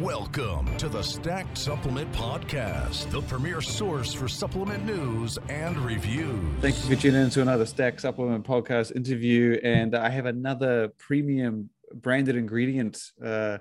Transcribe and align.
Welcome 0.00 0.78
to 0.78 0.88
the 0.88 1.02
Stacked 1.02 1.58
Supplement 1.58 2.10
Podcast, 2.12 3.10
the 3.10 3.20
premier 3.20 3.60
source 3.60 4.14
for 4.14 4.28
supplement 4.28 4.86
news 4.86 5.38
and 5.50 5.76
reviews. 5.76 6.40
Thank 6.62 6.76
you 6.76 6.96
for 6.96 7.02
tuning 7.02 7.20
in 7.20 7.28
to 7.28 7.42
another 7.42 7.66
Stacked 7.66 8.00
Supplement 8.00 8.46
Podcast 8.46 8.96
interview. 8.96 9.60
And 9.62 9.94
I 9.94 10.08
have 10.08 10.24
another 10.24 10.88
premium 10.96 11.68
branded 11.92 12.36
ingredient 12.36 12.98
uh, 13.22 13.58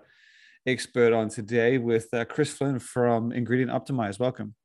expert 0.65 1.11
on 1.11 1.27
today 1.27 1.77
with 1.77 2.07
uh, 2.13 2.23
Chris 2.23 2.53
Flynn 2.53 2.79
from 2.79 3.33
Ingredient 3.33 3.69
Optimize. 3.69 4.17
Welcome. 4.17 4.55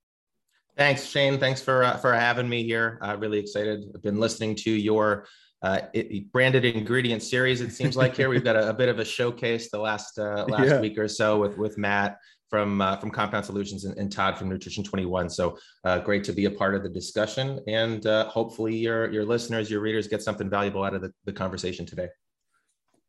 Thanks, 0.77 1.05
Shane. 1.05 1.41
Thanks 1.41 1.61
for 1.61 1.83
uh, 1.83 1.97
for 1.97 2.15
having 2.15 2.49
me 2.49 2.63
here. 2.63 3.01
Uh, 3.03 3.17
really 3.19 3.41
excited. 3.41 3.83
I've 3.93 4.03
been 4.03 4.21
listening 4.21 4.55
to 4.57 4.71
your 4.71 5.27
uh, 5.63 5.81
it, 5.95 6.31
branded 6.31 6.65
ingredient 6.65 7.23
series. 7.23 7.61
It 7.61 7.73
seems 7.73 7.97
like 7.97 8.17
here 8.17 8.29
we've 8.29 8.45
got 8.45 8.57
a, 8.57 8.69
a 8.69 8.75
bit 8.75 8.89
of 8.89 8.99
a 8.99 9.05
showcase 9.05 9.71
the 9.71 9.79
last 9.79 10.19
uh, 10.19 10.45
last 10.49 10.69
yeah. 10.69 10.81
week 10.81 10.99
or 10.99 11.09
so 11.09 11.39
with 11.39 11.57
with 11.57 11.79
Matt 11.79 12.19
from 12.51 12.81
uh, 12.81 12.97
from 12.99 13.11
Compound 13.11 13.45
Solutions 13.45 13.85
and, 13.85 13.97
and, 13.97 14.13
Todd 14.13 14.37
from 14.37 14.49
Nutrition 14.49 14.85
21. 14.85 15.31
So 15.31 15.57
uh, 15.85 16.01
great 16.01 16.23
to 16.25 16.33
be 16.33 16.45
a 16.45 16.51
part 16.51 16.75
of 16.75 16.83
the 16.83 16.89
discussion, 16.89 17.61
and 17.67 18.07
uh, 18.07 18.29
hopefully 18.29 18.77
your 18.77 19.11
your 19.11 19.25
listeners, 19.25 19.71
your 19.71 19.81
readers, 19.81 20.07
get 20.07 20.23
something 20.23 20.51
valuable 20.51 20.85
out 20.85 20.95
of 20.95 21.01
the, 21.01 21.13
the 21.25 21.33
conversation 21.33 21.87
today. 21.87 22.09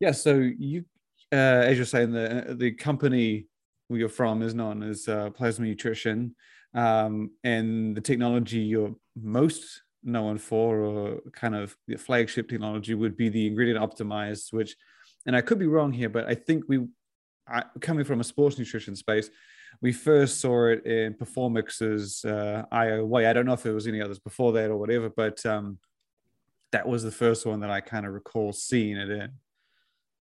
Yeah. 0.00 0.12
So 0.12 0.34
you, 0.58 0.84
uh, 1.32 1.36
as 1.68 1.76
you're 1.76 1.86
saying, 1.86 2.12
the 2.12 2.56
the 2.58 2.72
company 2.72 3.46
you're 3.90 4.08
from 4.08 4.42
is 4.42 4.54
known 4.54 4.82
as 4.82 5.04
Plasma 5.34 5.66
Nutrition, 5.66 6.34
um, 6.74 7.30
and 7.44 7.96
the 7.96 8.00
technology 8.00 8.60
you're 8.60 8.94
most 9.14 9.82
known 10.06 10.38
for 10.38 10.78
or 10.80 11.20
kind 11.32 11.54
of 11.54 11.76
the 11.86 11.96
flagship 11.96 12.48
technology 12.48 12.94
would 12.94 13.16
be 13.16 13.28
the 13.28 13.46
ingredient 13.46 13.80
optimized 13.80 14.52
which 14.52 14.76
and 15.26 15.36
i 15.36 15.40
could 15.40 15.58
be 15.58 15.66
wrong 15.66 15.92
here 15.92 16.08
but 16.08 16.26
i 16.26 16.34
think 16.34 16.64
we 16.68 16.86
I, 17.48 17.64
coming 17.80 18.04
from 18.04 18.20
a 18.20 18.24
sports 18.24 18.58
nutrition 18.58 18.96
space 18.96 19.30
we 19.80 19.92
first 19.92 20.40
saw 20.40 20.66
it 20.66 20.84
in 20.86 21.14
performix's 21.14 22.24
uh. 22.24 22.64
I 22.70 22.86
don't 22.86 23.46
know 23.46 23.52
if 23.52 23.62
there 23.62 23.74
was 23.74 23.86
any 23.86 24.00
others 24.00 24.18
before 24.18 24.52
that 24.52 24.70
or 24.70 24.76
whatever, 24.76 25.10
but 25.10 25.44
um, 25.44 25.78
that 26.72 26.88
was 26.88 27.02
the 27.02 27.10
first 27.10 27.46
one 27.46 27.60
that 27.60 27.70
I 27.70 27.80
kind 27.80 28.06
of 28.06 28.12
recall 28.12 28.52
seeing 28.52 28.96
it 28.96 29.10
in. 29.10 29.32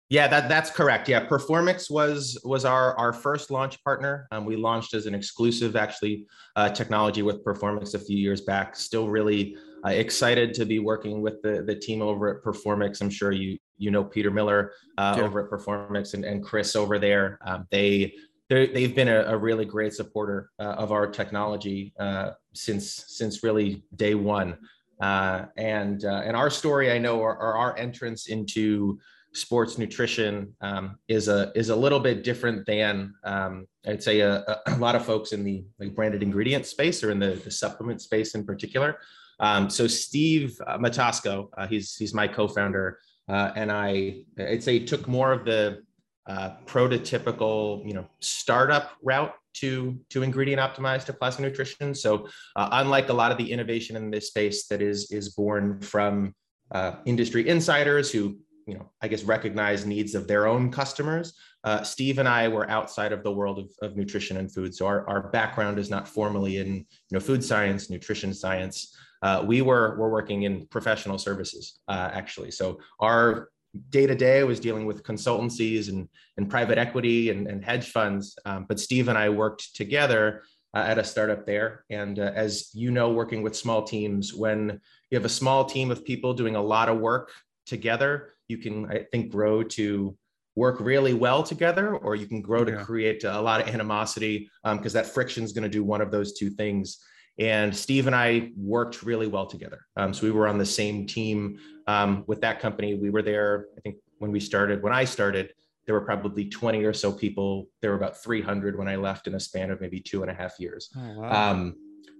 Yeah, 0.09 0.27
that 0.27 0.47
that's 0.49 0.69
correct. 0.69 1.09
Yeah, 1.09 1.25
Performix 1.25 1.89
was 1.89 2.37
was 2.43 2.63
our 2.63 2.95
our 2.97 3.11
first 3.11 3.49
launch 3.49 3.83
partner. 3.83 4.27
Um, 4.31 4.45
we 4.45 4.55
launched 4.55 4.93
as 4.93 5.07
an 5.07 5.15
exclusive, 5.15 5.75
actually, 5.75 6.27
uh, 6.55 6.69
technology 6.69 7.23
with 7.23 7.43
Performix 7.43 7.95
a 7.95 7.99
few 7.99 8.17
years 8.17 8.41
back. 8.41 8.75
Still 8.75 9.09
really 9.09 9.57
uh, 9.83 9.89
excited 9.89 10.53
to 10.55 10.65
be 10.65 10.77
working 10.77 11.21
with 11.21 11.41
the 11.41 11.63
the 11.63 11.75
team 11.75 12.03
over 12.03 12.37
at 12.37 12.43
Performix. 12.43 13.01
I'm 13.01 13.09
sure 13.09 13.31
you 13.31 13.57
you 13.79 13.89
know 13.89 14.03
Peter 14.03 14.29
Miller 14.29 14.73
uh, 14.99 15.15
yeah. 15.17 15.23
over 15.23 15.43
at 15.43 15.49
Performix 15.49 16.13
and 16.13 16.23
and 16.23 16.43
Chris 16.43 16.75
over 16.75 16.99
there. 16.99 17.39
Um, 17.43 17.65
they 17.71 18.13
they've 18.47 18.95
been 18.95 19.07
a, 19.07 19.21
a, 19.23 19.35
really 19.35 19.65
great 19.65 19.91
supporter 19.91 20.51
uh, 20.59 20.75
of 20.77 20.91
our 20.91 21.07
technology 21.07 21.95
uh, 21.99 22.31
since 22.53 23.05
since 23.07 23.43
really 23.43 23.83
day 23.95 24.13
one. 24.13 24.55
Uh, 25.01 25.45
and 25.57 26.03
and 26.03 26.37
our 26.37 26.51
story, 26.51 26.91
I 26.91 26.99
know, 26.99 27.23
are, 27.23 27.35
are 27.37 27.57
our 27.57 27.75
entrance 27.75 28.27
into 28.27 28.99
sports 29.35 29.77
nutrition 29.77 30.55
um, 30.61 30.97
is 31.07 31.27
a 31.27 31.51
is 31.55 31.69
a 31.69 31.75
little 31.75 31.99
bit 31.99 32.23
different 32.23 32.65
than 32.65 33.13
um, 33.23 33.67
I'd 33.85 34.01
say 34.01 34.21
a, 34.21 34.43
a, 34.65 34.77
lot 34.77 34.95
of 34.95 35.05
folks 35.05 35.33
in 35.33 35.43
the 35.43 35.65
like 35.79 35.93
branded 35.93 36.23
ingredient 36.23 36.65
space 36.65 37.03
or 37.03 37.11
in 37.11 37.19
the, 37.19 37.39
the 37.43 37.51
supplement 37.51 38.01
space 38.01 38.33
in 38.33 38.45
particular. 38.45 38.97
Um, 39.39 39.69
so 39.69 39.87
Steve 39.87 40.59
uh, 40.65 40.77
Matasco, 40.77 41.49
uh, 41.57 41.67
he's 41.67 41.95
he's 41.95 42.13
my 42.13 42.27
co-founder, 42.27 42.99
uh, 43.27 43.51
and 43.55 43.71
I 43.71 44.23
I'd 44.39 44.63
say 44.63 44.79
took 44.79 45.07
more 45.07 45.31
of 45.31 45.45
the 45.45 45.83
uh, 46.27 46.51
prototypical 46.65 47.85
you 47.85 47.93
know 47.93 48.07
startup 48.19 48.93
route 49.03 49.33
to 49.55 49.99
to 50.09 50.23
ingredient 50.23 50.61
optimized 50.61 51.05
to 51.05 51.13
plasma 51.13 51.45
nutrition. 51.45 51.93
So 51.93 52.27
uh, 52.55 52.69
unlike 52.71 53.09
a 53.09 53.13
lot 53.13 53.31
of 53.31 53.37
the 53.37 53.51
innovation 53.51 53.95
in 53.97 54.09
this 54.11 54.27
space 54.27 54.67
that 54.67 54.81
is 54.81 55.11
is 55.11 55.29
born 55.29 55.81
from 55.81 56.33
uh, 56.71 56.93
industry 57.05 57.47
insiders 57.47 58.11
who 58.11 58.37
you 58.67 58.73
know, 58.73 58.89
I 59.01 59.07
guess 59.07 59.23
recognize 59.23 59.85
needs 59.85 60.15
of 60.15 60.27
their 60.27 60.47
own 60.47 60.71
customers. 60.71 61.33
Uh, 61.63 61.83
Steve 61.83 62.19
and 62.19 62.27
I 62.27 62.47
were 62.47 62.69
outside 62.69 63.11
of 63.11 63.23
the 63.23 63.31
world 63.31 63.59
of, 63.59 63.69
of 63.81 63.95
nutrition 63.95 64.37
and 64.37 64.51
food. 64.51 64.73
So 64.73 64.87
our, 64.87 65.07
our 65.07 65.29
background 65.29 65.79
is 65.79 65.89
not 65.89 66.07
formally 66.07 66.57
in, 66.57 66.75
you 66.75 66.85
know, 67.11 67.19
food 67.19 67.43
science, 67.43 67.89
nutrition 67.89 68.33
science. 68.33 68.95
Uh, 69.21 69.43
we 69.45 69.61
were, 69.61 69.95
were 69.97 70.09
working 70.09 70.43
in 70.43 70.67
professional 70.67 71.17
services, 71.17 71.79
uh, 71.87 72.09
actually. 72.13 72.51
So 72.51 72.79
our 72.99 73.49
day 73.89 74.07
to 74.07 74.15
day 74.15 74.43
was 74.43 74.59
dealing 74.59 74.85
with 74.85 75.03
consultancies 75.03 75.89
and, 75.89 76.07
and 76.37 76.49
private 76.49 76.77
equity 76.77 77.29
and, 77.29 77.47
and 77.47 77.63
hedge 77.63 77.91
funds. 77.91 78.37
Um, 78.45 78.65
but 78.67 78.79
Steve 78.79 79.09
and 79.09 79.17
I 79.17 79.29
worked 79.29 79.75
together 79.75 80.43
uh, 80.73 80.79
at 80.79 80.99
a 80.99 81.03
startup 81.03 81.45
there. 81.45 81.85
And 81.89 82.19
uh, 82.19 82.31
as 82.35 82.69
you 82.73 82.91
know, 82.91 83.11
working 83.11 83.41
with 83.41 83.55
small 83.55 83.83
teams, 83.83 84.33
when 84.33 84.79
you 85.09 85.17
have 85.17 85.25
a 85.25 85.29
small 85.29 85.65
team 85.65 85.91
of 85.91 86.05
people 86.05 86.33
doing 86.33 86.55
a 86.55 86.61
lot 86.61 86.89
of 86.89 86.99
work 86.99 87.31
together, 87.65 88.34
you 88.47 88.57
can, 88.57 88.89
I 88.89 89.05
think, 89.11 89.31
grow 89.31 89.63
to 89.63 90.17
work 90.55 90.79
really 90.79 91.13
well 91.13 91.43
together, 91.43 91.95
or 91.97 92.15
you 92.15 92.27
can 92.27 92.41
grow 92.41 92.63
to 92.63 92.77
create 92.83 93.23
a 93.23 93.41
lot 93.41 93.61
of 93.61 93.67
animosity 93.67 94.49
because 94.63 94.95
um, 94.95 95.01
that 95.01 95.07
friction 95.07 95.43
is 95.43 95.51
going 95.51 95.63
to 95.63 95.69
do 95.69 95.83
one 95.83 96.01
of 96.01 96.11
those 96.11 96.33
two 96.33 96.49
things. 96.49 96.99
And 97.37 97.75
Steve 97.75 98.07
and 98.07 98.15
I 98.15 98.51
worked 98.55 99.03
really 99.03 99.27
well 99.27 99.45
together. 99.45 99.81
Um, 99.97 100.13
so 100.13 100.25
we 100.25 100.31
were 100.31 100.47
on 100.47 100.57
the 100.57 100.65
same 100.65 101.05
team 101.05 101.59
um, 101.87 102.23
with 102.27 102.39
that 102.41 102.61
company. 102.61 102.95
We 102.95 103.09
were 103.09 103.21
there, 103.21 103.67
I 103.77 103.81
think, 103.81 103.97
when 104.19 104.31
we 104.31 104.39
started, 104.39 104.81
when 104.81 104.93
I 104.93 105.03
started, 105.03 105.51
there 105.85 105.93
were 105.93 106.05
probably 106.05 106.49
20 106.49 106.83
or 106.85 106.93
so 106.93 107.11
people. 107.11 107.67
There 107.81 107.91
were 107.91 107.97
about 107.97 108.17
300 108.17 108.77
when 108.77 108.87
I 108.87 108.95
left 108.95 109.27
in 109.27 109.35
a 109.35 109.39
span 109.39 109.69
of 109.69 109.81
maybe 109.81 109.99
two 109.99 110.21
and 110.21 110.31
a 110.31 110.33
half 110.33 110.59
years. 110.59 110.89
Oh, 110.97 111.19
wow. 111.19 111.29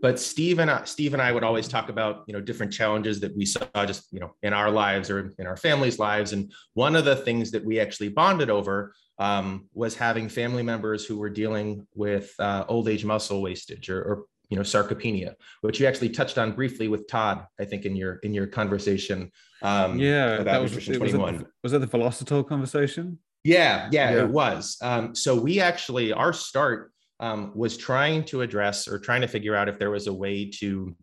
But 0.02 0.20
Steve 0.20 0.60
and 0.60 0.70
I, 0.70 0.84
Steve 0.84 1.14
and 1.14 1.22
I 1.22 1.32
would 1.32 1.44
always 1.44 1.68
talk 1.68 1.90
about 1.90 2.24
you 2.28 2.34
know 2.34 2.42
different 2.42 2.72
challenges 2.72 3.20
that 3.22 3.36
we 3.36 3.46
saw 3.46 3.66
just 3.86 4.12
you 4.12 4.20
know 4.20 4.36
in 4.44 4.54
our 4.54 4.70
lives 4.70 5.10
or 5.10 5.34
in 5.40 5.48
our 5.48 5.58
families' 5.58 6.00
lives. 6.00 6.34
And 6.34 6.52
one 6.74 6.96
of 6.96 7.06
the 7.06 7.16
things 7.16 7.52
that 7.52 7.64
we 7.64 7.80
actually 7.80 8.10
bonded 8.10 8.50
over 8.50 8.94
um, 9.18 9.68
was 9.74 9.96
having 9.96 10.30
family 10.30 10.64
members 10.64 11.06
who 11.06 11.18
were 11.18 11.30
dealing 11.30 11.88
with 11.96 12.34
uh, 12.40 12.66
old 12.68 12.90
age 12.90 13.06
muscle 13.06 13.42
wastage 13.42 13.90
or, 13.90 14.02
or 14.02 14.26
you 14.50 14.58
know 14.58 14.64
sarcopenia 14.64 15.34
which 15.62 15.80
you 15.80 15.88
actually 15.88 16.10
touched 16.10 16.38
on 16.38 16.52
briefly 16.52 16.88
with 16.88 17.08
todd 17.08 17.46
i 17.60 17.66
think 17.66 17.84
in 17.84 17.96
your 17.96 18.18
in 18.18 18.32
your 18.32 18.46
conversation 18.46 19.32
um 19.64 19.98
yeah 19.98 20.44
that 20.44 20.62
was, 20.62 20.76
was, 20.76 20.86
that, 20.86 21.46
was 21.64 21.72
that 21.72 21.80
the 21.80 21.88
velocitol 21.88 22.48
conversation 22.48 23.18
yeah, 23.44 23.90
yeah, 23.92 24.12
yeah. 24.12 24.24
it 24.24 24.30
was 24.30 24.78
um 24.82 25.16
so 25.16 25.36
we 25.36 25.60
actually 25.60 26.14
our 26.14 26.32
start 26.32 26.92
um, 27.20 27.52
was 27.56 27.78
trying 27.78 28.24
to 28.26 28.42
address 28.42 28.88
or 28.88 29.00
trying 29.00 29.22
to 29.22 29.28
figure 29.28 29.56
out 29.56 29.70
if 29.70 29.80
there 29.80 29.92
was 29.92 30.08
a 30.08 30.14
way 30.14 30.50
to 30.60 30.96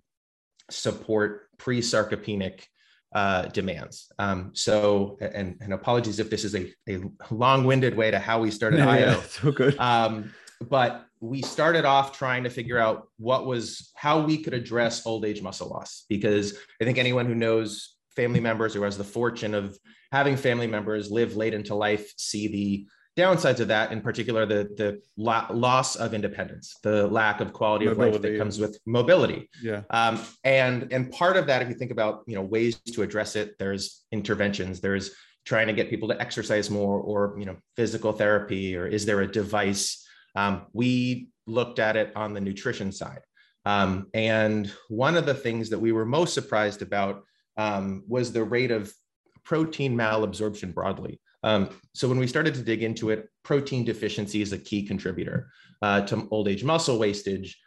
support 0.71 1.49
pre-sarcopenic 1.59 2.65
uh, 3.15 3.43
demands. 3.47 4.11
Um, 4.19 4.51
so, 4.55 5.19
and, 5.21 5.56
and, 5.61 5.72
apologies 5.75 6.19
if 6.19 6.31
this 6.31 6.45
is 6.45 6.55
a, 6.55 6.72
a 6.89 7.03
long-winded 7.31 7.95
way 7.95 8.11
to 8.11 8.19
how 8.19 8.41
we 8.41 8.51
started 8.51 8.78
yeah, 8.78 8.89
IO. 8.89 9.06
Yeah, 9.11 9.22
so 9.22 9.53
good. 9.53 9.78
Um, 9.78 10.33
but 10.62 11.06
we 11.21 11.43
started 11.43 11.84
off 11.84 12.17
trying 12.17 12.45
to 12.45 12.51
figure 12.51 12.78
out 12.78 13.09
what 13.19 13.47
was 13.47 13.93
how 13.95 14.21
we 14.21 14.39
could 14.39 14.55
address 14.55 15.06
old 15.06 15.25
age 15.25 15.43
muscle 15.43 15.69
loss 15.69 16.05
because 16.09 16.59
I 16.81 16.84
think 16.84 16.99
anyone 16.99 17.27
who 17.27 17.34
knows 17.34 17.97
family 18.17 18.41
members 18.41 18.75
or 18.75 18.84
has 18.84 18.99
the 18.99 19.05
fortune 19.05 19.55
of 19.55 19.78
having 20.11 20.37
family 20.37 20.67
members 20.67 21.11
live 21.11 21.37
late 21.37 21.55
into 21.55 21.75
life 21.75 22.12
see 22.17 22.49
the 22.49 22.87
downsides 23.17 23.61
of 23.61 23.69
that 23.69 23.93
in 23.93 24.00
particular 24.00 24.47
the 24.47 24.69
the 24.77 25.00
loss 25.19 25.97
of 25.97 26.15
independence 26.15 26.77
the 26.83 27.06
lack 27.09 27.41
of 27.41 27.53
quality 27.53 27.84
mobility, 27.84 28.09
of 28.09 28.15
life 28.15 28.23
that 28.23 28.39
comes 28.39 28.59
with 28.59 28.78
mobility. 28.87 29.50
Yeah. 29.62 29.83
Um, 29.91 30.21
and 30.45 30.93
and 30.93 31.12
part 31.12 31.37
of 31.37 31.47
that 31.47 31.62
if 31.62 31.69
you 31.69 31.75
think 31.75 31.91
about 31.91 32.22
you 32.27 32.34
know 32.34 32.43
ways 32.43 32.81
to 32.93 33.03
address 33.03 33.37
it 33.37 33.59
there's 33.59 34.05
interventions 34.12 34.81
there's 34.81 35.11
trying 35.45 35.67
to 35.67 35.72
get 35.72 35.91
people 35.91 36.09
to 36.09 36.21
exercise 36.21 36.71
more 36.71 37.01
or 37.01 37.34
you 37.39 37.45
know 37.45 37.56
physical 37.77 38.12
therapy 38.12 38.77
or 38.77 38.87
is 38.87 39.05
there 39.06 39.21
a 39.21 39.31
device? 39.31 40.07
Um, 40.34 40.66
we 40.72 41.28
looked 41.47 41.78
at 41.78 41.97
it 41.97 42.13
on 42.16 42.33
the 42.33 42.41
nutrition 42.41 42.92
side. 42.92 43.21
Um, 43.65 44.09
and 44.15 44.72
one 44.89 45.16
of 45.16 45.27
the 45.27 45.34
things 45.34 45.71
that 45.71 45.78
we 45.78 45.92
were 45.92 46.04
most 46.04 46.34
surprised 46.34 46.83
about 46.83 47.25
um, 47.57 48.03
was 48.09 48.33
the 48.33 48.42
rate 48.42 48.71
of 48.71 48.92
protein 49.45 49.97
malabsorption 49.97 50.72
broadly 50.72 51.21
um, 51.42 51.71
so 51.92 52.09
when 52.09 52.18
we 52.18 52.27
started 52.27 52.54
to 52.54 52.62
dig 52.62 52.83
into 52.83 53.10
it, 53.10 53.28
protein 53.42 53.84
deficiency 53.84 54.42
is 54.42 54.53
a 54.53 54.59
key 54.59 54.86
contributor 54.86 55.48
uh, 55.83 56.03
to 56.03 56.28
old 56.30 56.48
age 56.48 56.65
muscle 56.65 56.98
wastage. 56.98 57.59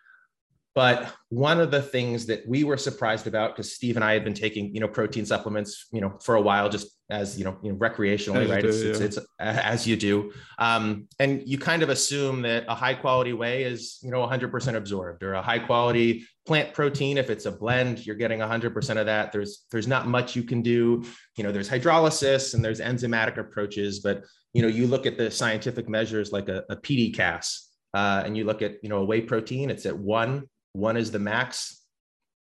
But 0.75 1.13
one 1.29 1.61
of 1.61 1.71
the 1.71 1.81
things 1.81 2.25
that 2.25 2.45
we 2.45 2.65
were 2.65 2.75
surprised 2.75 3.27
about, 3.27 3.55
because 3.55 3.73
Steve 3.73 3.95
and 3.95 4.03
I 4.03 4.11
had 4.11 4.25
been 4.25 4.33
taking, 4.33 4.75
you 4.75 4.81
know, 4.81 4.89
protein 4.89 5.25
supplements, 5.25 5.87
you 5.93 6.01
know, 6.01 6.19
for 6.21 6.35
a 6.35 6.41
while, 6.41 6.67
just 6.67 6.89
as 7.09 7.39
you 7.39 7.45
know, 7.45 7.57
you 7.63 7.71
know 7.71 7.77
recreationally, 7.77 8.43
as 8.43 8.49
right? 8.49 8.61
Do, 8.61 8.67
it's, 8.67 8.83
yeah. 8.83 9.05
it's, 9.05 9.17
it's, 9.17 9.27
as 9.39 9.87
you 9.87 9.95
do, 9.95 10.33
um, 10.59 11.07
and 11.17 11.41
you 11.45 11.57
kind 11.57 11.81
of 11.81 11.87
assume 11.87 12.41
that 12.41 12.65
a 12.67 12.75
high 12.75 12.93
quality 12.93 13.31
whey 13.31 13.63
is, 13.63 13.99
you 14.03 14.11
know, 14.11 14.19
100% 14.27 14.75
absorbed, 14.75 15.23
or 15.23 15.35
a 15.35 15.41
high 15.41 15.59
quality 15.59 16.27
plant 16.45 16.73
protein. 16.73 17.17
If 17.17 17.29
it's 17.29 17.45
a 17.45 17.53
blend, 17.53 18.05
you're 18.05 18.17
getting 18.17 18.39
100% 18.39 18.97
of 18.97 19.05
that. 19.05 19.31
There's 19.31 19.63
there's 19.71 19.87
not 19.87 20.07
much 20.07 20.35
you 20.35 20.43
can 20.43 20.61
do. 20.61 21.05
You 21.37 21.45
know, 21.45 21.53
there's 21.53 21.69
hydrolysis 21.69 22.53
and 22.53 22.65
there's 22.65 22.81
enzymatic 22.81 23.37
approaches, 23.37 24.01
but 24.01 24.25
you 24.51 24.61
know, 24.61 24.67
you 24.67 24.87
look 24.87 25.05
at 25.05 25.17
the 25.17 25.31
scientific 25.31 25.87
measures 25.87 26.33
like 26.33 26.49
a, 26.49 26.63
a 26.69 26.75
PDCAAS, 26.75 27.61
uh, 27.93 28.23
and 28.25 28.35
you 28.35 28.43
look 28.43 28.61
at, 28.61 28.83
you 28.83 28.89
know, 28.89 28.97
a 28.97 29.05
whey 29.05 29.21
protein, 29.21 29.69
it's 29.69 29.85
at 29.85 29.97
one, 29.97 30.49
one 30.75 30.97
is 30.97 31.11
the 31.11 31.19
max. 31.19 31.81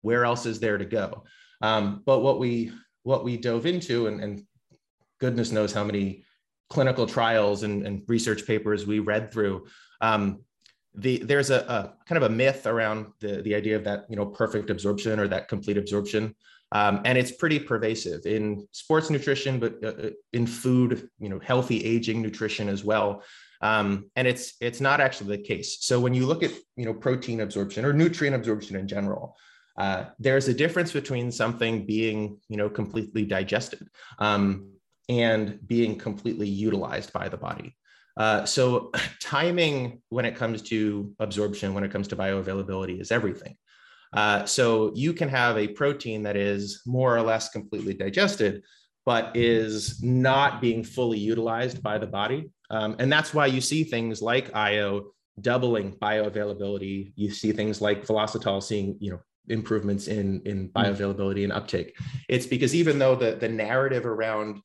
Where 0.01 0.25
else 0.25 0.45
is 0.45 0.59
there 0.59 0.77
to 0.77 0.85
go? 0.85 1.23
Um, 1.61 2.03
but 2.05 2.19
what 2.19 2.39
we 2.39 2.71
what 3.03 3.23
we 3.23 3.37
dove 3.37 3.65
into, 3.65 4.07
and, 4.07 4.21
and 4.21 4.43
goodness 5.19 5.51
knows 5.51 5.71
how 5.71 5.83
many 5.83 6.23
clinical 6.69 7.05
trials 7.05 7.63
and, 7.63 7.85
and 7.85 8.01
research 8.07 8.45
papers 8.47 8.87
we 8.87 8.99
read 8.99 9.31
through. 9.31 9.67
Um, 10.01 10.41
the, 10.95 11.17
there's 11.17 11.49
a, 11.49 11.59
a, 11.59 11.93
kind 12.07 12.23
of 12.23 12.31
a 12.31 12.33
myth 12.33 12.65
around 12.65 13.07
the, 13.19 13.41
the 13.41 13.53
idea 13.53 13.75
of 13.75 13.83
that 13.83 14.05
you 14.09 14.15
know 14.15 14.25
perfect 14.25 14.69
absorption 14.69 15.19
or 15.19 15.27
that 15.27 15.47
complete 15.47 15.77
absorption 15.77 16.33
um, 16.71 17.01
and 17.05 17.17
it's 17.17 17.31
pretty 17.31 17.59
pervasive 17.59 18.25
in 18.25 18.67
sports 18.71 19.09
nutrition, 19.09 19.59
but 19.59 19.75
uh, 19.83 20.07
uh, 20.07 20.09
in 20.33 20.47
food, 20.47 21.09
you 21.19 21.29
know, 21.29 21.39
healthy 21.39 21.83
aging 21.85 22.21
nutrition 22.21 22.67
as 22.69 22.83
well. 22.83 23.23
Um, 23.65 24.11
and 24.15 24.27
it's 24.27 24.53
it's 24.61 24.79
not 24.79 25.01
actually 25.01 25.37
the 25.37 25.43
case. 25.43 25.77
So 25.81 25.99
when 25.99 26.13
you 26.13 26.27
look 26.27 26.43
at 26.43 26.51
you 26.75 26.85
know 26.85 26.93
protein 26.93 27.41
absorption 27.41 27.83
or 27.83 27.93
nutrient 27.93 28.35
absorption 28.35 28.75
in 28.75 28.87
general, 28.87 29.35
uh, 29.77 30.05
there's 30.19 30.47
a 30.47 30.53
difference 30.53 30.91
between 30.91 31.31
something 31.31 31.85
being 31.85 32.37
you 32.47 32.57
know 32.57 32.69
completely 32.69 33.25
digested 33.25 33.87
um, 34.19 34.69
and 35.09 35.59
being 35.65 35.97
completely 35.97 36.47
utilized 36.47 37.11
by 37.11 37.27
the 37.27 37.37
body. 37.37 37.75
Uh, 38.17 38.45
so 38.45 38.91
timing 39.19 40.01
when 40.09 40.25
it 40.25 40.35
comes 40.35 40.61
to 40.73 41.13
absorption, 41.19 41.73
when 41.73 41.83
it 41.83 41.91
comes 41.91 42.07
to 42.09 42.15
bioavailability, 42.15 43.01
is 43.01 43.11
everything. 43.11 43.55
Uh, 44.13 44.45
so 44.45 44.91
you 44.93 45.11
can 45.11 45.27
have 45.27 45.57
a 45.57 45.67
protein 45.69 46.21
that 46.23 46.37
is 46.37 46.83
more 46.85 47.17
or 47.17 47.21
less 47.21 47.49
completely 47.49 47.95
digested, 47.95 48.61
but 49.05 49.35
is 49.35 50.03
not 50.03 50.61
being 50.61 50.83
fully 50.83 51.17
utilized 51.17 51.81
by 51.81 51.97
the 51.97 52.07
body. 52.07 52.51
Um, 52.69 52.95
and 52.99 53.11
that's 53.11 53.33
why 53.33 53.45
you 53.47 53.61
see 53.61 53.83
things 53.83 54.21
like 54.21 54.55
IO 54.55 55.11
doubling 55.41 55.93
bioavailability. 55.93 57.13
You 57.15 57.31
see 57.31 57.51
things 57.51 57.81
like 57.81 58.05
Velocitol 58.05 58.63
seeing, 58.63 58.97
you 58.99 59.11
know, 59.11 59.19
improvements 59.47 60.07
in, 60.07 60.41
in 60.45 60.67
hmm. 60.67 60.77
bioavailability 60.79 61.43
and 61.43 61.53
uptake. 61.53 61.97
It's 62.29 62.45
because 62.45 62.73
even 62.73 62.99
though 62.99 63.15
the, 63.15 63.35
the 63.35 63.49
narrative 63.49 64.05
around 64.05 64.61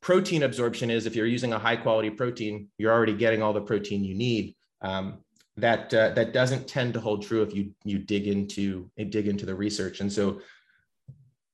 protein 0.00 0.42
absorption 0.42 0.90
is 0.90 1.06
if 1.06 1.14
you're 1.14 1.26
using 1.26 1.52
a 1.52 1.58
high 1.58 1.76
quality 1.76 2.10
protein, 2.10 2.68
you're 2.78 2.92
already 2.92 3.14
getting 3.14 3.42
all 3.42 3.52
the 3.52 3.60
protein 3.60 4.04
you 4.04 4.14
need. 4.14 4.54
Um, 4.80 5.18
that 5.56 5.92
uh, 5.92 6.10
that 6.10 6.32
doesn't 6.32 6.66
tend 6.66 6.94
to 6.94 7.00
hold 7.00 7.22
true 7.22 7.42
if 7.42 7.54
you 7.54 7.72
you 7.84 7.98
dig 7.98 8.26
into 8.26 8.90
dig 8.96 9.28
into 9.28 9.44
the 9.44 9.54
research 9.54 10.00
and 10.00 10.10
so 10.10 10.40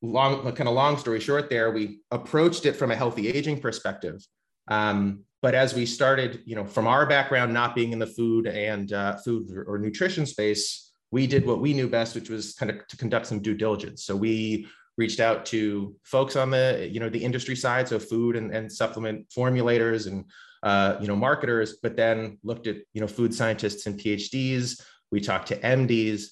long 0.02 0.40
kind 0.52 0.68
of 0.68 0.74
long 0.74 0.96
story 0.96 1.18
short 1.18 1.50
there 1.50 1.72
we 1.72 1.98
approached 2.12 2.64
it 2.64 2.74
from 2.74 2.92
a 2.92 2.96
healthy 2.96 3.28
aging 3.28 3.60
perspective 3.60 4.24
um, 4.68 5.24
but 5.42 5.54
as 5.54 5.74
we 5.74 5.86
started 5.86 6.42
you 6.44 6.54
know 6.54 6.64
from 6.64 6.86
our 6.86 7.06
background 7.06 7.52
not 7.52 7.74
being 7.74 7.92
in 7.92 7.98
the 7.98 8.06
food 8.06 8.46
and 8.46 8.92
uh, 8.92 9.16
food 9.16 9.64
or 9.66 9.78
nutrition 9.78 10.26
space 10.26 10.92
we 11.10 11.26
did 11.26 11.46
what 11.46 11.60
we 11.60 11.72
knew 11.72 11.88
best 11.88 12.14
which 12.14 12.30
was 12.30 12.54
kind 12.54 12.70
of 12.70 12.86
to 12.88 12.96
conduct 12.96 13.26
some 13.26 13.40
due 13.40 13.54
diligence 13.54 14.04
so 14.04 14.14
we 14.14 14.66
reached 14.96 15.20
out 15.20 15.46
to 15.46 15.94
folks 16.02 16.36
on 16.36 16.50
the 16.50 16.88
you 16.90 17.00
know 17.00 17.08
the 17.08 17.22
industry 17.22 17.54
side 17.54 17.88
so 17.88 17.98
food 17.98 18.36
and, 18.36 18.52
and 18.54 18.70
supplement 18.70 19.28
formulators 19.30 20.06
and 20.06 20.24
uh, 20.62 20.96
you 21.00 21.06
know, 21.06 21.16
marketers, 21.16 21.76
but 21.82 21.96
then 21.96 22.38
looked 22.42 22.66
at, 22.66 22.76
you 22.92 23.00
know, 23.00 23.06
food 23.06 23.32
scientists 23.32 23.86
and 23.86 23.98
PhDs. 23.98 24.80
We 25.10 25.20
talked 25.20 25.48
to 25.48 25.60
MDs. 25.60 26.24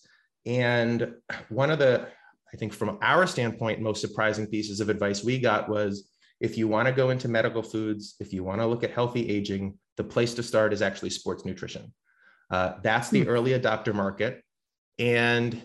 And 0.44 1.14
one 1.48 1.70
of 1.70 1.78
the, 1.78 2.08
I 2.52 2.56
think 2.56 2.72
from 2.72 2.98
our 3.02 3.26
standpoint, 3.26 3.80
most 3.80 4.00
surprising 4.00 4.46
pieces 4.46 4.80
of 4.80 4.88
advice 4.88 5.22
we 5.22 5.38
got 5.38 5.68
was 5.68 6.10
if 6.40 6.58
you 6.58 6.68
want 6.68 6.86
to 6.86 6.92
go 6.92 7.10
into 7.10 7.28
medical 7.28 7.62
foods, 7.62 8.14
if 8.20 8.32
you 8.32 8.44
want 8.44 8.60
to 8.60 8.66
look 8.66 8.84
at 8.84 8.90
healthy 8.90 9.28
aging, 9.28 9.78
the 9.96 10.04
place 10.04 10.34
to 10.34 10.42
start 10.42 10.72
is 10.72 10.82
actually 10.82 11.10
sports 11.10 11.44
nutrition. 11.44 11.92
Uh, 12.50 12.74
that's 12.82 13.10
the 13.10 13.22
hmm. 13.22 13.28
early 13.28 13.52
adopter 13.52 13.94
market. 13.94 14.42
And, 14.98 15.60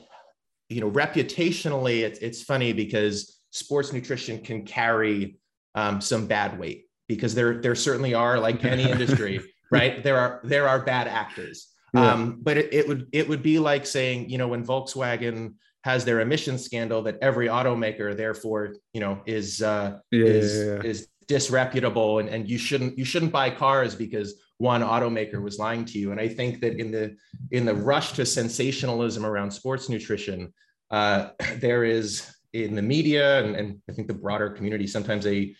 you 0.69 0.81
know, 0.81 0.89
reputationally, 0.89 2.01
it's, 2.01 2.19
it's 2.19 2.41
funny 2.41 2.73
because 2.73 3.39
sports 3.51 3.94
nutrition 3.94 4.41
can 4.41 4.65
carry 4.65 5.38
um, 5.75 6.01
some 6.01 6.27
bad 6.27 6.57
weight 6.57 6.85
because 7.07 7.35
there 7.35 7.62
there 7.62 7.75
certainly 7.75 8.13
are 8.13 8.39
like 8.39 8.63
any 8.75 8.89
industry 8.89 9.41
right 9.69 10.03
there 10.03 10.18
are 10.18 10.41
there 10.44 10.68
are 10.68 10.79
bad 10.79 11.07
actors 11.07 11.68
yeah. 11.94 12.12
um, 12.12 12.39
but 12.41 12.57
it, 12.57 12.73
it 12.73 12.88
would 12.88 13.07
it 13.12 13.27
would 13.27 13.44
be 13.44 13.59
like 13.59 13.85
saying 13.85 14.29
you 14.29 14.38
know 14.38 14.47
when 14.47 14.65
volkswagen 14.65 15.53
has 15.83 16.06
their 16.06 16.19
emissions 16.19 16.63
scandal 16.63 17.01
that 17.01 17.18
every 17.22 17.48
automaker 17.48 18.16
therefore 18.16 18.75
you 18.94 19.01
know 19.01 19.22
is 19.25 19.62
uh, 19.62 19.98
yeah, 20.12 20.25
is 20.25 20.56
yeah, 20.56 20.89
is 20.89 21.07
disreputable 21.28 22.19
and, 22.19 22.30
and 22.30 22.50
you 22.50 22.57
shouldn't 22.57 22.98
you 22.98 23.06
shouldn't 23.06 23.31
buy 23.31 23.50
cars 23.50 23.95
because 23.95 24.36
one 24.57 24.81
automaker 24.81 25.42
was 25.42 25.57
lying 25.57 25.86
to 25.86 25.98
you 25.98 26.12
and 26.12 26.19
i 26.19 26.28
think 26.28 26.60
that 26.60 26.80
in 26.80 26.92
the 26.92 27.16
in 27.51 27.66
the 27.66 27.74
rush 27.74 28.13
to 28.13 28.25
sensationalism 28.25 29.25
around 29.25 29.50
sports 29.50 29.89
nutrition 29.89 30.51
uh, 30.92 31.30
there 31.57 31.83
is 31.83 32.36
in 32.54 32.75
the 32.75 32.81
media 32.81 33.44
and, 33.44 33.56
and 33.56 33.81
i 33.89 33.94
think 33.94 34.07
the 34.07 34.13
broader 34.13 34.50
community 34.50 34.86
sometimes 34.86 35.25
a 35.25 35.56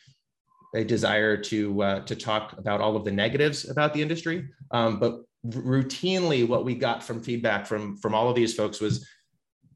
a 0.73 0.83
desire 0.83 1.35
to 1.35 1.83
uh, 1.83 2.00
to 2.01 2.15
talk 2.15 2.53
about 2.57 2.81
all 2.81 2.95
of 2.95 3.06
the 3.06 3.12
negatives 3.12 3.69
about 3.69 3.94
the 3.94 4.01
industry. 4.01 4.47
Um, 4.71 5.00
but 5.00 5.21
routinely, 5.45 6.47
what 6.47 6.65
we 6.65 6.75
got 6.75 7.03
from 7.03 7.21
feedback 7.21 7.65
from 7.65 7.97
from 7.97 8.15
all 8.15 8.29
of 8.29 8.35
these 8.35 8.53
folks 8.53 8.79
was, 8.79 9.07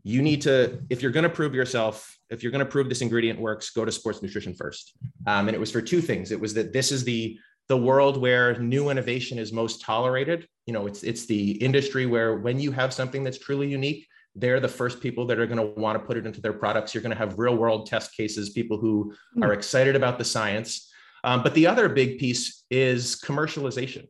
you 0.05 0.21
need 0.21 0.43
to 0.43 0.79
if 0.91 1.01
you're 1.01 1.11
going 1.11 1.23
to 1.23 1.29
prove 1.29 1.55
yourself, 1.55 2.15
if 2.29 2.43
you're 2.43 2.51
going 2.51 2.63
to 2.63 2.71
prove 2.71 2.87
this 2.87 3.01
ingredient 3.01 3.39
works, 3.39 3.71
go 3.71 3.83
to 3.83 3.91
sports 3.91 4.21
nutrition 4.21 4.53
first. 4.53 4.93
Um, 5.25 5.47
and 5.47 5.55
it 5.55 5.59
was 5.59 5.71
for 5.71 5.81
two 5.81 5.99
things. 5.99 6.31
It 6.31 6.39
was 6.39 6.53
that 6.53 6.71
this 6.71 6.91
is 6.91 7.03
the 7.03 7.37
the 7.67 7.75
world 7.75 8.17
where 8.17 8.55
new 8.59 8.89
innovation 8.89 9.39
is 9.39 9.51
most 9.51 9.81
tolerated. 9.81 10.47
You 10.67 10.73
know, 10.73 10.85
it's 10.85 11.01
it's 11.01 11.25
the 11.25 11.53
industry 11.53 12.05
where 12.05 12.35
when 12.35 12.59
you 12.59 12.71
have 12.71 12.93
something 12.93 13.23
that's 13.23 13.39
truly 13.39 13.67
unique, 13.67 14.05
they're 14.35 14.59
the 14.59 14.67
first 14.67 15.01
people 15.01 15.25
that 15.25 15.39
are 15.39 15.47
going 15.47 15.57
to 15.57 15.79
want 15.79 15.99
to 15.99 16.05
put 16.05 16.17
it 16.17 16.27
into 16.27 16.39
their 16.39 16.53
products. 16.53 16.93
You're 16.93 17.01
going 17.01 17.13
to 17.13 17.17
have 17.17 17.39
real 17.39 17.55
world 17.55 17.87
test 17.87 18.15
cases, 18.15 18.51
people 18.51 18.77
who 18.77 19.11
mm. 19.35 19.43
are 19.43 19.53
excited 19.53 19.95
about 19.95 20.19
the 20.19 20.25
science. 20.25 20.91
Um, 21.23 21.41
but 21.41 21.55
the 21.55 21.65
other 21.65 21.89
big 21.89 22.19
piece 22.19 22.63
is 22.69 23.19
commercialization. 23.19 24.07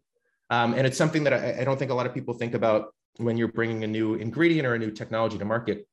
Um, 0.50 0.74
and 0.74 0.86
it's 0.86 0.98
something 0.98 1.24
that 1.24 1.34
I, 1.34 1.62
I, 1.62 1.64
don't 1.64 1.80
think 1.80 1.90
a 1.90 1.94
lot 1.94 2.06
of 2.06 2.14
people 2.14 2.34
think 2.36 2.54
about 2.54 2.94
when 3.18 3.38
you're 3.38 3.52
bringing 3.52 3.84
a 3.84 3.88
new 3.88 4.16
ingredient 4.16 4.68
or 4.68 4.76
a 4.76 4.80
new 4.80 4.92
technology 4.92 5.38
to 5.38 5.46
market. 5.46 5.88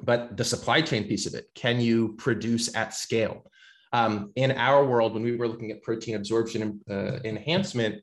But 0.00 0.36
the 0.36 0.44
supply 0.44 0.80
chain 0.80 1.04
piece 1.04 1.26
of 1.26 1.34
it 1.34 1.46
can 1.54 1.80
you 1.80 2.14
produce 2.14 2.74
at 2.74 2.94
scale? 2.94 3.44
Um, 3.92 4.32
in 4.36 4.52
our 4.52 4.84
world, 4.84 5.14
when 5.14 5.22
we 5.22 5.36
were 5.36 5.46
looking 5.46 5.70
at 5.70 5.82
protein 5.82 6.16
absorption 6.16 6.80
uh, 6.90 7.18
enhancement, 7.24 8.02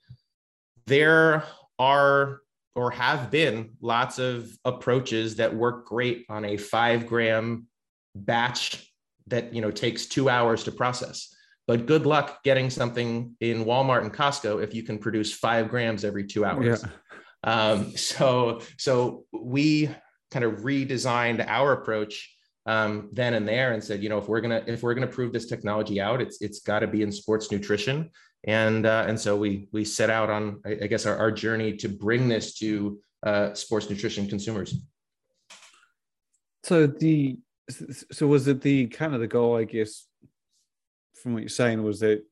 there 0.86 1.44
are 1.80 2.42
or 2.76 2.92
have 2.92 3.30
been 3.32 3.72
lots 3.82 4.20
of 4.20 4.50
approaches 4.64 5.36
that 5.36 5.54
work 5.54 5.86
great 5.86 6.26
on 6.30 6.46
a 6.46 6.58
five 6.58 7.08
gram 7.08 7.68
batch 8.16 8.94
that 9.28 9.54
you 9.54 9.62
know 9.62 9.72
takes 9.72 10.06
two 10.06 10.30
hours 10.30 10.64
to 10.64 10.72
process 10.72 11.36
but 11.68 11.86
good 11.86 12.06
luck 12.06 12.44
getting 12.44 12.70
something 12.70 13.36
in 13.42 13.66
walmart 13.66 14.02
and 14.02 14.14
costco 14.14 14.64
if 14.64 14.74
you 14.74 14.84
can 14.84 14.98
produce 14.98 15.34
five 15.34 15.70
grams 15.70 16.04
every 16.04 16.26
two 16.26 16.46
hours 16.46 16.84
yeah. 16.84 16.90
Um, 17.44 17.96
so 17.96 18.62
so 18.78 19.26
we 19.32 19.90
kind 20.32 20.46
of 20.46 20.60
redesigned 20.60 21.46
our 21.48 21.74
approach 21.74 22.36
um, 22.66 23.10
then 23.14 23.34
and 23.34 23.48
there 23.48 23.74
and 23.74 23.84
said 23.84 24.04
you 24.04 24.10
know 24.10 24.18
if 24.18 24.28
we're 24.28 24.42
gonna 24.42 24.64
if 24.68 24.84
we're 24.84 24.94
gonna 24.94 25.08
prove 25.08 25.34
this 25.34 25.48
technology 25.48 26.00
out 26.00 26.22
it's 26.22 26.42
it's 26.42 26.60
got 26.60 26.80
to 26.80 26.88
be 26.88 27.02
in 27.02 27.12
sports 27.12 27.52
nutrition 27.52 28.10
and 28.46 28.86
uh, 28.86 29.06
and 29.08 29.20
so 29.20 29.36
we 29.36 29.68
we 29.72 29.84
set 29.84 30.10
out 30.10 30.30
on 30.30 30.62
I, 30.66 30.88
guess 30.88 31.06
our, 31.06 31.18
our 31.18 31.32
journey 31.32 31.76
to 31.78 31.90
bring 31.90 32.28
this 32.28 32.58
to 32.60 33.00
uh, 33.26 33.54
sports 33.54 33.90
nutrition 33.90 34.28
consumers. 34.28 34.76
So 36.64 36.88
the 36.88 37.38
so 37.70 38.28
was 38.28 38.48
it 38.48 38.62
the 38.62 38.88
kind 38.88 39.14
of 39.14 39.20
the 39.20 39.28
goal 39.28 39.58
I 39.58 39.66
guess 39.66 40.08
from 41.22 41.34
what 41.34 41.42
you're 41.42 41.50
saying 41.50 41.84
was 41.84 42.00
that 42.00 42.24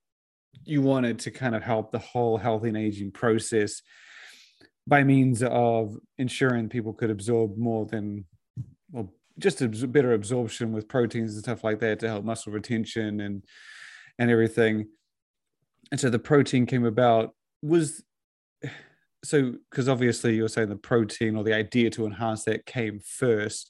you 0.63 0.81
wanted 0.81 1.19
to 1.19 1.31
kind 1.31 1.55
of 1.55 1.61
help 1.61 1.91
the 1.91 1.99
whole 1.99 2.37
healthy 2.37 2.69
and 2.69 2.77
aging 2.77 3.11
process 3.11 3.81
by 4.87 5.03
means 5.03 5.43
of 5.43 5.97
ensuring 6.17 6.69
people 6.69 6.93
could 6.93 7.09
absorb 7.09 7.57
more 7.57 7.85
than 7.85 8.25
well 8.91 9.11
just 9.37 9.61
a 9.61 9.67
better 9.67 10.13
absorption 10.13 10.71
with 10.71 10.87
proteins 10.87 11.33
and 11.33 11.43
stuff 11.43 11.63
like 11.63 11.79
that 11.79 11.99
to 11.99 12.07
help 12.07 12.23
muscle 12.23 12.51
retention 12.51 13.21
and 13.21 13.43
and 14.17 14.31
everything 14.31 14.87
and 15.91 15.99
so 15.99 16.09
the 16.09 16.19
protein 16.19 16.65
came 16.65 16.85
about 16.85 17.35
was 17.61 18.03
so 19.23 19.53
because 19.69 19.89
obviously 19.89 20.35
you're 20.35 20.47
saying 20.47 20.69
the 20.69 20.75
protein 20.75 21.35
or 21.35 21.43
the 21.43 21.53
idea 21.53 21.89
to 21.89 22.05
enhance 22.05 22.43
that 22.45 22.65
came 22.65 22.99
1st 22.99 23.65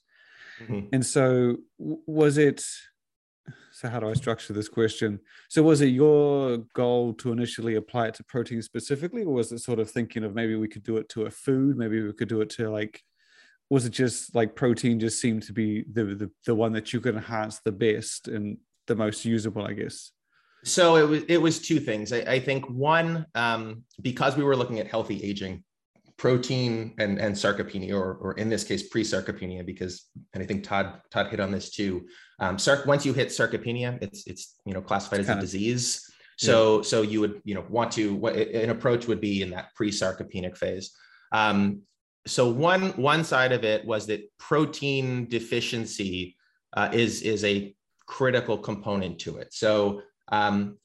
mm-hmm. 0.62 0.88
and 0.94 1.06
so 1.06 1.58
was 1.78 2.38
it 2.38 2.64
so 3.78 3.88
how 3.88 4.00
do 4.00 4.10
i 4.10 4.14
structure 4.14 4.54
this 4.54 4.68
question? 4.68 5.20
So 5.50 5.62
was 5.62 5.82
it 5.82 5.90
your 5.90 6.58
goal 6.74 7.14
to 7.16 7.32
initially 7.32 7.76
apply 7.76 8.08
it 8.08 8.16
to 8.16 8.24
protein 8.24 8.64
specifically 8.64 9.24
or 9.24 9.36
was 9.36 9.52
it 9.52 9.60
sort 9.60 9.78
of 9.78 9.92
thinking 9.92 10.24
of 10.24 10.34
maybe 10.34 10.56
we 10.56 10.68
could 10.68 10.82
do 10.82 10.98
it 10.98 11.10
to 11.10 11.28
a 11.28 11.30
food? 11.30 11.78
Maybe 11.78 12.02
we 12.02 12.12
could 12.12 12.28
do 12.28 12.42
it 12.42 12.50
to 12.52 12.72
like 12.72 13.04
was 13.70 13.86
it 13.86 13.92
just 13.92 14.34
like 14.34 14.56
protein 14.56 15.00
just 15.00 15.22
seemed 15.22 15.44
to 15.44 15.54
be 15.54 15.86
the 15.94 16.06
the, 16.06 16.32
the 16.48 16.56
one 16.56 16.74
that 16.74 16.92
you 16.92 17.00
could 17.00 17.16
enhance 17.16 17.60
the 17.60 17.72
best 17.72 18.28
and 18.28 18.58
the 18.88 18.96
most 18.96 19.26
usable 19.26 19.64
i 19.64 19.74
guess? 19.74 20.12
So 20.64 20.96
it 20.96 21.08
was 21.08 21.24
it 21.28 21.38
was 21.38 21.60
two 21.60 21.80
things. 21.80 22.12
I, 22.12 22.22
I 22.22 22.40
think 22.40 22.68
one, 22.68 23.28
um, 23.36 23.84
because 24.02 24.36
we 24.36 24.44
were 24.44 24.56
looking 24.56 24.80
at 24.80 24.88
healthy 24.88 25.24
aging, 25.24 25.64
protein 26.18 26.94
and, 26.98 27.20
and 27.20 27.36
sarcopenia, 27.36 27.94
or, 27.94 28.16
or 28.16 28.34
in 28.34 28.50
this 28.50 28.64
case, 28.64 28.90
pre-sarcopenia, 28.90 29.66
because, 29.66 30.06
and 30.34 30.42
I 30.42 30.46
think 30.46 30.64
Todd, 30.64 31.00
Todd 31.12 31.28
hit 31.28 31.40
on 31.40 31.52
this 31.52 31.70
too. 31.72 32.08
Um, 32.40 32.58
sarc, 32.58 32.86
once 32.86 33.06
you 33.06 33.14
hit 33.14 33.28
sarcopenia, 33.30 34.02
it's, 34.02 34.26
it's, 34.26 34.56
you 34.66 34.74
know, 34.74 34.82
classified 34.82 35.20
as 35.20 35.30
a 35.30 35.40
disease. 35.40 36.04
So, 36.38 36.78
yeah. 36.78 36.84
so 36.84 37.02
you 37.02 37.20
would, 37.22 37.42
you 37.46 37.56
know, 37.56 37.66
want 37.70 37.92
to, 37.94 38.16
what 38.16 38.36
an 38.36 38.70
approach 38.70 39.08
would 39.08 39.22
be 39.22 39.42
in 39.42 39.52
that 39.52 39.74
pre-sarcopenic 39.76 40.58
phase. 40.58 40.92
Um, 41.32 41.82
so 42.26 42.50
one, 42.50 42.90
one 42.92 43.24
side 43.24 43.52
of 43.52 43.64
it 43.64 43.86
was 43.86 44.08
that 44.08 44.22
protein 44.38 45.28
deficiency 45.30 46.36
uh, 46.76 46.90
is, 46.92 47.22
is 47.22 47.44
a 47.44 47.76
critical 48.08 48.58
component 48.58 49.20
to 49.20 49.38
it. 49.38 49.54
So 49.54 50.02
um, 50.32 50.78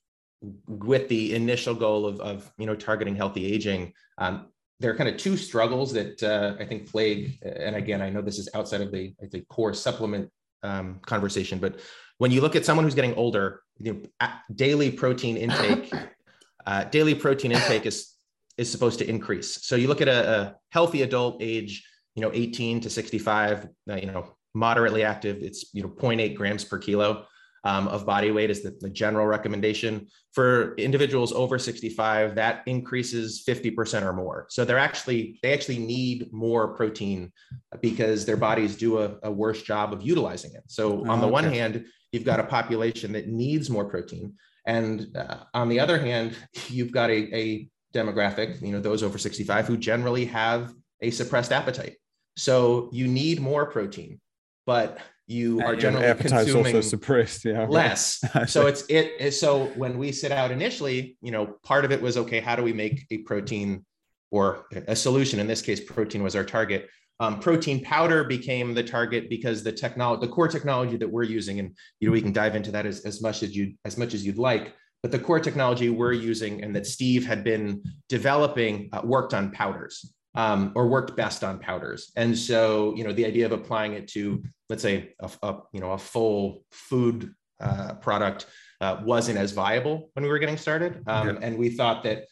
with 0.67 1.09
the 1.09 1.35
initial 1.35 1.75
goal 1.75 2.07
of, 2.07 2.21
of 2.21 2.53
you 2.59 2.67
know 2.67 2.75
targeting 2.75 3.17
healthy 3.17 3.53
aging, 3.53 3.93
um, 4.19 4.49
there 4.83 4.91
are 4.91 4.97
kind 4.97 5.09
of 5.09 5.17
two 5.17 5.37
struggles 5.37 5.93
that 5.93 6.23
uh, 6.23 6.57
I 6.61 6.65
think 6.65 6.91
plague, 6.91 7.39
and 7.43 7.77
again, 7.77 8.03
I 8.03 8.11
know 8.11 8.21
this 8.21 8.39
is 8.39 8.49
outside 8.53 8.81
of 8.81 8.91
the, 8.91 9.15
the 9.31 9.41
core 9.43 9.73
supplement 9.73 10.29
um, 10.65 10.99
conversation, 11.07 11.59
but 11.59 11.79
when 12.19 12.31
you 12.31 12.41
look 12.41 12.57
at 12.57 12.65
someone 12.65 12.85
who's 12.85 12.95
getting 12.95 13.15
older, 13.15 13.63
you 13.79 13.93
know, 13.93 14.29
daily 14.55 14.91
protein 14.91 15.37
intake, 15.37 15.93
uh, 16.67 16.85
daily 16.85 17.15
protein 17.15 17.53
intake 17.53 17.87
is 17.87 18.15
is 18.59 18.71
supposed 18.71 18.99
to 18.99 19.09
increase. 19.09 19.65
So 19.65 19.77
you 19.77 19.89
look 19.89 20.03
at 20.03 20.09
a, 20.09 20.31
a 20.31 20.57
healthy 20.71 21.03
adult 21.03 21.39
age, 21.41 21.89
you 22.15 22.21
know, 22.21 22.31
18 22.35 22.81
to 22.83 22.91
65, 22.91 23.69
uh, 23.89 23.95
you 23.95 24.07
know, 24.07 24.37
moderately 24.55 25.05
active, 25.05 25.39
it's 25.43 25.73
you 25.73 25.83
know 25.83 25.89
0.8 25.89 26.35
grams 26.37 26.65
per 26.65 26.79
kilo 26.79 27.27
um, 27.65 27.89
of 27.89 28.05
body 28.05 28.31
weight 28.31 28.51
is 28.51 28.63
the, 28.63 28.77
the, 28.81 28.91
general 28.91 29.27
recommendation. 29.27 30.09
For 30.33 30.75
individuals 30.77 31.33
over 31.33 31.59
65, 31.59 32.35
that 32.35 32.63
increases 32.67 33.45
50% 33.47 34.03
or 34.03 34.13
more. 34.13 34.47
So 34.51 34.65
they're 34.65 34.79
actually, 34.79 35.39
they 35.43 35.53
actually 35.53 35.79
need 35.79 36.33
more 36.33 36.75
protein 36.75 37.33
because 37.81 38.27
their 38.27 38.37
bodies 38.37 38.77
do 38.77 38.99
a, 38.99 39.17
a 39.23 39.31
worse 39.31 39.63
job 39.63 39.93
of 39.93 40.03
utilizing 40.03 40.55
it. 40.55 40.65
So 40.67 41.07
on 41.09 41.21
the 41.21 41.27
oh, 41.27 41.29
okay. 41.29 41.31
one 41.31 41.45
hand, 41.45 41.85
you've 42.11 42.25
got 42.25 42.41
a 42.41 42.45
population 42.45 43.13
that 43.13 43.29
needs 43.29 43.71
more 43.71 43.85
protein. 43.85 44.35
And 44.67 45.17
uh, 45.17 45.45
on 45.55 45.69
the 45.69 45.81
other 45.81 45.99
hand, 45.99 46.37
you've 46.69 46.93
got 46.93 47.11
a, 47.11 47.35
a 47.35 47.69
demographic, 47.95 48.61
you 48.61 48.73
know, 48.73 48.81
those 48.81 49.03
over 49.03 49.19
65 49.19 49.67
who 49.67 49.77
generally 49.77 50.25
have 50.27 50.73
a 51.01 51.11
suppressed 51.11 51.53
appetite. 51.53 51.97
So 52.37 52.89
you 52.93 53.07
need 53.07 53.41
more 53.41 53.67
protein, 53.67 54.21
but 54.67 54.99
you 55.27 55.61
are 55.61 55.77
generally 55.77 56.15
consuming 56.15 56.77
also 56.77 56.81
suppressed 56.81 57.45
yeah. 57.45 57.67
less. 57.69 58.23
So 58.47 58.67
it's 58.67 58.85
it 58.89 59.33
so 59.33 59.67
when 59.77 59.99
we 59.99 60.13
set 60.13 60.33
out 60.33 60.51
initially 60.51 61.17
you 61.23 61.31
know 61.31 61.57
part 61.65 61.85
of 61.85 61.93
it 61.93 62.03
was 62.03 62.17
okay 62.17 62.41
how 62.41 62.57
do 62.57 62.63
we 62.63 62.73
make 62.73 63.07
a 63.11 63.19
protein 63.19 63.85
or 64.31 64.67
a 64.89 64.97
solution? 64.97 65.39
In 65.39 65.47
this 65.47 65.63
case 65.63 65.81
protein 65.81 66.23
was 66.23 66.35
our 66.35 66.45
target. 66.45 66.89
Um, 67.21 67.39
protein 67.39 67.85
powder 67.85 68.25
became 68.25 68.75
the 68.75 68.83
target 68.83 69.31
because 69.31 69.63
the 69.63 69.71
technology 69.71 70.27
the 70.27 70.33
core 70.33 70.49
technology 70.49 70.97
that 70.97 71.09
we're 71.09 71.23
using 71.23 71.61
and 71.61 71.77
you 72.01 72.09
know 72.09 72.13
we 72.13 72.21
can 72.21 72.33
dive 72.33 72.57
into 72.57 72.73
that 72.73 72.85
as, 72.85 73.05
as 73.05 73.23
much 73.23 73.45
as 73.45 73.55
you 73.55 73.75
as 73.85 73.97
much 73.97 74.13
as 74.13 74.27
you'd 74.27 74.39
like 74.39 74.75
but 75.03 75.13
the 75.13 75.19
core 75.21 75.39
technology 75.39 75.89
we're 75.89 76.13
using 76.13 76.65
and 76.65 76.75
that 76.75 76.85
steve 76.85 77.25
had 77.25 77.45
been 77.45 77.81
developing 78.09 78.89
uh, 78.93 79.03
worked 79.05 79.35
on 79.35 79.53
powders 79.53 80.13
um, 80.35 80.73
or 80.75 80.89
worked 80.89 81.17
best 81.17 81.45
on 81.45 81.59
powders. 81.59 82.13
And 82.17 82.37
so, 82.37 82.95
you 82.97 83.05
know, 83.05 83.13
the 83.13 83.27
idea 83.27 83.47
of 83.47 83.53
applying 83.53 83.93
it 83.93 84.09
to, 84.09 84.43
let's 84.69 84.83
say, 84.83 85.15
a, 85.21 85.31
a 85.43 85.59
you 85.73 85.81
know, 85.81 85.93
a 85.93 85.99
full 85.99 86.65
food 86.71 87.35
uh, 87.61 87.95
product 87.95 88.47
uh, 88.81 89.01
wasn't 89.05 89.39
as 89.39 89.53
viable 89.53 90.11
when 90.15 90.25
we 90.25 90.31
were 90.31 90.39
getting 90.39 90.57
started. 90.57 91.03
Um, 91.07 91.29
yeah. 91.29 91.39
And 91.43 91.59
we 91.59 91.71
thought 91.71 92.03
that 92.05 92.25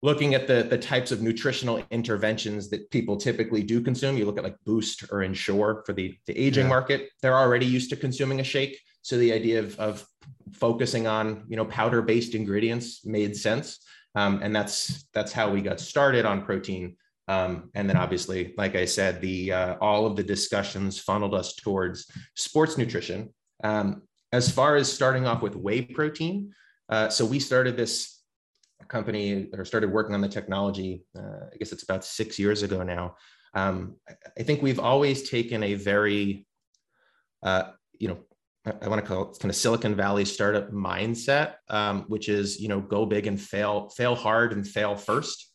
looking 0.00 0.34
at 0.34 0.46
the, 0.46 0.62
the 0.62 0.78
types 0.78 1.10
of 1.10 1.20
nutritional 1.20 1.82
interventions 1.90 2.70
that 2.70 2.88
people 2.90 3.16
typically 3.16 3.62
do 3.62 3.80
consume, 3.80 4.16
you 4.16 4.24
look 4.24 4.38
at 4.38 4.44
like 4.44 4.56
Boost 4.64 5.04
or 5.10 5.22
Ensure 5.22 5.82
for 5.84 5.92
the, 5.92 6.16
the 6.26 6.38
aging 6.38 6.64
yeah. 6.64 6.68
market, 6.68 7.10
they're 7.20 7.36
already 7.36 7.66
used 7.66 7.90
to 7.90 7.96
consuming 7.96 8.40
a 8.40 8.44
shake. 8.44 8.78
So 9.02 9.18
the 9.18 9.32
idea 9.32 9.58
of, 9.58 9.78
of 9.80 10.06
focusing 10.52 11.06
on, 11.06 11.44
you 11.48 11.56
know, 11.56 11.64
powder-based 11.64 12.34
ingredients 12.34 13.04
made 13.04 13.36
sense. 13.36 13.80
Um, 14.14 14.40
and 14.42 14.54
that's 14.54 15.06
that's 15.12 15.32
how 15.32 15.50
we 15.50 15.60
got 15.60 15.80
started 15.80 16.24
on 16.24 16.42
protein 16.42 16.96
um, 17.28 17.70
and 17.74 17.88
then 17.88 17.96
obviously, 17.96 18.54
like 18.56 18.74
I 18.74 18.86
said, 18.86 19.20
the 19.20 19.52
uh, 19.52 19.76
all 19.80 20.06
of 20.06 20.16
the 20.16 20.22
discussions 20.22 20.98
funneled 20.98 21.34
us 21.34 21.54
towards 21.54 22.10
sports 22.34 22.78
nutrition. 22.78 23.32
Um, 23.62 24.02
as 24.32 24.50
far 24.50 24.76
as 24.76 24.90
starting 24.90 25.26
off 25.26 25.42
with 25.42 25.54
whey 25.54 25.82
protein, 25.82 26.52
uh, 26.88 27.08
so 27.10 27.24
we 27.24 27.38
started 27.38 27.76
this 27.76 28.22
company 28.88 29.48
or 29.52 29.64
started 29.64 29.92
working 29.92 30.14
on 30.14 30.22
the 30.22 30.28
technology. 30.28 31.04
Uh, 31.16 31.46
I 31.52 31.56
guess 31.58 31.72
it's 31.72 31.82
about 31.82 32.04
six 32.04 32.38
years 32.38 32.62
ago 32.62 32.82
now. 32.82 33.16
Um, 33.54 33.96
I 34.38 34.42
think 34.42 34.62
we've 34.62 34.80
always 34.80 35.28
taken 35.28 35.62
a 35.62 35.74
very, 35.74 36.46
uh, 37.42 37.70
you 37.98 38.08
know, 38.08 38.18
I 38.82 38.88
want 38.88 39.02
to 39.02 39.06
call 39.06 39.30
it 39.30 39.38
kind 39.38 39.50
of 39.50 39.56
Silicon 39.56 39.94
Valley 39.94 40.24
startup 40.24 40.70
mindset, 40.70 41.54
um, 41.68 42.04
which 42.08 42.28
is 42.28 42.60
you 42.60 42.68
know 42.68 42.80
go 42.80 43.06
big 43.06 43.26
and 43.26 43.40
fail, 43.40 43.90
fail 43.90 44.14
hard 44.14 44.52
and 44.52 44.66
fail 44.66 44.96
first. 44.96 45.47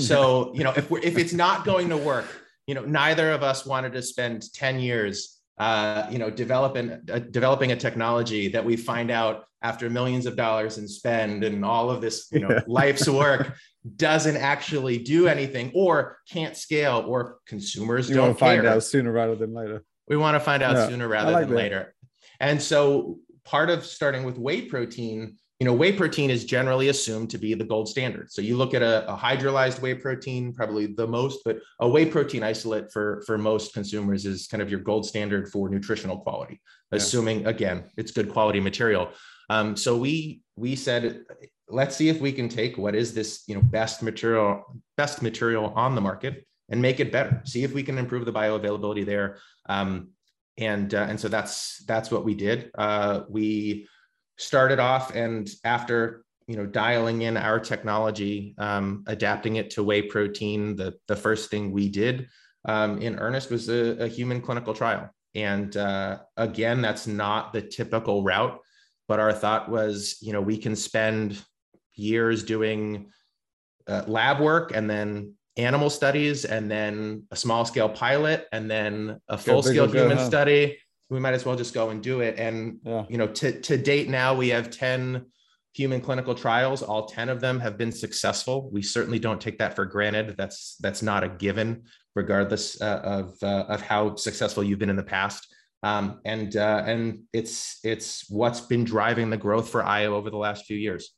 So, 0.00 0.52
you 0.54 0.64
know, 0.64 0.72
if 0.76 0.90
we're, 0.90 1.00
if 1.00 1.18
it's 1.18 1.32
not 1.32 1.64
going 1.64 1.88
to 1.90 1.96
work, 1.96 2.26
you 2.66 2.74
know, 2.74 2.84
neither 2.84 3.32
of 3.32 3.42
us 3.42 3.66
wanted 3.66 3.92
to 3.94 4.02
spend 4.02 4.52
10 4.52 4.80
years, 4.80 5.40
uh, 5.58 6.06
you 6.10 6.18
know, 6.18 6.30
developing, 6.30 7.00
uh, 7.12 7.18
developing 7.18 7.72
a 7.72 7.76
technology 7.76 8.48
that 8.48 8.64
we 8.64 8.76
find 8.76 9.10
out 9.10 9.44
after 9.62 9.90
millions 9.90 10.26
of 10.26 10.36
dollars 10.36 10.78
and 10.78 10.88
spend 10.88 11.44
and 11.44 11.64
all 11.64 11.90
of 11.90 12.00
this, 12.00 12.28
you 12.32 12.40
know, 12.40 12.48
yeah. 12.50 12.60
life's 12.66 13.08
work 13.08 13.56
doesn't 13.96 14.36
actually 14.36 14.98
do 14.98 15.26
anything 15.26 15.70
or 15.74 16.18
can't 16.28 16.56
scale 16.56 17.04
or 17.06 17.38
consumers 17.46 18.08
you 18.08 18.14
don't 18.14 18.38
find 18.38 18.66
out 18.66 18.82
sooner 18.82 19.12
rather 19.12 19.34
than 19.34 19.52
later. 19.52 19.84
We 20.08 20.16
want 20.16 20.34
to 20.34 20.40
find 20.40 20.62
out 20.62 20.76
yeah, 20.76 20.88
sooner 20.88 21.08
rather 21.08 21.32
like 21.32 21.42
than 21.42 21.50
that. 21.50 21.56
later. 21.56 21.94
And 22.40 22.60
so 22.60 23.18
part 23.44 23.70
of 23.70 23.84
starting 23.84 24.24
with 24.24 24.38
whey 24.38 24.62
protein 24.62 25.36
you 25.60 25.66
know, 25.66 25.74
whey 25.74 25.92
protein 25.92 26.30
is 26.30 26.46
generally 26.46 26.88
assumed 26.88 27.28
to 27.30 27.36
be 27.36 27.52
the 27.52 27.64
gold 27.64 27.86
standard. 27.86 28.32
So 28.32 28.40
you 28.40 28.56
look 28.56 28.72
at 28.72 28.80
a, 28.80 29.06
a, 29.12 29.14
hydrolyzed 29.14 29.82
whey 29.82 29.94
protein, 29.94 30.54
probably 30.54 30.86
the 30.86 31.06
most, 31.06 31.40
but 31.44 31.58
a 31.80 31.88
whey 31.88 32.06
protein 32.06 32.42
isolate 32.42 32.90
for, 32.90 33.22
for 33.26 33.36
most 33.36 33.74
consumers 33.74 34.24
is 34.24 34.46
kind 34.46 34.62
of 34.62 34.70
your 34.70 34.80
gold 34.80 35.04
standard 35.04 35.50
for 35.50 35.68
nutritional 35.68 36.18
quality, 36.18 36.62
yeah. 36.90 36.96
assuming 36.96 37.46
again, 37.46 37.84
it's 37.98 38.10
good 38.10 38.32
quality 38.32 38.58
material. 38.58 39.10
Um, 39.50 39.76
so 39.76 39.98
we 39.98 40.40
we 40.56 40.76
said, 40.76 41.24
let's 41.68 41.94
see 41.94 42.08
if 42.08 42.20
we 42.20 42.32
can 42.32 42.48
take 42.48 42.78
what 42.78 42.94
is 42.94 43.12
this, 43.12 43.42
you 43.46 43.54
know, 43.54 43.62
best 43.62 44.02
material, 44.02 44.80
best 44.96 45.20
material 45.20 45.72
on 45.76 45.94
the 45.94 46.00
market 46.00 46.46
and 46.70 46.80
make 46.80 47.00
it 47.00 47.12
better. 47.12 47.42
See 47.44 47.64
if 47.64 47.74
we 47.74 47.82
can 47.82 47.98
improve 47.98 48.24
the 48.24 48.32
bioavailability 48.32 49.04
there. 49.04 49.38
Um, 49.68 50.10
and 50.56 50.94
uh, 50.94 51.06
and 51.08 51.18
so 51.18 51.28
that's 51.28 51.84
that's 51.84 52.10
what 52.10 52.24
we 52.24 52.34
did. 52.34 52.70
Uh, 52.76 53.22
we 53.28 53.88
started 54.40 54.78
off 54.78 55.14
and 55.14 55.50
after 55.64 56.24
you 56.46 56.56
know 56.56 56.66
dialing 56.66 57.22
in 57.22 57.36
our 57.36 57.60
technology 57.60 58.54
um, 58.58 59.04
adapting 59.06 59.56
it 59.56 59.70
to 59.70 59.84
whey 59.84 60.02
protein 60.02 60.74
the, 60.74 60.94
the 61.08 61.16
first 61.16 61.50
thing 61.50 61.70
we 61.70 61.88
did 61.88 62.28
um, 62.64 62.98
in 63.00 63.18
earnest 63.18 63.50
was 63.50 63.68
a, 63.68 64.04
a, 64.04 64.06
human 64.06 64.42
clinical 64.42 64.74
trial. 64.74 65.08
And 65.34 65.74
uh, 65.76 66.18
again 66.36 66.82
that's 66.82 67.06
not 67.06 67.52
the 67.52 67.62
typical 67.62 68.24
route 68.24 68.58
but 69.06 69.20
our 69.20 69.32
thought 69.32 69.68
was 69.68 70.16
you 70.20 70.32
know 70.32 70.40
we 70.40 70.56
can 70.56 70.74
spend 70.74 71.40
years 71.94 72.42
doing 72.42 73.10
uh, 73.86 74.04
lab 74.06 74.40
work 74.40 74.72
and 74.74 74.88
then 74.88 75.34
animal 75.56 75.90
studies 75.90 76.44
and 76.44 76.70
then 76.70 77.24
a 77.30 77.36
small 77.36 77.64
scale 77.64 77.88
pilot 77.88 78.46
and 78.52 78.70
then 78.70 79.20
a 79.28 79.36
full 79.36 79.62
scale 79.62 79.86
human 79.86 80.18
study 80.18 80.78
we 81.10 81.20
might 81.20 81.34
as 81.34 81.44
well 81.44 81.56
just 81.56 81.74
go 81.74 81.90
and 81.90 82.02
do 82.02 82.20
it. 82.20 82.38
And 82.38 82.78
yeah. 82.84 83.04
you 83.08 83.18
know, 83.18 83.26
to 83.26 83.60
to 83.60 83.76
date 83.76 84.08
now, 84.08 84.34
we 84.34 84.48
have 84.50 84.70
ten 84.70 85.26
human 85.74 86.00
clinical 86.00 86.34
trials. 86.34 86.82
All 86.82 87.06
ten 87.06 87.28
of 87.28 87.40
them 87.40 87.60
have 87.60 87.76
been 87.76 87.92
successful. 87.92 88.70
We 88.72 88.82
certainly 88.82 89.18
don't 89.18 89.40
take 89.40 89.58
that 89.58 89.74
for 89.76 89.84
granted. 89.84 90.36
That's 90.38 90.76
that's 90.80 91.02
not 91.02 91.24
a 91.24 91.28
given, 91.28 91.82
regardless 92.14 92.80
uh, 92.80 93.00
of 93.02 93.34
uh, 93.42 93.64
of 93.68 93.82
how 93.82 94.14
successful 94.14 94.64
you've 94.64 94.78
been 94.78 94.90
in 94.90 94.96
the 94.96 95.02
past. 95.02 95.52
Um, 95.82 96.20
and 96.24 96.56
uh, 96.56 96.82
and 96.86 97.24
it's 97.32 97.80
it's 97.82 98.30
what's 98.30 98.60
been 98.60 98.84
driving 98.84 99.30
the 99.30 99.36
growth 99.36 99.68
for 99.68 99.84
IO 99.84 100.14
over 100.14 100.30
the 100.30 100.36
last 100.36 100.66
few 100.66 100.76
years. 100.76 101.12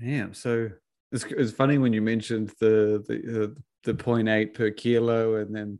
Damn. 0.00 0.34
So 0.34 0.70
it's, 1.12 1.24
it's 1.24 1.52
funny 1.52 1.78
when 1.78 1.92
you 1.92 2.02
mentioned 2.02 2.52
the 2.60 3.02
the 3.06 3.44
uh, 3.44 3.60
the 3.84 3.94
0.8 3.94 4.54
per 4.54 4.70
kilo 4.70 5.36
and 5.36 5.54
then 5.54 5.78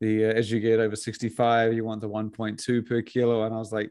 the 0.00 0.24
uh, 0.26 0.32
as 0.32 0.50
you 0.50 0.60
get 0.60 0.80
over 0.80 0.96
65 0.96 1.72
you 1.74 1.84
want 1.84 2.00
the 2.00 2.08
1.2 2.08 2.86
per 2.88 3.02
kilo. 3.02 3.44
And 3.44 3.54
i 3.54 3.58
was 3.58 3.72
like 3.72 3.90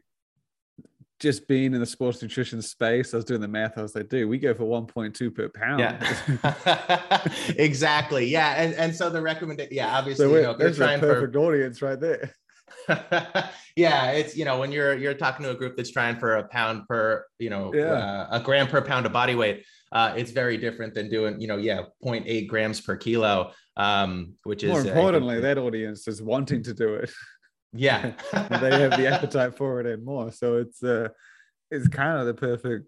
just 1.18 1.46
being 1.46 1.74
in 1.74 1.80
the 1.80 1.86
sports 1.86 2.22
nutrition 2.22 2.62
space 2.62 3.12
i 3.12 3.16
was 3.18 3.24
doing 3.26 3.40
the 3.40 3.48
math. 3.48 3.76
I 3.76 3.82
was 3.82 3.94
like 3.94 4.08
dude 4.08 4.28
we 4.28 4.38
go 4.38 4.54
for 4.54 4.64
1.2 4.64 5.34
per 5.34 5.48
pound. 5.48 5.80
Yeah. 5.80 7.28
Exactly. 7.56 8.26
Yeah. 8.26 8.54
And, 8.62 8.74
and 8.74 8.94
so 8.94 9.10
the 9.10 9.22
recommendation 9.22 9.74
yeah 9.74 9.96
obviously 9.96 10.26
so 10.26 10.34
you 10.36 10.42
know, 10.42 10.56
there's 10.56 10.80
a 10.80 10.98
perfect 10.98 11.34
for, 11.34 11.40
audience 11.40 11.82
right 11.82 12.00
there. 12.00 12.34
Yeah, 13.76 14.10
it's 14.10 14.36
you 14.36 14.44
know 14.44 14.58
when 14.58 14.72
you're 14.72 14.94
you're 14.98 15.14
talking 15.14 15.44
to 15.44 15.50
a 15.50 15.54
group 15.54 15.76
that's 15.76 15.90
trying 15.90 16.16
for 16.16 16.36
a 16.36 16.44
pound 16.44 16.86
per 16.88 17.24
you 17.38 17.50
know 17.50 17.72
Yeah. 17.72 17.92
uh, 17.92 18.28
a 18.32 18.40
gram 18.40 18.66
per 18.66 18.82
pound 18.82 19.06
of 19.06 19.12
body 19.12 19.34
weight, 19.34 19.64
uh, 19.92 20.14
it's 20.16 20.30
very 20.30 20.56
different 20.56 20.94
than 20.94 21.08
doing 21.10 21.40
you 21.40 21.48
know 21.48 21.56
yeah 21.56 21.82
0.8 22.04 22.46
grams 22.48 22.80
per 22.80 22.96
kilo, 22.96 23.52
um, 23.76 24.34
which 24.44 24.62
is 24.62 24.70
More 24.70 24.80
importantly, 24.80 25.40
that 25.40 25.58
audience 25.58 26.06
is 26.08 26.22
wanting 26.22 26.62
to 26.64 26.74
do 26.74 26.94
it. 26.94 27.10
yeah 27.72 28.12
they 28.32 28.80
have 28.80 28.96
the 28.96 29.06
appetite 29.06 29.56
for 29.56 29.80
it 29.80 29.86
and 29.86 30.04
more. 30.04 30.30
So 30.32 30.56
it's 30.56 30.82
uh 30.82 31.08
it's 31.70 31.88
kind 31.88 32.18
of 32.18 32.26
the 32.26 32.34
perfect 32.34 32.86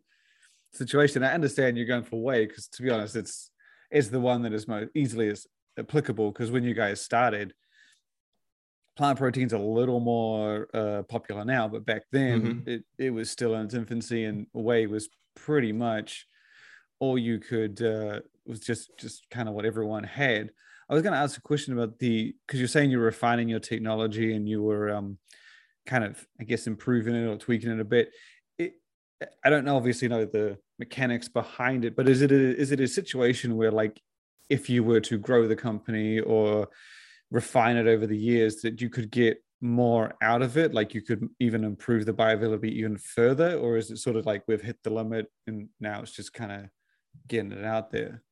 situation. 0.72 1.22
I 1.22 1.34
understand 1.34 1.76
you're 1.76 1.86
going 1.86 2.02
for 2.04 2.20
whey 2.22 2.46
because 2.46 2.68
to 2.68 2.82
be 2.82 2.90
honest, 2.90 3.16
it's 3.16 3.50
it's 3.90 4.08
the 4.08 4.20
one 4.20 4.42
that 4.42 4.52
is 4.52 4.66
most 4.66 4.90
easily 4.94 5.28
is 5.28 5.46
applicable 5.78 6.32
because 6.32 6.50
when 6.50 6.64
you 6.64 6.74
guys 6.74 7.00
started, 7.00 7.52
plant 8.96 9.18
protein's 9.18 9.52
a 9.52 9.58
little 9.58 10.00
more 10.00 10.68
uh, 10.74 11.02
popular 11.08 11.44
now, 11.44 11.68
but 11.68 11.84
back 11.84 12.02
then 12.10 12.62
it, 12.66 12.84
it 12.98 13.10
was 13.10 13.30
still 13.30 13.54
in 13.54 13.66
its 13.66 13.74
infancy 13.74 14.24
and 14.24 14.46
whey 14.52 14.86
was 14.86 15.08
pretty 15.36 15.72
much 15.72 16.26
all 17.02 17.18
you 17.18 17.40
could 17.40 17.82
uh, 17.82 18.20
was 18.46 18.60
just 18.60 18.96
just 18.96 19.28
kind 19.28 19.48
of 19.48 19.54
what 19.56 19.64
everyone 19.64 20.04
had. 20.04 20.52
I 20.88 20.94
was 20.94 21.02
going 21.02 21.14
to 21.14 21.18
ask 21.18 21.36
a 21.36 21.42
question 21.42 21.72
about 21.72 21.98
the 21.98 22.32
because 22.46 22.60
you're 22.60 22.68
saying 22.68 22.90
you're 22.90 23.00
refining 23.00 23.48
your 23.48 23.58
technology 23.58 24.36
and 24.36 24.48
you 24.48 24.62
were 24.62 24.90
um, 24.90 25.18
kind 25.84 26.04
of, 26.04 26.24
I 26.40 26.44
guess, 26.44 26.68
improving 26.68 27.16
it 27.16 27.26
or 27.26 27.36
tweaking 27.36 27.72
it 27.72 27.80
a 27.80 27.84
bit. 27.84 28.12
It, 28.56 28.74
I 29.44 29.50
don't 29.50 29.64
know, 29.64 29.76
obviously, 29.76 30.06
know 30.06 30.24
the 30.24 30.58
mechanics 30.78 31.28
behind 31.28 31.84
it, 31.84 31.96
but 31.96 32.08
is 32.08 32.22
it 32.22 32.30
a, 32.30 32.56
is 32.56 32.70
it 32.70 32.78
a 32.78 32.86
situation 32.86 33.56
where, 33.56 33.72
like, 33.72 34.00
if 34.48 34.70
you 34.70 34.84
were 34.84 35.00
to 35.00 35.18
grow 35.18 35.48
the 35.48 35.56
company 35.56 36.20
or 36.20 36.68
refine 37.32 37.76
it 37.76 37.88
over 37.88 38.06
the 38.06 38.16
years, 38.16 38.60
that 38.62 38.80
you 38.80 38.88
could 38.88 39.10
get 39.10 39.42
more 39.60 40.14
out 40.22 40.42
of 40.42 40.56
it, 40.56 40.72
like 40.72 40.94
you 40.94 41.02
could 41.02 41.28
even 41.40 41.64
improve 41.64 42.06
the 42.06 42.12
bioavailability 42.12 42.72
even 42.72 42.96
further, 42.96 43.56
or 43.56 43.76
is 43.76 43.90
it 43.90 43.98
sort 43.98 44.16
of 44.16 44.24
like 44.24 44.44
we've 44.46 44.62
hit 44.62 44.78
the 44.84 44.90
limit 44.90 45.26
and 45.48 45.68
now 45.80 46.00
it's 46.02 46.12
just 46.12 46.32
kind 46.32 46.52
of 46.52 46.60
getting 47.28 47.52
it 47.52 47.64
out 47.64 47.90
there? 47.90 48.22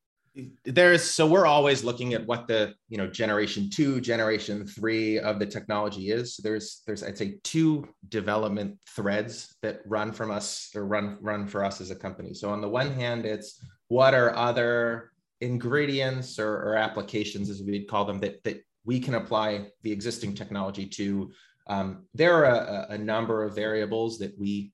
there's 0.65 1.03
so 1.03 1.27
we're 1.27 1.47
always 1.47 1.83
looking 1.83 2.15
at 2.15 2.25
what 2.25 2.47
the 2.47 2.73
you 2.89 2.97
know 2.97 3.09
generation 3.09 3.69
two 3.69 4.01
generation 4.01 4.67
three 4.67 5.19
of 5.19 5.39
the 5.39 5.47
technology 5.47 6.11
is. 6.11 6.37
So 6.37 6.43
there's 6.43 6.83
there's 6.87 7.03
i'd 7.03 7.19
say 7.19 7.39
two 7.43 7.89
development 8.09 8.79
threads 8.89 9.57
that 9.63 9.81
run 9.87 10.13
from 10.13 10.31
us 10.31 10.71
or 10.75 10.87
run 10.87 11.19
run 11.21 11.47
for 11.47 11.65
us 11.65 11.81
as 11.81 11.91
a 11.91 11.97
company. 11.97 12.33
So 12.35 12.51
on 12.51 12.61
the 12.61 12.69
one 12.69 12.93
hand 12.93 13.27
it's 13.27 13.63
what 13.89 14.15
are 14.15 14.35
other 14.37 15.11
ingredients 15.41 16.39
or, 16.39 16.53
or 16.53 16.77
applications 16.77 17.51
as 17.51 17.63
we'd 17.63 17.89
call 17.89 18.05
them 18.05 18.21
that 18.21 18.43
that 18.45 18.63
we 18.85 19.01
can 19.01 19.15
apply 19.15 19.67
the 19.83 19.93
existing 19.93 20.35
technology 20.35 20.87
to. 20.87 21.33
Um, 21.67 22.07
there 22.15 22.35
are 22.37 22.45
a, 22.45 22.95
a 22.95 22.99
number 22.99 23.45
of 23.45 23.55
variables 23.55 24.19
that 24.19 24.37
we 24.39 24.73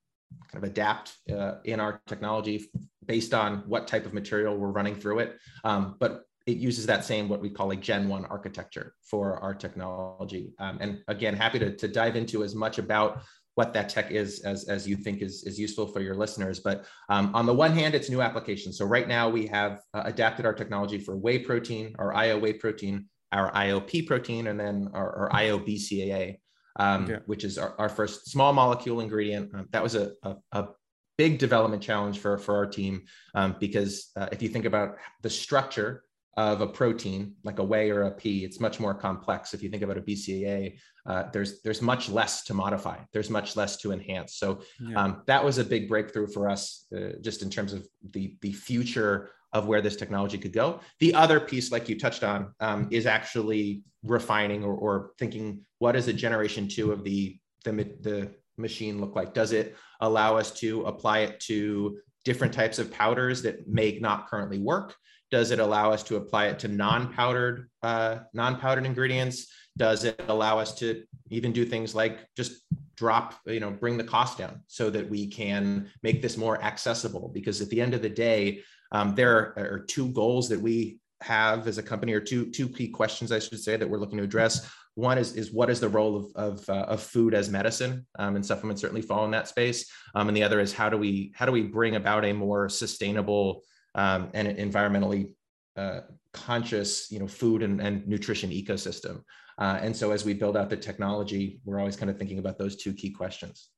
kind 0.50 0.64
of 0.64 0.70
adapt 0.70 1.16
uh, 1.30 1.56
in 1.64 1.80
our 1.80 2.00
technology 2.06 2.68
based 3.06 3.34
on 3.34 3.58
what 3.66 3.86
type 3.86 4.06
of 4.06 4.12
material 4.14 4.56
we're 4.56 4.70
running 4.70 4.94
through 4.94 5.20
it. 5.20 5.36
Um, 5.64 5.96
but 5.98 6.22
it 6.46 6.58
uses 6.58 6.86
that 6.86 7.04
same 7.04 7.28
what 7.28 7.40
we 7.40 7.50
call 7.50 7.68
like 7.68 7.80
Gen 7.80 8.08
1 8.08 8.25
architecture 8.26 8.94
for 9.02 9.38
our 9.40 9.54
technology. 9.54 10.52
Um, 10.58 10.78
and 10.80 11.02
again, 11.08 11.34
happy 11.34 11.58
to, 11.58 11.75
to 11.76 11.88
dive 11.88 12.14
into 12.16 12.44
as 12.44 12.54
much 12.54 12.78
about 12.78 13.22
what 13.56 13.72
that 13.72 13.88
tech 13.88 14.10
is 14.10 14.40
as, 14.40 14.68
as 14.68 14.86
you 14.86 14.96
think 14.96 15.22
is, 15.22 15.42
is 15.44 15.58
useful 15.58 15.86
for 15.86 16.00
your 16.00 16.14
listeners. 16.14 16.60
But 16.60 16.84
um, 17.08 17.34
on 17.34 17.46
the 17.46 17.54
one 17.54 17.72
hand, 17.72 17.94
it's 17.94 18.10
new 18.10 18.20
applications. 18.20 18.78
So 18.78 18.84
right 18.84 19.08
now 19.08 19.28
we 19.28 19.46
have 19.46 19.80
uh, 19.94 20.02
adapted 20.04 20.44
our 20.46 20.52
technology 20.52 20.98
for 20.98 21.16
whey 21.16 21.38
protein, 21.38 21.94
our 21.98 22.14
IO 22.14 22.38
whey 22.38 22.52
protein, 22.52 23.06
our 23.32 23.52
IO 23.56 23.80
Pea 23.80 24.02
protein, 24.02 24.46
and 24.48 24.60
then 24.60 24.90
our, 24.92 25.30
our 25.30 25.40
IOBCAA, 25.40 26.38
um, 26.78 27.10
Yeah. 27.10 27.18
which 27.26 27.44
is 27.44 27.58
our, 27.58 27.75
our 27.78 27.88
first 27.88 28.30
small 28.30 28.52
molecule 28.52 29.00
ingredient. 29.00 29.52
Um, 29.54 29.66
that 29.72 29.82
was 29.82 29.94
a, 29.94 30.12
a, 30.22 30.36
a 30.52 30.68
big 31.16 31.38
development 31.38 31.82
challenge 31.82 32.18
for, 32.18 32.38
for 32.38 32.56
our 32.56 32.66
team 32.66 33.02
um, 33.35 33.56
because 33.58 34.11
uh, 34.16 34.28
if 34.32 34.42
you 34.42 34.49
think 34.49 34.64
about 34.64 34.96
the 35.23 35.30
structure 35.30 36.04
of 36.37 36.61
a 36.61 36.66
protein 36.66 37.35
like 37.44 37.58
a 37.58 37.64
whey 37.64 37.90
or 37.90 38.02
a 38.02 38.11
pea, 38.11 38.44
it's 38.44 38.61
much 38.61 38.78
more 38.78 38.94
complex. 38.94 39.54
If 39.54 39.62
you 39.62 39.70
think 39.70 39.83
about 39.83 39.96
a 39.96 40.02
BCAA, 40.02 40.79
uh, 41.07 41.24
there's 41.33 41.62
there's 41.62 41.81
much 41.81 42.11
less 42.11 42.42
to 42.44 42.55
modify. 42.55 42.98
There's 43.12 43.31
much 43.31 43.57
less 43.57 43.79
to 43.79 43.92
enhance. 43.92 44.35
So 44.37 44.61
Yeah. 44.79 45.02
um, 45.02 45.22
that 45.26 45.42
was 45.42 45.57
a 45.59 45.64
big 45.64 45.88
breakthrough 45.88 46.26
for 46.26 46.50
us, 46.50 46.87
uh, 46.94 47.12
just 47.22 47.42
in 47.42 47.48
terms 47.48 47.72
of 47.72 47.87
the 48.11 48.37
the 48.42 48.52
future 48.52 49.31
of 49.52 49.66
where 49.66 49.81
this 49.81 49.96
technology 49.96 50.37
could 50.37 50.52
go. 50.52 50.81
The 51.00 51.14
other 51.14 51.40
piece, 51.40 51.72
like 51.72 51.88
you 51.88 51.98
touched 51.98 52.22
on, 52.22 52.52
um, 52.61 52.88
is 52.90 53.07
actually 53.07 53.83
refining 54.02 54.62
or, 54.62 54.74
or 54.74 55.12
thinking 55.18 55.64
what 55.79 55.96
is 55.96 56.09
a 56.09 56.12
generation 56.12 56.68
two 56.68 56.92
of 56.92 57.02
the 57.02 57.38
the, 57.64 57.72
the 57.72 58.35
machine 58.57 59.01
look 59.01 59.14
like? 59.14 59.35
Does 59.35 59.53
it 59.53 59.77
allow 60.01 60.37
us 60.37 60.51
to 60.61 60.83
apply 60.83 61.21
it 61.21 61.40
to 61.40 61.99
different 62.25 62.53
types 62.53 62.79
of 62.79 62.90
powders 62.90 63.42
that 63.42 63.69
may 63.69 63.99
not 64.01 64.29
currently 64.29 64.59
work? 64.59 64.95
Does 65.31 65.51
it 65.51 65.59
allow 65.59 65.92
us 65.92 66.03
to 66.05 66.16
apply 66.16 66.47
it 66.47 66.59
to 66.61 66.69
non-powdered 66.69 67.69
uh, 67.83 68.19
non-powdered 68.33 68.87
ingredients? 68.87 69.49
Does 69.77 70.05
it 70.05 70.21
allow 70.29 70.59
us 70.59 70.75
to 70.77 71.05
even 71.31 71.53
do 71.53 71.64
things 71.64 71.95
like 71.95 72.21
just 72.37 72.62
drop, 72.97 73.35
you 73.47 73.61
know, 73.61 73.71
bring 73.71 73.97
the 73.97 74.05
cost 74.05 74.38
down 74.38 74.62
so 74.69 74.88
that 74.90 75.09
we 75.09 75.27
can 75.27 75.90
make 76.03 76.23
this 76.23 76.37
more 76.37 76.62
accessible? 76.62 77.29
Because 77.35 77.61
at 77.61 77.69
the 77.71 77.81
end 77.81 77.92
of 77.95 78.03
the 78.03 78.09
day, 78.09 78.62
um, 78.92 79.14
there 79.14 79.53
are, 79.59 79.85
two 79.88 80.09
goals 80.11 80.49
that 80.49 80.61
we 80.61 80.99
have 81.23 81.66
as 81.66 81.79
a 81.79 81.83
company, 81.83 82.12
or 82.12 82.21
two 82.21 82.51
two 82.51 82.69
key 82.69 82.88
questions, 82.88 83.33
I 83.33 83.38
should 83.38 83.59
say, 83.59 83.77
that 83.77 83.88
we're 83.88 83.99
looking 83.99 84.19
to 84.19 84.25
address. 84.25 84.71
One 84.96 85.18
is 85.18 85.37
is 85.37 85.52
what 85.52 85.70
is 85.70 85.78
the 85.78 85.88
role 85.88 86.16
of 86.16 86.26
of, 86.35 86.68
uh, 86.68 86.87
of 86.88 87.02
food 87.02 87.32
as 87.35 87.48
medicine, 87.48 88.06
um, 88.18 88.35
and 88.35 88.44
supplements 88.44 88.82
certainly 88.82 89.02
fall 89.02 89.24
in 89.24 89.30
that 89.30 89.46
space. 89.46 89.90
Um, 90.14 90.28
and 90.28 90.37
the 90.37 90.42
other 90.42 90.59
is 90.59 90.72
how 90.72 90.88
do 90.88 90.96
we 90.96 91.32
how 91.35 91.46
do 91.46 91.52
we 91.52 91.62
bring 91.62 91.96
about 91.96 92.24
a 92.24 92.32
more 92.32 92.68
sustainable 92.68 93.62
um, 93.94 94.30
and 94.35 94.48
environmentally 94.48 95.32
uh, 95.76 96.00
conscious, 96.32 97.11
you 97.11 97.18
know, 97.18 97.28
food 97.28 97.62
and, 97.62 97.80
and 97.80 98.06
nutrition 98.09 98.50
ecosystem. 98.50 99.22
Uh, 99.59 99.78
and 99.80 99.96
so 99.96 100.12
as 100.12 100.24
we 100.24 100.35
build 100.35 100.56
out 100.56 100.70
the 100.70 100.76
technology, 100.76 101.61
we're 101.64 101.78
always 101.78 101.96
kind 101.96 102.11
of 102.11 102.18
thinking 102.18 102.38
about 102.38 102.59
those 102.59 102.76
two 102.76 102.92
key 102.92 103.11
questions. 103.11 103.68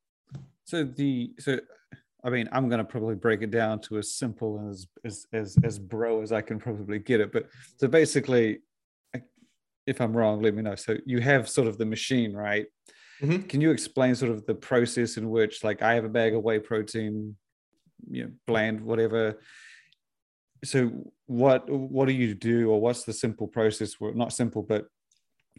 So 0.64 0.84
the 0.84 1.32
so 1.38 1.58
I 2.22 2.30
mean 2.30 2.48
I'm 2.52 2.68
gonna 2.68 2.84
probably 2.84 3.14
break 3.14 3.42
it 3.42 3.50
down 3.50 3.80
to 3.82 3.98
as 3.98 4.12
simple 4.12 4.68
as 4.70 4.86
as 5.04 5.26
as 5.32 5.56
as 5.64 5.78
bro 5.78 6.20
as 6.20 6.30
I 6.30 6.42
can 6.42 6.58
probably 6.58 6.98
get 6.98 7.20
it. 7.20 7.32
But 7.32 7.48
so 7.76 7.88
basically, 7.88 8.60
if 9.88 10.00
I'm 10.00 10.16
wrong, 10.16 10.42
let 10.42 10.54
me 10.54 10.62
know. 10.62 10.74
So 10.76 10.96
you 11.06 11.20
have 11.20 11.48
sort 11.48 11.66
of 11.68 11.78
the 11.78 11.86
machine, 11.86 12.32
right? 12.34 12.66
Mhm. 13.22 13.48
Can 13.48 13.60
you 13.60 13.70
explain 13.72 14.14
sort 14.14 14.30
of 14.32 14.46
the 14.46 14.54
process 14.54 15.16
in 15.16 15.30
which, 15.30 15.64
like, 15.64 15.82
I 15.82 15.94
have 15.94 16.04
a 16.04 16.08
bag 16.20 16.34
of 16.34 16.42
whey 16.44 16.58
protein, 16.60 17.36
you 18.08 18.24
know, 18.24 18.30
bland, 18.46 18.80
whatever. 18.80 19.40
So 20.64 21.12
what 21.26 21.68
what 21.70 22.06
do 22.08 22.14
you 22.14 22.34
do, 22.34 22.70
or 22.70 22.80
what's 22.80 23.04
the 23.04 23.12
simple 23.12 23.48
process? 23.48 23.98
Well, 24.00 24.14
not 24.14 24.32
simple, 24.32 24.62
but 24.62 24.86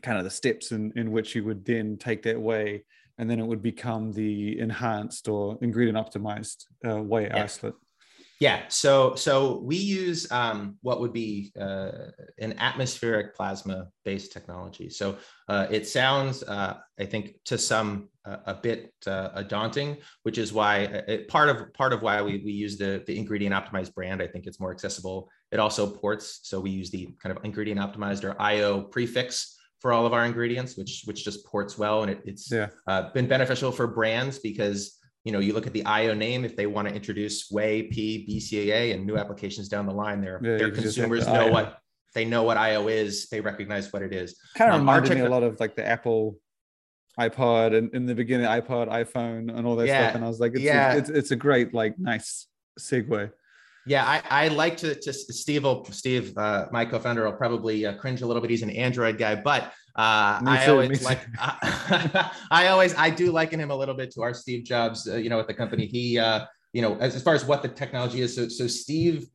kind 0.01 0.17
of 0.17 0.23
the 0.23 0.29
steps 0.41 0.71
in 0.71 0.93
in 0.95 1.11
which 1.11 1.35
you 1.35 1.43
would 1.45 1.65
then 1.65 1.97
take 1.97 2.21
that 2.23 2.39
whey 2.41 2.85
and 3.17 3.29
then 3.29 3.39
it 3.39 3.45
would 3.45 3.61
become 3.61 4.13
the 4.13 4.57
enhanced 4.59 5.27
or 5.27 5.57
ingredient 5.61 5.97
optimized 5.97 6.65
uh, 6.87 7.01
whey 7.11 7.25
Yeah. 7.25 7.43
isolate. 7.43 7.75
Yeah, 8.39 8.63
so 8.69 9.15
so 9.15 9.59
we 9.59 9.75
use 9.75 10.31
um, 10.31 10.77
what 10.81 11.01
would 11.01 11.11
be 11.11 11.51
uh, 11.59 11.91
an 12.37 12.57
atmospheric 12.57 13.35
plasma 13.35 13.89
based 14.05 14.31
technology. 14.31 14.89
So 14.89 15.17
uh, 15.49 15.67
it 15.69 15.85
sounds, 15.85 16.43
uh, 16.43 16.77
I 16.97 17.05
think, 17.05 17.33
to 17.45 17.57
some 17.57 18.07
uh, 18.23 18.37
a 18.45 18.53
bit 18.53 18.93
uh, 19.05 19.43
daunting, 19.43 19.97
which 20.23 20.37
is 20.37 20.53
why 20.53 20.85
uh, 20.85 21.01
it, 21.09 21.27
part 21.27 21.49
of 21.49 21.73
part 21.73 21.91
of 21.91 22.01
why 22.01 22.21
we, 22.21 22.41
we 22.45 22.53
use 22.53 22.77
the 22.77 23.03
the 23.05 23.17
ingredient 23.17 23.53
optimized 23.53 23.93
brand. 23.93 24.21
I 24.21 24.27
think 24.27 24.47
it's 24.47 24.59
more 24.59 24.71
accessible. 24.71 25.29
It 25.51 25.59
also 25.59 25.85
ports, 25.85 26.39
so 26.43 26.61
we 26.61 26.69
use 26.69 26.91
the 26.91 27.09
kind 27.21 27.35
of 27.35 27.43
ingredient 27.43 27.81
optimized 27.81 28.23
or 28.23 28.41
IO 28.41 28.83
prefix 28.83 29.57
for 29.81 29.91
all 29.91 30.05
of 30.05 30.13
our 30.13 30.25
ingredients, 30.25 30.77
which 30.77 31.03
which 31.03 31.25
just 31.25 31.45
ports 31.45 31.77
well, 31.77 32.03
and 32.03 32.11
it, 32.11 32.21
it's 32.23 32.49
Yeah. 32.49 32.69
uh, 32.87 33.11
been 33.11 33.27
beneficial 33.27 33.73
for 33.73 33.87
brands 33.87 34.39
because 34.39 34.98
you 35.23 35.31
know 35.31 35.39
you 35.39 35.53
look 35.53 35.67
at 35.67 35.73
the 35.73 35.85
IO 35.85 36.13
name 36.13 36.45
if 36.45 36.55
they 36.55 36.65
want 36.65 36.87
to 36.87 36.93
introduce 36.93 37.49
Whey, 37.51 37.83
Pea, 37.83 38.25
BCAA, 38.27 38.93
and 38.93 39.05
new 39.05 39.17
applications 39.17 39.67
down 39.67 39.85
the 39.85 39.93
line, 39.93 40.21
their 40.21 40.39
Yeah, 40.43 40.57
their 40.57 40.67
you 40.67 40.73
can 40.73 40.83
just 40.83 40.97
have 40.97 41.09
consumers 41.09 41.27
know 41.27 41.45
IO. 41.45 41.51
what 41.51 41.79
they 42.15 42.25
know 42.25 42.43
what 42.43 42.57
IO 42.57 42.87
is. 42.87 43.27
They 43.29 43.41
recognize 43.41 43.91
what 43.93 44.01
it 44.01 44.13
is. 44.13 44.39
Kind 44.55 44.69
of 44.71 44.75
Um, 44.75 44.81
reminded 44.81 45.15
me 45.15 45.21
a 45.21 45.29
lot 45.29 45.43
of 45.43 45.59
like 45.59 45.75
the 45.75 45.85
Apple 45.85 46.39
iPod 47.19 47.77
and 47.77 47.93
in 47.93 48.05
the 48.05 48.15
beginning 48.15 48.47
iPod, 48.47 48.87
iPhone, 48.87 49.55
and 49.55 49.67
all 49.67 49.75
that 49.75 49.87
Yeah, 49.87 50.03
stuff. 50.03 50.15
And 50.15 50.23
I 50.23 50.27
was 50.27 50.39
like, 50.39 50.53
it's, 50.53 50.61
yeah. 50.61 50.93
a, 50.93 50.97
it's 50.97 51.09
it's 51.09 51.31
a 51.31 51.35
great 51.35 51.73
like 51.73 51.99
nice 51.99 52.47
segue. 52.79 53.31
Yeah, 53.85 54.05
I, 54.05 54.45
I 54.45 54.47
like 54.49 54.77
to, 54.77 54.93
to 54.93 55.13
Steve, 55.13 55.63
will, 55.63 55.83
Steve, 55.85 56.37
uh, 56.37 56.67
my 56.71 56.85
co-founder 56.85 57.25
will 57.25 57.33
probably 57.33 57.85
uh, 57.87 57.93
cringe 57.93 58.21
a 58.21 58.27
little 58.27 58.41
bit. 58.41 58.51
He's 58.51 58.61
an 58.61 58.69
Android 58.69 59.17
guy, 59.17 59.35
but 59.35 59.73
uh, 59.99 60.41
I 60.45 60.63
too, 60.65 60.71
always 60.71 61.03
like, 61.03 61.27
I 61.37 62.67
always, 62.67 62.95
I 62.95 63.09
do 63.09 63.31
liken 63.31 63.59
him 63.59 63.71
a 63.71 63.75
little 63.75 63.95
bit 63.95 64.11
to 64.11 64.21
our 64.21 64.33
Steve 64.33 64.63
Jobs, 64.63 65.07
uh, 65.07 65.15
you 65.17 65.29
know, 65.29 65.39
at 65.39 65.47
the 65.47 65.53
company. 65.53 65.85
He, 65.85 66.17
uh, 66.17 66.45
you 66.71 66.81
know, 66.81 66.97
as, 66.99 67.15
as 67.15 67.23
far 67.23 67.33
as 67.33 67.43
what 67.43 67.61
the 67.61 67.67
technology 67.67 68.21
is. 68.21 68.35
So, 68.35 68.47
so 68.47 68.67
Steve 68.67 69.27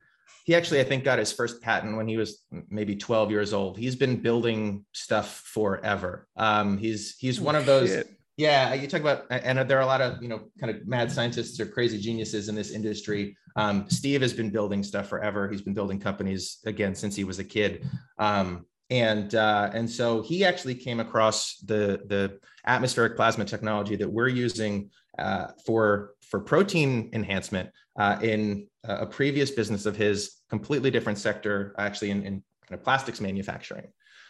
he 0.44 0.54
actually, 0.54 0.80
I 0.80 0.84
think, 0.84 1.04
got 1.04 1.18
his 1.18 1.32
first 1.32 1.62
patent 1.62 1.96
when 1.96 2.06
he 2.06 2.18
was 2.18 2.44
maybe 2.68 2.94
12 2.94 3.30
years 3.30 3.54
old. 3.54 3.78
He's 3.78 3.96
been 3.96 4.16
building 4.16 4.84
stuff 4.92 5.42
forever. 5.46 6.28
Um, 6.36 6.76
he's 6.76 7.16
he's 7.18 7.40
one 7.40 7.56
of 7.56 7.64
those. 7.64 7.88
Shit. 7.88 8.10
Yeah, 8.36 8.74
you 8.74 8.88
talk 8.88 9.00
about, 9.00 9.26
and 9.30 9.58
there 9.68 9.78
are 9.78 9.82
a 9.82 9.86
lot 9.86 10.02
of 10.02 10.22
you 10.22 10.28
know 10.28 10.50
kind 10.60 10.74
of 10.74 10.86
mad 10.86 11.10
scientists 11.10 11.58
or 11.60 11.66
crazy 11.66 11.98
geniuses 11.98 12.50
in 12.50 12.54
this 12.54 12.72
industry. 12.72 13.36
Um, 13.56 13.86
Steve 13.88 14.20
has 14.20 14.34
been 14.34 14.50
building 14.50 14.82
stuff 14.82 15.08
forever. 15.08 15.48
He's 15.48 15.62
been 15.62 15.72
building 15.72 15.98
companies 15.98 16.58
again 16.66 16.94
since 16.94 17.16
he 17.16 17.24
was 17.24 17.38
a 17.38 17.44
kid. 17.44 17.86
Um, 18.18 18.66
and 18.94 19.34
uh, 19.34 19.70
and 19.74 19.90
so 19.90 20.22
he 20.22 20.44
actually 20.44 20.76
came 20.76 21.00
across 21.00 21.56
the 21.64 22.00
the 22.06 22.38
atmospheric 22.64 23.16
plasma 23.16 23.44
technology 23.44 23.96
that 23.96 24.08
we're 24.08 24.28
using 24.28 24.90
uh, 25.18 25.48
for 25.66 26.12
for 26.20 26.38
protein 26.38 27.10
enhancement 27.12 27.70
uh, 27.98 28.18
in 28.22 28.68
a 28.84 29.06
previous 29.06 29.50
business 29.50 29.84
of 29.84 29.96
his, 29.96 30.42
completely 30.48 30.90
different 30.90 31.18
sector, 31.18 31.74
actually 31.78 32.10
in, 32.10 32.18
in 32.22 32.32
kind 32.68 32.78
of 32.78 32.84
plastics 32.84 33.20
manufacturing, 33.20 33.88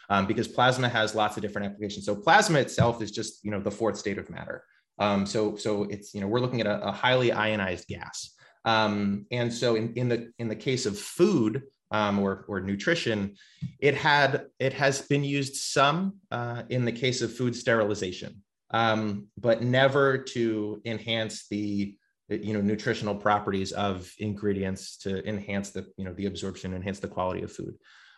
um, 0.08 0.26
because 0.26 0.48
plasma 0.48 0.88
has 0.88 1.14
lots 1.14 1.36
of 1.36 1.42
different 1.42 1.66
applications. 1.66 2.06
So 2.06 2.14
plasma 2.14 2.58
itself 2.60 3.02
is 3.02 3.10
just 3.10 3.44
you 3.44 3.50
know 3.50 3.60
the 3.60 3.70
fourth 3.70 3.98
state 3.98 4.16
of 4.16 4.30
matter. 4.30 4.64
Um, 4.98 5.26
so 5.26 5.56
so 5.56 5.84
it's 5.84 6.14
you 6.14 6.22
know 6.22 6.26
we're 6.26 6.40
looking 6.40 6.62
at 6.62 6.66
a, 6.66 6.88
a 6.88 6.92
highly 6.92 7.32
ionized 7.32 7.86
gas. 7.86 8.30
Um, 8.64 9.26
and 9.30 9.52
so 9.52 9.74
in, 9.74 9.92
in 9.92 10.08
the 10.08 10.32
in 10.38 10.48
the 10.48 10.56
case 10.56 10.86
of 10.86 10.98
food, 10.98 11.64
um, 11.90 12.18
or, 12.18 12.44
or 12.48 12.60
nutrition, 12.60 13.34
it 13.78 13.94
had 13.94 14.46
it 14.58 14.72
has 14.72 15.02
been 15.02 15.24
used 15.24 15.56
some 15.56 16.16
uh, 16.30 16.62
in 16.68 16.84
the 16.84 16.92
case 16.92 17.22
of 17.22 17.36
food 17.36 17.54
sterilization, 17.54 18.42
um, 18.70 19.26
but 19.38 19.62
never 19.62 20.18
to 20.18 20.80
enhance 20.84 21.46
the 21.48 21.96
you 22.28 22.54
know 22.54 22.60
nutritional 22.60 23.14
properties 23.14 23.72
of 23.72 24.10
ingredients 24.18 24.96
to 24.96 25.26
enhance 25.28 25.70
the 25.70 25.86
you 25.96 26.04
know 26.04 26.14
the 26.14 26.26
absorption, 26.26 26.74
enhance 26.74 27.00
the 27.00 27.08
quality 27.08 27.42
of 27.42 27.52
food. 27.52 27.74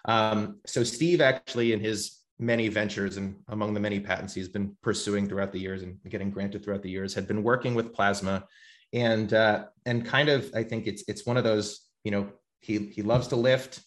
Um, 0.06 0.60
so 0.66 0.84
Steve 0.84 1.20
actually 1.20 1.72
in 1.72 1.80
his 1.80 2.20
many 2.38 2.68
ventures 2.68 3.16
and 3.16 3.36
among 3.48 3.72
the 3.72 3.80
many 3.80 3.98
patents 3.98 4.34
he's 4.34 4.48
been 4.48 4.76
pursuing 4.82 5.26
throughout 5.26 5.52
the 5.52 5.58
years 5.58 5.82
and 5.82 5.98
getting 6.08 6.30
granted 6.30 6.62
throughout 6.62 6.82
the 6.82 6.90
years 6.90 7.14
had 7.14 7.26
been 7.26 7.42
working 7.42 7.74
with 7.74 7.94
plasma 7.94 8.44
and 8.92 9.32
uh, 9.32 9.64
and 9.84 10.04
kind 10.04 10.28
of 10.28 10.50
I 10.54 10.62
think 10.62 10.86
it's 10.86 11.04
it's 11.08 11.26
one 11.26 11.36
of 11.36 11.44
those 11.44 11.86
you 12.04 12.10
know 12.10 12.28
he 12.60 12.78
he 12.78 13.02
loves 13.02 13.28
to 13.28 13.36
lift, 13.36 13.80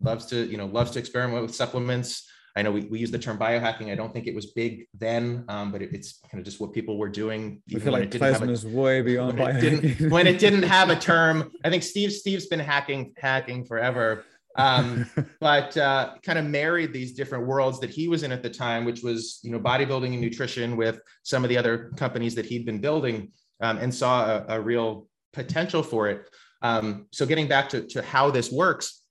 loves 0.00 0.26
to 0.26 0.44
you 0.46 0.56
know 0.56 0.66
loves 0.66 0.92
to 0.92 0.98
experiment 0.98 1.42
with 1.42 1.54
supplements. 1.54 2.28
I 2.56 2.62
know 2.62 2.70
we, 2.70 2.82
we 2.82 3.00
use 3.00 3.10
the 3.10 3.18
term 3.18 3.36
biohacking. 3.36 3.90
I 3.90 3.96
don't 3.96 4.12
think 4.12 4.28
it 4.28 4.34
was 4.34 4.52
big 4.52 4.86
then, 4.94 5.44
um, 5.48 5.72
but 5.72 5.82
it, 5.82 5.92
it's 5.92 6.20
kind 6.30 6.38
of 6.38 6.44
just 6.44 6.60
what 6.60 6.72
people 6.72 6.98
were 6.98 7.08
doing. 7.08 7.60
I 7.74 7.80
feel 7.80 7.92
like 7.92 8.12
plasma 8.12 8.52
is 8.52 8.64
way 8.64 9.02
beyond 9.02 9.38
when. 9.38 9.56
It 9.56 9.60
didn't, 9.60 10.10
when 10.10 10.26
it 10.28 10.38
didn't 10.38 10.62
have 10.62 10.88
a 10.90 10.96
term, 11.10 11.50
I 11.64 11.70
think 11.70 11.82
Steve 11.82 12.12
Steve's 12.12 12.46
been 12.46 12.60
hacking 12.60 13.12
hacking 13.16 13.64
forever. 13.64 14.24
um, 14.56 15.06
but 15.40 15.76
uh, 15.76 16.14
kind 16.22 16.38
of 16.38 16.44
married 16.44 16.92
these 16.92 17.14
different 17.14 17.44
worlds 17.44 17.80
that 17.80 17.90
he 17.90 18.06
was 18.06 18.22
in 18.22 18.30
at 18.30 18.42
the 18.42 18.50
time, 18.50 18.84
which 18.84 19.02
was 19.02 19.40
you 19.42 19.50
know 19.50 19.58
bodybuilding 19.58 20.12
and 20.12 20.20
nutrition 20.20 20.76
with 20.76 21.00
some 21.24 21.42
of 21.42 21.48
the 21.50 21.58
other 21.58 21.90
companies 21.96 22.36
that 22.36 22.46
he'd 22.46 22.64
been 22.64 22.80
building, 22.80 23.32
um, 23.60 23.78
and 23.78 23.92
saw 23.92 24.26
a, 24.26 24.44
a, 24.56 24.60
real 24.60 25.08
potential 25.32 25.82
for 25.82 26.08
it. 26.08 26.30
Um, 26.64 27.06
so 27.12 27.26
getting 27.26 27.46
back 27.46 27.68
to, 27.68 27.86
to 27.88 28.02
how 28.02 28.30
this 28.30 28.50
works, 28.50 29.02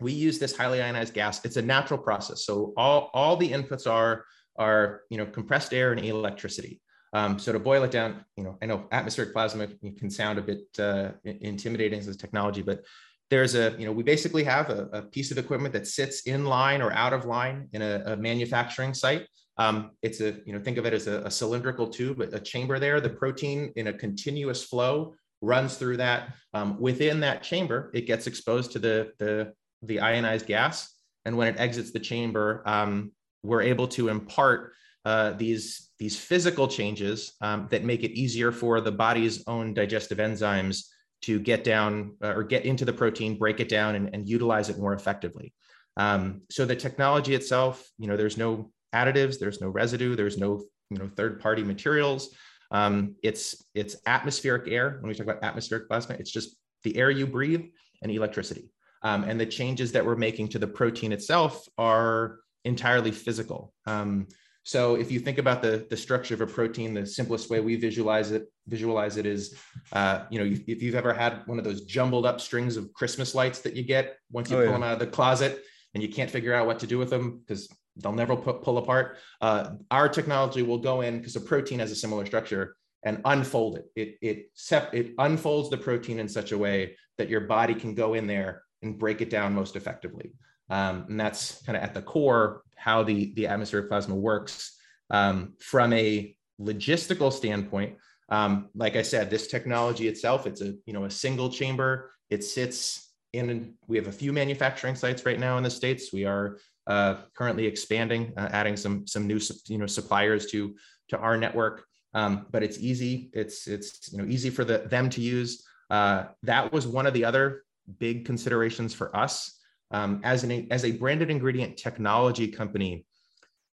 we 0.00 0.12
use 0.12 0.38
this 0.38 0.56
highly 0.56 0.82
ionized 0.82 1.14
gas. 1.14 1.44
It's 1.44 1.56
a 1.56 1.62
natural 1.62 1.98
process. 1.98 2.44
So 2.44 2.72
all, 2.76 3.10
all 3.14 3.36
the 3.36 3.50
inputs 3.50 3.90
are, 3.90 4.24
are 4.58 5.00
you 5.10 5.16
know, 5.16 5.26
compressed 5.26 5.72
air 5.72 5.92
and 5.92 6.04
electricity. 6.04 6.80
Um, 7.12 7.38
so 7.38 7.52
to 7.52 7.58
boil 7.58 7.82
it 7.84 7.90
down, 7.90 8.24
you 8.36 8.44
know, 8.44 8.58
I 8.62 8.66
know 8.66 8.86
atmospheric 8.92 9.32
plasma 9.32 9.66
can 9.98 10.10
sound 10.10 10.38
a 10.38 10.42
bit 10.42 10.60
uh, 10.78 11.12
intimidating 11.24 11.98
as 11.98 12.06
a 12.06 12.16
technology, 12.16 12.62
but 12.62 12.84
there's 13.30 13.54
a, 13.54 13.74
you 13.78 13.86
know, 13.86 13.92
we 13.92 14.02
basically 14.02 14.44
have 14.44 14.70
a, 14.70 14.88
a, 14.92 15.02
piece 15.02 15.30
of 15.30 15.38
equipment 15.38 15.72
that 15.72 15.86
sits 15.86 16.22
in 16.22 16.44
line 16.44 16.82
or 16.82 16.92
out 16.92 17.12
of 17.12 17.24
line 17.24 17.68
in 17.72 17.80
a, 17.80 18.02
a 18.06 18.16
manufacturing 18.16 18.92
site. 18.92 19.26
Um, 19.56 19.92
it's 20.02 20.20
a, 20.20 20.36
you 20.44 20.52
know, 20.52 20.60
think 20.60 20.78
of 20.78 20.86
it 20.86 20.92
as 20.92 21.06
a, 21.06 21.22
a 21.22 21.30
cylindrical 21.30 21.88
tube, 21.88 22.20
a 22.20 22.40
chamber 22.40 22.78
there, 22.78 23.00
the 23.00 23.10
protein 23.10 23.72
in 23.76 23.88
a 23.88 23.92
continuous 23.92 24.64
flow 24.64 25.14
runs 25.40 25.76
through 25.76 25.98
that. 25.98 26.34
Um, 26.54 26.80
within 26.80 27.20
that 27.20 27.42
chamber, 27.42 27.90
it 27.94 28.06
gets 28.06 28.26
exposed 28.26 28.72
to 28.72 28.78
the, 28.78 29.12
the, 29.18 29.52
the 29.82 30.00
ionized 30.00 30.46
gas. 30.46 30.94
And 31.24 31.36
when 31.36 31.48
it 31.48 31.60
exits 31.60 31.92
the 31.92 32.00
chamber, 32.00 32.62
um, 32.66 33.12
we're 33.42 33.62
able 33.62 33.88
to 33.88 34.08
impart 34.08 34.72
uh, 35.04 35.32
these, 35.32 35.90
these 35.98 36.18
physical 36.18 36.68
changes 36.68 37.32
um, 37.40 37.68
that 37.70 37.84
make 37.84 38.02
it 38.02 38.12
easier 38.12 38.52
for 38.52 38.80
the 38.80 38.92
body's 38.92 39.44
own 39.46 39.74
digestive 39.74 40.18
enzymes 40.18 40.86
to 41.22 41.38
get 41.38 41.64
down 41.64 42.16
uh, 42.22 42.34
or 42.34 42.42
get 42.42 42.64
into 42.64 42.84
the 42.84 42.92
protein, 42.92 43.38
break 43.38 43.60
it 43.60 43.68
down, 43.68 43.94
and, 43.94 44.14
and 44.14 44.28
utilize 44.28 44.68
it 44.68 44.78
more 44.78 44.94
effectively. 44.94 45.52
Um, 45.96 46.42
so 46.50 46.64
the 46.64 46.76
technology 46.76 47.34
itself, 47.34 47.86
you 47.98 48.06
know, 48.06 48.16
there's 48.16 48.38
no 48.38 48.70
additives, 48.94 49.38
there's 49.38 49.60
no 49.60 49.68
residue, 49.68 50.16
there's 50.16 50.38
no 50.38 50.62
you 50.90 50.98
know 50.98 51.10
third-party 51.16 51.62
materials. 51.62 52.34
Um, 52.70 53.16
it's 53.22 53.64
it's 53.74 53.96
atmospheric 54.06 54.70
air. 54.70 54.98
When 55.00 55.08
we 55.08 55.14
talk 55.14 55.26
about 55.26 55.42
atmospheric 55.42 55.88
plasma, 55.88 56.16
it's 56.18 56.30
just 56.30 56.56
the 56.84 56.96
air 56.96 57.10
you 57.10 57.26
breathe 57.26 57.64
and 58.02 58.10
electricity. 58.10 58.70
Um, 59.02 59.24
and 59.24 59.40
the 59.40 59.46
changes 59.46 59.92
that 59.92 60.04
we're 60.04 60.16
making 60.16 60.48
to 60.48 60.58
the 60.58 60.66
protein 60.66 61.12
itself 61.12 61.66
are 61.78 62.40
entirely 62.64 63.10
physical. 63.10 63.72
Um, 63.86 64.28
so 64.62 64.94
if 64.94 65.10
you 65.10 65.20
think 65.20 65.38
about 65.38 65.62
the, 65.62 65.86
the 65.88 65.96
structure 65.96 66.34
of 66.34 66.42
a 66.42 66.46
protein, 66.46 66.92
the 66.92 67.06
simplest 67.06 67.48
way 67.48 67.60
we 67.60 67.76
visualize 67.76 68.30
it 68.30 68.46
visualize 68.68 69.16
it 69.16 69.26
is, 69.26 69.56
uh, 69.92 70.24
you 70.30 70.38
know, 70.38 70.44
if 70.44 70.82
you've 70.82 70.94
ever 70.94 71.12
had 71.12 71.42
one 71.46 71.58
of 71.58 71.64
those 71.64 71.80
jumbled 71.82 72.26
up 72.26 72.40
strings 72.40 72.76
of 72.76 72.92
Christmas 72.92 73.34
lights 73.34 73.60
that 73.60 73.74
you 73.74 73.82
get 73.82 74.16
once 74.30 74.50
you 74.50 74.56
oh, 74.56 74.60
pull 74.60 74.66
yeah. 74.66 74.72
them 74.72 74.82
out 74.82 74.92
of 74.92 74.98
the 74.98 75.06
closet 75.06 75.64
and 75.94 76.02
you 76.02 76.08
can't 76.08 76.30
figure 76.30 76.54
out 76.54 76.66
what 76.66 76.78
to 76.78 76.86
do 76.86 76.98
with 76.98 77.10
them 77.10 77.40
because 77.40 77.68
they'll 78.00 78.12
never 78.12 78.36
pull 78.36 78.78
apart. 78.78 79.18
Uh, 79.40 79.72
our 79.90 80.08
technology 80.08 80.62
will 80.62 80.78
go 80.78 81.00
in 81.02 81.18
because 81.18 81.36
a 81.36 81.40
protein 81.40 81.78
has 81.78 81.90
a 81.90 81.96
similar 81.96 82.26
structure 82.26 82.76
and 83.02 83.20
unfold 83.24 83.78
it. 83.78 83.86
It 83.96 84.18
it 84.20 84.50
sep- 84.54 84.94
it 84.94 85.14
unfolds 85.18 85.70
the 85.70 85.78
protein 85.78 86.18
in 86.18 86.28
such 86.28 86.52
a 86.52 86.58
way 86.58 86.96
that 87.18 87.28
your 87.28 87.42
body 87.42 87.74
can 87.74 87.94
go 87.94 88.14
in 88.14 88.26
there 88.26 88.62
and 88.82 88.98
break 88.98 89.20
it 89.20 89.30
down 89.30 89.54
most 89.54 89.76
effectively. 89.76 90.32
Um, 90.68 91.06
and 91.08 91.20
that's 91.20 91.62
kind 91.62 91.76
of 91.76 91.82
at 91.82 91.94
the 91.94 92.02
core 92.02 92.62
how 92.76 93.02
the 93.02 93.32
the 93.34 93.46
atmospheric 93.46 93.88
plasma 93.88 94.14
works 94.14 94.76
um, 95.10 95.54
from 95.60 95.92
a 95.92 96.34
logistical 96.60 97.32
standpoint. 97.32 97.96
Um, 98.28 98.68
like 98.74 98.96
I 98.96 99.02
said, 99.02 99.28
this 99.28 99.48
technology 99.48 100.06
itself, 100.06 100.46
it's 100.46 100.60
a 100.60 100.74
you 100.86 100.92
know 100.92 101.04
a 101.04 101.10
single 101.10 101.50
chamber. 101.50 102.12
It 102.28 102.44
sits 102.44 103.12
in. 103.32 103.74
We 103.88 103.96
have 103.96 104.06
a 104.06 104.12
few 104.12 104.32
manufacturing 104.32 104.94
sites 104.94 105.26
right 105.26 105.40
now 105.40 105.56
in 105.56 105.64
the 105.64 105.70
states. 105.70 106.12
We 106.12 106.24
are 106.24 106.58
currently 106.86 107.66
expanding, 107.66 108.32
uh, 108.36 108.48
adding 108.52 108.76
some 108.76 109.06
some 109.06 109.26
new 109.26 109.40
you 109.68 109.78
know 109.78 109.86
suppliers 109.86 110.46
to 110.46 110.74
to 111.08 111.18
our 111.18 111.36
network. 111.36 111.84
Um, 112.12 112.46
but 112.50 112.62
it's 112.62 112.78
easy. 112.78 113.30
It's 113.32 113.66
it's 113.66 114.12
you 114.12 114.18
know 114.18 114.24
easy 114.24 114.50
for 114.50 114.64
the 114.64 114.78
them 114.78 115.10
to 115.10 115.20
use. 115.20 115.64
Uh, 115.90 116.24
that 116.42 116.72
was 116.72 116.86
one 116.86 117.06
of 117.06 117.14
the 117.14 117.24
other 117.24 117.64
big 117.98 118.24
considerations 118.24 118.94
for 118.94 119.14
us 119.16 119.58
um, 119.90 120.20
as 120.24 120.44
an 120.44 120.66
as 120.70 120.84
a 120.84 120.92
branded 120.92 121.30
ingredient 121.30 121.76
technology 121.76 122.48
company. 122.48 123.06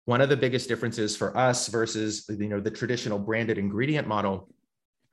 One 0.06 0.22
of 0.22 0.30
the 0.30 0.38
biggest 0.38 0.68
differences 0.68 1.16
for 1.16 1.36
us 1.38 1.68
versus 1.68 2.26
you 2.30 2.50
know 2.50 2.60
the 2.60 2.72
traditional 2.72 3.20
branded 3.20 3.58
ingredient 3.58 4.08
model 4.08 4.50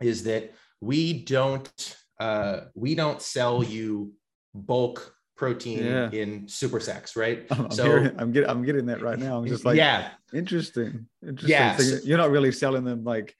is 0.00 0.24
that 0.24 0.54
we 0.80 1.24
don't 1.24 1.96
uh, 2.20 2.60
we 2.74 2.94
don't 2.94 3.22
sell 3.22 3.62
you 3.62 4.12
bulk 4.54 5.14
protein 5.38 5.84
yeah. 5.84 6.10
in 6.10 6.48
super 6.48 6.80
sacks, 6.80 7.16
right? 7.16 7.46
I'm, 7.50 7.70
so 7.70 7.84
hearing, 7.84 8.14
I'm 8.18 8.32
getting 8.32 8.50
I'm 8.50 8.64
getting 8.64 8.86
that 8.86 9.00
right 9.00 9.18
now. 9.18 9.38
I'm 9.38 9.46
just 9.46 9.64
like, 9.64 9.76
yeah, 9.76 10.10
interesting, 10.34 11.06
interesting. 11.22 11.50
Yeah, 11.50 11.76
so 11.76 11.98
you're 12.04 12.18
not 12.18 12.30
really 12.30 12.52
selling 12.52 12.84
them 12.84 13.04
like 13.04 13.34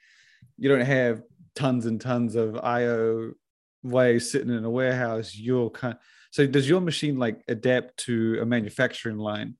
you 0.56 0.68
don't 0.70 0.86
have 0.86 1.22
tons 1.54 1.84
and 1.84 2.00
tons 2.00 2.36
of 2.36 2.56
IO 2.56 3.32
whey 3.82 4.18
sitting 4.18 4.54
in 4.54 4.64
a 4.64 4.70
warehouse. 4.70 5.34
You're 5.34 5.70
kind. 5.70 5.94
Of, 5.94 6.00
so 6.30 6.46
does 6.46 6.68
your 6.68 6.80
machine 6.80 7.18
like 7.18 7.42
adapt 7.48 7.98
to 8.04 8.38
a 8.40 8.46
manufacturing 8.46 9.18
line? 9.18 9.56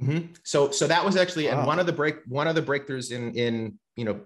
Mm-hmm. 0.00 0.32
So 0.44 0.70
so 0.70 0.86
that 0.86 1.04
was 1.04 1.16
actually 1.16 1.48
wow. 1.48 1.58
and 1.58 1.66
one 1.66 1.78
of 1.78 1.86
the 1.86 1.92
break 1.92 2.16
one 2.26 2.46
of 2.46 2.54
the 2.54 2.62
breakthroughs 2.62 3.10
in 3.12 3.32
in 3.34 3.78
you 3.96 4.04
know 4.04 4.20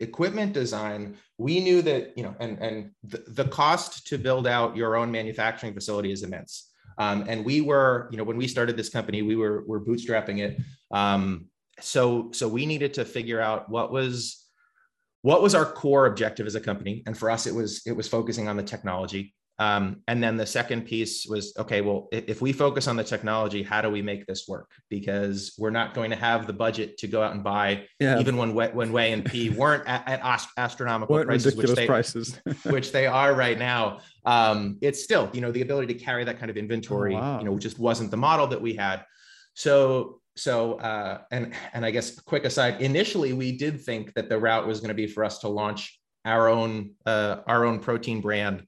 equipment 0.00 0.52
design 0.52 1.16
we 1.38 1.58
knew 1.58 1.82
that 1.82 2.16
you 2.16 2.22
know 2.22 2.34
and 2.38 2.58
and 2.58 2.90
the, 3.02 3.24
the 3.28 3.44
cost 3.44 4.06
to 4.06 4.18
build 4.18 4.46
out 4.46 4.76
your 4.76 4.96
own 4.96 5.10
manufacturing 5.10 5.74
facility 5.74 6.12
is 6.12 6.22
immense 6.22 6.68
um, 6.98 7.24
and 7.28 7.44
we 7.44 7.60
were, 7.60 8.08
you 8.10 8.18
know, 8.18 8.24
when 8.24 8.36
we 8.36 8.48
started 8.48 8.76
this 8.76 8.88
company, 8.88 9.22
we 9.22 9.36
were 9.36 9.64
were 9.66 9.80
bootstrapping 9.80 10.38
it. 10.38 10.60
Um, 10.90 11.46
so 11.80 12.30
so 12.32 12.48
we 12.48 12.66
needed 12.66 12.94
to 12.94 13.04
figure 13.04 13.40
out 13.40 13.70
what 13.70 13.92
was 13.92 14.44
what 15.22 15.42
was 15.42 15.54
our 15.54 15.64
core 15.64 16.06
objective 16.06 16.46
as 16.46 16.56
a 16.56 16.60
company, 16.60 17.02
and 17.06 17.16
for 17.16 17.30
us, 17.30 17.46
it 17.46 17.54
was 17.54 17.82
it 17.86 17.92
was 17.92 18.08
focusing 18.08 18.48
on 18.48 18.56
the 18.56 18.62
technology. 18.62 19.34
Um, 19.60 20.02
and 20.06 20.22
then 20.22 20.36
the 20.36 20.46
second 20.46 20.82
piece 20.86 21.26
was 21.26 21.52
okay, 21.58 21.80
well, 21.80 22.08
if, 22.12 22.40
we 22.40 22.52
focus 22.52 22.86
on 22.86 22.94
the 22.94 23.02
technology, 23.02 23.64
how 23.64 23.82
do 23.82 23.90
we 23.90 24.02
make 24.02 24.24
this 24.26 24.46
work? 24.46 24.70
Because 24.88 25.54
we're 25.58 25.70
not 25.70 25.94
going 25.94 26.10
to 26.10 26.16
have 26.16 26.46
the 26.46 26.52
budget 26.52 26.96
to 26.98 27.08
go 27.08 27.22
out 27.22 27.34
and 27.34 27.42
buy, 27.42 27.84
yeah. 27.98 28.20
even 28.20 28.36
when 28.36 28.54
when 28.54 28.92
Whey 28.92 29.12
and 29.12 29.24
Pea 29.24 29.50
weren't 29.62 29.82
at, 29.88 30.06
at 30.08 30.46
astronomical 30.56 31.16
what 31.16 31.26
prices, 31.26 31.56
which 31.56 31.70
they, 31.70 31.86
prices. 31.86 32.38
which 32.66 32.92
they 32.92 33.06
are 33.06 33.34
right 33.34 33.58
now. 33.58 33.98
Um, 34.24 34.78
it's 34.80 35.02
still, 35.02 35.28
you 35.32 35.40
know, 35.40 35.50
the 35.50 35.62
ability 35.62 35.92
to 35.92 35.98
carry 35.98 36.22
that 36.22 36.38
kind 36.38 36.50
of 36.50 36.56
inventory, 36.56 37.14
oh, 37.14 37.18
wow. 37.18 37.38
you 37.40 37.44
know, 37.44 37.58
just 37.58 37.80
wasn't 37.80 38.12
the 38.12 38.16
model 38.16 38.46
that 38.48 38.60
we 38.60 38.74
had. 38.74 39.04
So 39.54 40.20
so 40.36 40.74
uh, 40.74 41.22
and 41.32 41.52
and 41.72 41.84
I 41.84 41.90
guess 41.90 42.20
quick 42.20 42.44
aside, 42.44 42.80
initially 42.80 43.32
we 43.32 43.58
did 43.58 43.80
think 43.80 44.14
that 44.14 44.28
the 44.28 44.38
route 44.38 44.68
was 44.68 44.78
going 44.78 44.88
to 44.88 44.94
be 44.94 45.08
for 45.08 45.24
us 45.24 45.40
to 45.40 45.48
launch 45.48 45.98
our 46.24 46.48
own 46.48 46.92
uh, 47.06 47.38
our 47.48 47.64
own 47.64 47.80
protein 47.80 48.20
brand 48.20 48.64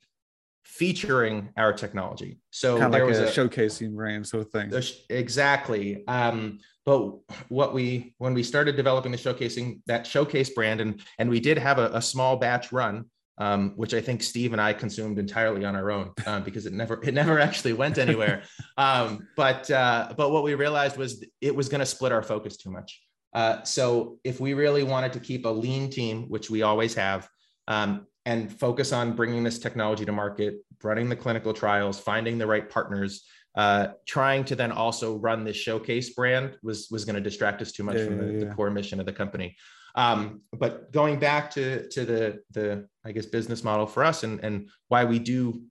featuring 0.71 1.51
our 1.57 1.73
technology. 1.73 2.39
So 2.51 2.79
kind 2.79 2.95
there 2.95 3.05
like 3.05 3.11
was 3.11 3.19
a, 3.19 3.25
a, 3.25 3.49
showcasing 3.49 3.95
brand 3.95 4.27
sort 4.27 4.47
of 4.47 4.53
thing. 4.53 4.73
Exactly. 5.11 6.07
Um, 6.07 6.61
but 6.87 7.19
what 7.49 7.75
we 7.75 8.15
when 8.19 8.35
we 8.35 8.43
started 8.43 8.77
developing 8.77 9.13
the 9.13 9.19
showcasing 9.19 9.81
that 9.87 10.07
showcase 10.07 10.51
brand 10.51 10.81
and 10.81 11.03
and 11.19 11.29
we 11.29 11.41
did 11.41 11.59
have 11.59 11.79
a, 11.79 11.91
a 11.93 12.01
small 12.01 12.37
batch 12.37 12.73
run 12.73 13.05
um, 13.39 13.73
which 13.75 13.95
I 13.95 14.03
think 14.03 14.23
Steve 14.23 14.53
and 14.53 14.61
I 14.61 14.75
consumed 14.75 15.19
entirely 15.19 15.65
on 15.65 15.75
our 15.75 15.91
own 15.91 16.13
um, 16.27 16.43
because 16.49 16.67
it 16.67 16.73
never 16.73 17.03
it 17.03 17.15
never 17.15 17.41
actually 17.41 17.73
went 17.73 17.99
anywhere. 17.99 18.43
um, 18.77 19.27
but 19.37 19.69
uh, 19.71 20.13
but 20.17 20.31
what 20.31 20.45
we 20.45 20.55
realized 20.55 20.97
was 20.97 21.25
it 21.41 21.55
was 21.55 21.69
going 21.69 21.81
to 21.81 21.87
split 21.87 22.13
our 22.13 22.23
focus 22.23 22.57
too 22.57 22.71
much. 22.71 23.03
Uh, 23.33 23.63
so 23.63 24.19
if 24.25 24.41
we 24.41 24.55
really 24.55 24.83
wanted 24.83 25.13
to 25.15 25.21
keep 25.21 25.47
a 25.47 25.49
lean 25.49 25.89
team, 25.91 26.25
which 26.29 26.51
we 26.51 26.63
always 26.63 26.95
have, 26.95 27.29
um, 27.69 28.07
and 28.27 28.53
focus 28.53 28.93
on 28.93 29.15
bringing 29.15 29.43
this 29.43 29.59
technology 29.59 30.05
to 30.05 30.13
market, 30.13 30.57
running 30.83 31.09
the 31.09 31.17
clinical 31.17 31.53
trials, 31.53 31.99
finding 31.99 32.39
the 32.39 32.47
right 32.47 32.69
partners, 32.69 33.25
uh, 33.57 33.89
trying 34.07 34.45
to 34.45 34.55
then 34.55 34.71
also 34.71 35.17
run 35.17 35.45
this 35.45 35.57
showcase 35.57 36.11
brand 36.11 36.57
was 36.63 36.89
was 36.91 37.05
going 37.05 37.17
to 37.17 37.21
distract 37.21 37.61
us 37.63 37.73
too 37.73 37.83
much 37.83 37.97
yeah, 37.97 38.05
from 38.05 38.19
the, 38.19 38.33
yeah. 38.33 38.39
the, 38.45 38.55
core 38.55 38.71
mission 38.71 39.01
of 39.01 39.07
the 39.07 39.13
company. 39.13 39.57
Um, 39.97 40.43
but 40.53 40.93
going 40.93 41.19
back 41.19 41.51
to 41.53 41.89
to 41.89 42.05
the 42.05 42.41
the 42.53 42.87
I 43.05 43.13
guess 43.13 43.27
business 43.27 43.65
model 43.65 43.87
for 43.87 44.05
us 44.05 44.23
and 44.23 44.39
and 44.45 44.69
why 44.89 45.05
we 45.05 45.19
do 45.19 45.63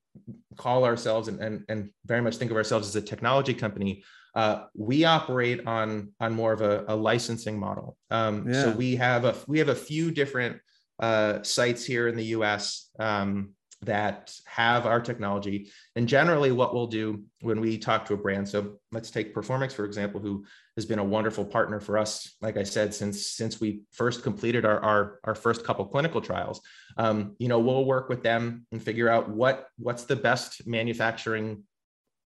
call 0.57 0.83
ourselves 0.83 1.29
and 1.29 1.39
and, 1.39 1.63
and 1.69 1.89
very 2.05 2.21
much 2.21 2.35
think 2.35 2.51
of 2.51 2.57
ourselves 2.57 2.87
as 2.87 2.95
a 2.95 3.01
technology 3.01 3.53
company. 3.53 4.03
Uh, 4.35 4.65
we 4.75 5.05
operate 5.05 5.65
on 5.65 6.11
on 6.19 6.33
more 6.33 6.51
of 6.51 6.61
a, 6.61 6.83
a 6.89 6.95
licensing 6.95 7.57
model. 7.57 7.97
Um, 8.11 8.47
yeah. 8.47 8.63
So 8.63 8.71
we 8.71 8.97
have 8.97 9.23
a 9.23 9.35
we 9.47 9.57
have 9.59 9.69
a 9.69 9.75
few 9.75 10.11
different 10.11 10.59
uh, 10.99 11.43
sites 11.43 11.85
here 11.85 12.07
in 12.07 12.15
the 12.15 12.25
U.S. 12.25 12.89
Um, 12.99 13.53
that 13.81 14.33
have 14.45 14.85
our 14.85 14.99
technology. 14.99 15.71
And 15.95 16.07
generally, 16.07 16.51
what 16.51 16.73
we'll 16.73 16.87
do 16.87 17.23
when 17.41 17.61
we 17.61 17.77
talk 17.77 18.05
to 18.05 18.13
a 18.13 18.17
brand, 18.17 18.47
so 18.47 18.79
let's 18.91 19.09
take 19.09 19.33
Performix 19.33 19.71
for 19.71 19.85
example, 19.85 20.19
who 20.19 20.45
has 20.75 20.85
been 20.85 20.99
a 20.99 21.03
wonderful 21.03 21.45
partner 21.45 21.79
for 21.79 21.97
us. 21.97 22.35
Like 22.41 22.57
I 22.57 22.63
said, 22.63 22.93
since 22.93 23.27
since 23.27 23.61
we 23.61 23.83
first 23.91 24.21
completed 24.21 24.65
our 24.65 24.79
our, 24.81 25.19
our 25.23 25.35
first 25.35 25.63
couple 25.63 25.85
clinical 25.85 26.19
trials, 26.19 26.59
um, 26.97 27.35
you 27.39 27.47
know, 27.47 27.59
we'll 27.59 27.85
work 27.85 28.09
with 28.09 28.21
them 28.21 28.65
and 28.71 28.83
figure 28.83 29.09
out 29.09 29.29
what 29.29 29.67
what's 29.77 30.03
the 30.03 30.15
best 30.15 30.67
manufacturing 30.67 31.63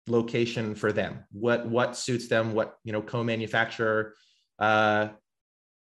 location 0.09 0.75
for 0.75 0.93
them. 0.93 1.25
What 1.31 1.69
what 1.69 1.97
suits 1.97 2.29
them? 2.29 2.55
What 2.55 2.77
you 2.83 2.93
know, 2.93 3.03
co-manufacturer. 3.03 4.15
Uh, 4.59 5.09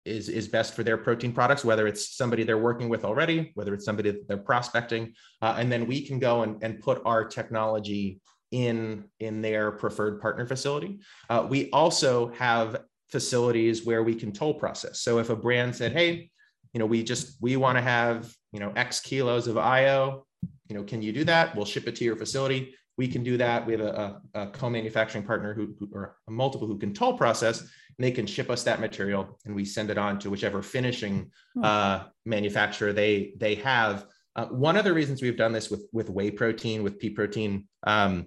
is 0.05 0.29
is 0.29 0.49
best 0.49 0.75
for 0.75 0.83
their 0.83 0.97
protein 0.97 1.33
products, 1.33 1.65
whether 1.65 1.87
it's 1.87 2.17
somebody 2.17 2.43
they're 2.43 2.59
working 2.59 2.89
with 2.89 3.05
already, 3.05 3.53
whether 3.55 3.75
it's 3.75 3.85
somebody 3.85 4.11
that 4.11 4.29
they're 4.29 4.37
prospecting, 4.37 5.15
uh, 5.43 5.57
and 5.59 5.71
then 5.71 5.87
we 5.87 6.07
can 6.07 6.19
go 6.19 6.43
and, 6.43 6.63
and 6.63 6.81
put 6.81 7.01
our 7.05 7.25
technology 7.25 8.21
in 8.51 9.05
in 9.21 9.43
their 9.43 9.73
preferred 9.73 10.21
partner 10.21 10.47
facility. 10.47 11.01
Uh, 11.29 11.47
we 11.49 11.71
also 11.71 12.29
have 12.33 12.83
facilities 13.09 13.85
where 13.85 14.03
we 14.03 14.15
can 14.15 14.33
toll 14.33 14.55
process. 14.55 15.01
So 15.01 15.19
if 15.19 15.31
a 15.31 15.37
brand 15.37 15.75
said, 15.75 15.93
"Hey, 15.93 16.31
you 16.73 16.79
know, 16.79 16.87
we 16.87 17.03
just 17.03 17.37
we 17.41 17.57
want 17.57 17.79
to 17.79 17.83
have 17.83 18.33
you 18.53 18.61
know 18.61 18.73
X 18.77 19.01
kilos 19.01 19.49
of 19.49 19.57
IO, 19.57 20.27
you 20.69 20.77
know, 20.77 20.85
can 20.85 21.03
you 21.03 21.13
do 21.13 21.25
that? 21.25 21.57
We'll 21.57 21.65
ship 21.65 21.89
it 21.89 21.97
to 21.97 22.05
your 22.05 22.17
facility." 22.17 22.75
We 22.97 23.09
can 23.09 23.25
do 23.25 23.37
that. 23.39 23.67
We 23.67 23.73
have 23.73 23.83
a, 23.83 24.21
a, 24.35 24.41
a 24.43 24.47
co-manufacturing 24.49 25.25
partner 25.25 25.53
who, 25.53 25.75
who, 25.79 25.89
or 25.93 26.17
multiple 26.29 26.69
who 26.69 26.79
can 26.79 26.95
toll 26.95 27.19
process, 27.19 27.65
and 27.99 28.05
they 28.05 28.11
can 28.11 28.27
ship 28.27 28.51
us 28.51 28.65
that 28.65 28.81
material 28.81 29.39
and 29.45 29.55
we 29.55 29.65
send 29.65 29.91
it 29.91 29.99
on 29.99 30.19
to 30.19 30.31
whichever 30.31 30.63
finishing 30.63 31.31
hmm. 31.55 31.65
uh, 31.65 32.05
manufacturer 32.25 32.93
they 32.93 33.35
they 33.39 33.55
have 33.57 34.07
uh, 34.37 34.47
one 34.47 34.77
of 34.77 34.85
the 34.85 34.93
reasons 34.93 35.23
we've 35.23 35.37
done 35.37 35.53
this 35.53 35.71
with 35.71 35.87
with 35.93 36.11
whey 36.11 36.31
protein 36.31 36.83
with 36.83 36.99
pea 36.99 37.11
protein 37.11 37.67
um, 37.87 38.27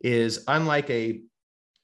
is 0.00 0.44
unlike 0.48 0.88
a 0.90 1.20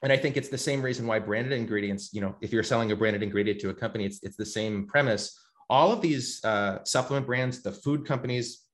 and 0.02 0.12
i 0.12 0.16
think 0.16 0.36
it's 0.36 0.48
the 0.48 0.58
same 0.58 0.82
reason 0.82 1.06
why 1.06 1.18
branded 1.18 1.52
ingredients 1.52 2.10
you 2.12 2.20
know 2.20 2.34
if 2.40 2.52
you're 2.52 2.62
selling 2.62 2.92
a 2.92 2.96
branded 2.96 3.22
ingredient 3.22 3.60
to 3.60 3.70
a 3.70 3.74
company 3.74 4.04
it's 4.04 4.20
it's 4.22 4.36
the 4.36 4.46
same 4.46 4.86
premise 4.86 5.38
all 5.68 5.92
of 5.92 6.00
these 6.00 6.44
uh, 6.44 6.82
supplement 6.84 7.26
brands 7.26 7.62
the 7.62 7.72
food 7.72 8.04
companies 8.06 8.66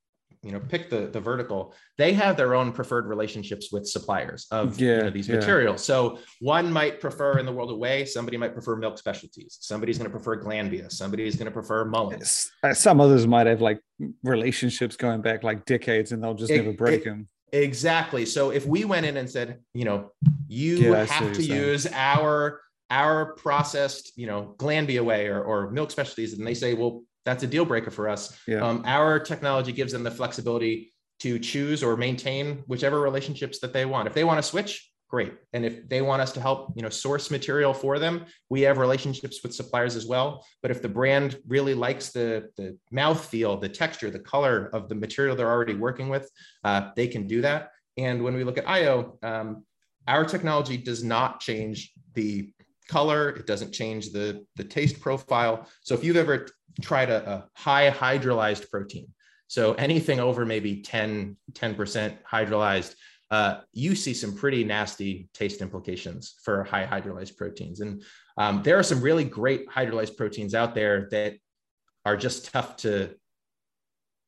you 0.46 0.52
know 0.52 0.60
pick 0.60 0.88
the 0.88 1.08
the 1.08 1.20
vertical 1.20 1.74
they 1.98 2.12
have 2.12 2.36
their 2.36 2.54
own 2.54 2.72
preferred 2.72 3.06
relationships 3.06 3.72
with 3.72 3.86
suppliers 3.86 4.46
of 4.50 4.78
yeah, 4.80 4.96
you 4.96 5.02
know, 5.02 5.10
these 5.10 5.28
yeah. 5.28 5.36
materials. 5.36 5.84
So 5.84 6.18
one 6.40 6.72
might 6.72 7.00
prefer 7.00 7.38
in 7.38 7.46
the 7.46 7.52
world 7.52 7.70
away 7.70 8.04
somebody 8.04 8.36
might 8.36 8.52
prefer 8.52 8.76
milk 8.76 8.98
specialties. 8.98 9.58
Somebody's 9.60 9.98
going 9.98 10.10
to 10.10 10.16
prefer 10.16 10.42
glanbia. 10.42 10.90
Somebody's 10.90 11.36
going 11.36 11.46
to 11.46 11.50
prefer 11.50 11.84
mullins 11.84 12.50
uh, 12.62 12.74
some 12.74 13.00
others 13.00 13.26
might 13.26 13.46
have 13.46 13.60
like 13.60 13.80
relationships 14.22 14.96
going 14.96 15.22
back 15.22 15.42
like 15.42 15.64
decades 15.64 16.12
and 16.12 16.22
they'll 16.22 16.34
just 16.34 16.50
it, 16.50 16.58
never 16.58 16.72
break 16.72 17.02
it, 17.02 17.04
them. 17.04 17.28
exactly. 17.52 18.26
So 18.26 18.50
if 18.50 18.66
we 18.66 18.84
went 18.84 19.06
in 19.06 19.16
and 19.16 19.28
said 19.28 19.60
you 19.74 19.84
know 19.84 20.12
you 20.48 20.92
yeah, 20.92 21.04
have 21.04 21.32
to 21.32 21.42
use 21.42 21.86
our 21.92 22.60
our 22.90 23.34
processed 23.34 24.12
you 24.16 24.26
know 24.26 24.54
glanbia 24.58 25.04
whey 25.04 25.26
or, 25.26 25.42
or 25.42 25.70
milk 25.70 25.90
specialties 25.90 26.34
and 26.34 26.46
they 26.46 26.54
say 26.54 26.74
well 26.74 27.02
that's 27.26 27.42
a 27.42 27.46
deal 27.46 27.66
breaker 27.66 27.90
for 27.90 28.08
us. 28.08 28.38
Yeah. 28.46 28.66
Um, 28.66 28.82
our 28.86 29.18
technology 29.18 29.72
gives 29.72 29.92
them 29.92 30.04
the 30.04 30.10
flexibility 30.10 30.92
to 31.20 31.38
choose 31.38 31.82
or 31.82 31.96
maintain 31.96 32.62
whichever 32.66 33.00
relationships 33.00 33.58
that 33.58 33.72
they 33.72 33.84
want. 33.84 34.06
If 34.06 34.14
they 34.14 34.24
want 34.24 34.38
to 34.38 34.42
switch, 34.42 34.90
great. 35.08 35.34
And 35.52 35.64
if 35.64 35.88
they 35.88 36.02
want 36.02 36.22
us 36.22 36.32
to 36.32 36.40
help, 36.40 36.72
you 36.76 36.82
know, 36.82 36.88
source 36.88 37.30
material 37.30 37.74
for 37.74 37.98
them, 37.98 38.26
we 38.48 38.60
have 38.62 38.78
relationships 38.78 39.40
with 39.42 39.54
suppliers 39.54 39.96
as 39.96 40.06
well. 40.06 40.46
But 40.62 40.70
if 40.70 40.82
the 40.82 40.88
brand 40.88 41.38
really 41.46 41.74
likes 41.74 42.10
the 42.10 42.50
the 42.56 42.78
mouth 42.90 43.24
feel, 43.24 43.56
the 43.56 43.68
texture, 43.68 44.10
the 44.10 44.20
color 44.20 44.70
of 44.72 44.88
the 44.88 44.94
material 44.94 45.36
they're 45.36 45.50
already 45.50 45.74
working 45.74 46.08
with, 46.08 46.30
uh, 46.64 46.90
they 46.96 47.08
can 47.08 47.26
do 47.26 47.42
that. 47.42 47.70
And 47.96 48.22
when 48.22 48.34
we 48.34 48.44
look 48.44 48.58
at 48.58 48.68
IO, 48.68 49.18
um, 49.22 49.64
our 50.06 50.24
technology 50.24 50.76
does 50.76 51.02
not 51.02 51.40
change 51.40 51.92
the 52.14 52.52
color. 52.88 53.30
It 53.30 53.46
doesn't 53.46 53.72
change 53.72 54.10
the 54.10 54.44
the 54.56 54.64
taste 54.64 55.00
profile. 55.00 55.68
So 55.82 55.94
if 55.94 56.04
you've 56.04 56.16
ever 56.16 56.48
tried 56.80 57.10
a, 57.10 57.28
a 57.28 57.48
high 57.54 57.90
hydrolyzed 57.90 58.70
protein, 58.70 59.08
so 59.48 59.74
anything 59.74 60.20
over 60.20 60.44
maybe 60.44 60.82
10, 60.82 61.36
10% 61.52 62.16
hydrolyzed, 62.28 62.94
uh, 63.30 63.60
you 63.72 63.94
see 63.94 64.14
some 64.14 64.34
pretty 64.34 64.64
nasty 64.64 65.28
taste 65.34 65.60
implications 65.60 66.36
for 66.42 66.64
high 66.64 66.86
hydrolyzed 66.86 67.36
proteins. 67.36 67.80
And 67.80 68.02
um, 68.38 68.62
there 68.62 68.78
are 68.78 68.82
some 68.82 69.00
really 69.00 69.24
great 69.24 69.68
hydrolyzed 69.68 70.16
proteins 70.16 70.54
out 70.54 70.74
there 70.74 71.08
that 71.10 71.34
are 72.04 72.16
just 72.16 72.52
tough 72.52 72.76
to, 72.78 73.14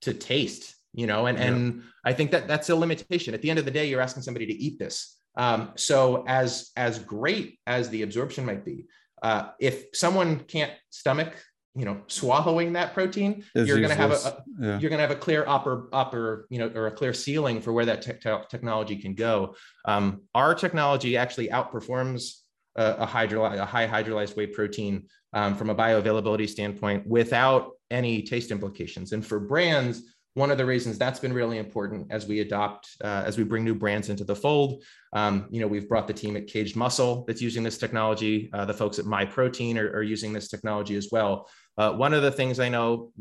to 0.03 0.15
taste, 0.15 0.75
you 0.93 1.07
know, 1.07 1.27
and, 1.27 1.39
yeah. 1.39 1.45
and 1.45 1.83
I 2.05 2.13
think 2.13 2.33
that 2.33 2.49
that's 2.49 2.71
a 2.71 2.77
limitation. 2.77 3.35
At 3.35 3.43
the 3.43 3.51
end 3.51 3.59
of 3.59 3.65
the 3.65 3.71
day, 3.71 3.89
you're 3.89 4.01
asking 4.01 4.23
somebody 4.23 4.47
to 4.47 4.55
eat 4.55 4.79
this. 4.79 5.18
Um, 5.39 5.73
so 5.77 6.25
as, 6.27 6.71
as 6.77 6.99
great 6.99 7.59
as 7.67 7.89
the 7.89 8.03
absorption 8.03 8.45
might 8.45 8.65
be, 8.65 8.87
uh, 9.23 9.51
if 9.59 9.87
someone 9.95 10.41
can't 10.41 10.73
stomach 10.91 11.35
you 11.79 11.85
know 11.85 12.01
swallowing 12.09 12.73
that 12.73 12.93
protein 12.93 13.45
it's 13.55 13.69
you're 13.69 13.77
going 13.77 13.91
to 13.91 13.95
have 13.95 14.11
a, 14.11 14.43
yeah. 14.61 14.79
you're 14.79 14.91
going 14.91 14.99
to 14.99 15.07
have 15.07 15.13
a 15.13 15.17
clear 15.17 15.45
upper 15.47 15.89
upper 15.93 16.47
you 16.51 16.59
know 16.59 16.71
or 16.75 16.89
a 16.89 16.91
clear 16.91 17.15
ceiling 17.15 17.61
for 17.61 17.73
where 17.73 17.85
that 17.85 18.03
te- 18.03 18.47
technology 18.51 18.97
can 18.97 19.15
go. 19.15 19.55
Um, 19.85 20.23
our 20.35 20.55
technology 20.55 21.17
actually 21.17 21.49
outperforms 21.49 22.41
a, 22.77 22.97
a, 22.99 23.07
hydroly- 23.07 23.59
a 23.59 23.65
high 23.65 23.87
hydrolyzed 23.87 24.37
whey 24.37 24.47
protein 24.47 25.07
um, 25.33 25.55
from 25.55 25.71
a 25.71 25.75
bioavailability 25.75 26.49
standpoint 26.49 27.07
without 27.07 27.73
any 27.91 28.23
taste 28.23 28.51
implications. 28.51 29.13
And 29.13 29.25
for 29.25 29.39
brands 29.39 30.03
one 30.39 30.51
of 30.51 30.57
the 30.57 30.65
reasons 30.65 30.97
that's 30.97 31.19
been 31.19 31.33
really 31.33 31.59
important 31.59 32.07
as 32.11 32.27
we 32.27 32.41
adopt 32.41 32.97
uh, 33.03 33.23
as 33.27 33.37
we 33.37 33.45
bring 33.45 33.65
new 33.65 33.75
brands 33.75 34.09
into 34.09 34.25
the 34.25 34.35
fold 34.35 34.83
um, 35.13 35.47
you 35.51 35.61
know 35.61 35.67
we've 35.67 35.89
brought 35.89 36.07
the 36.07 36.13
team 36.13 36.37
at 36.37 36.47
Kaged 36.47 36.77
Muscle 36.77 37.25
that's 37.27 37.43
using 37.43 37.63
this 37.63 37.77
technology 37.77 38.49
uh, 38.53 38.65
the 38.65 38.73
folks 38.73 38.99
at 38.99 39.05
myprotein 39.05 39.77
are, 39.77 39.91
are 39.97 40.03
using 40.03 40.33
this 40.33 40.49
technology 40.49 40.97
as 40.97 41.09
well. 41.11 41.49
Uh, 41.77 41.93
one 41.93 42.15
of 42.15 42.23
the 42.23 42.31
things 42.31 42.59
i 42.59 42.69
know 42.69 43.13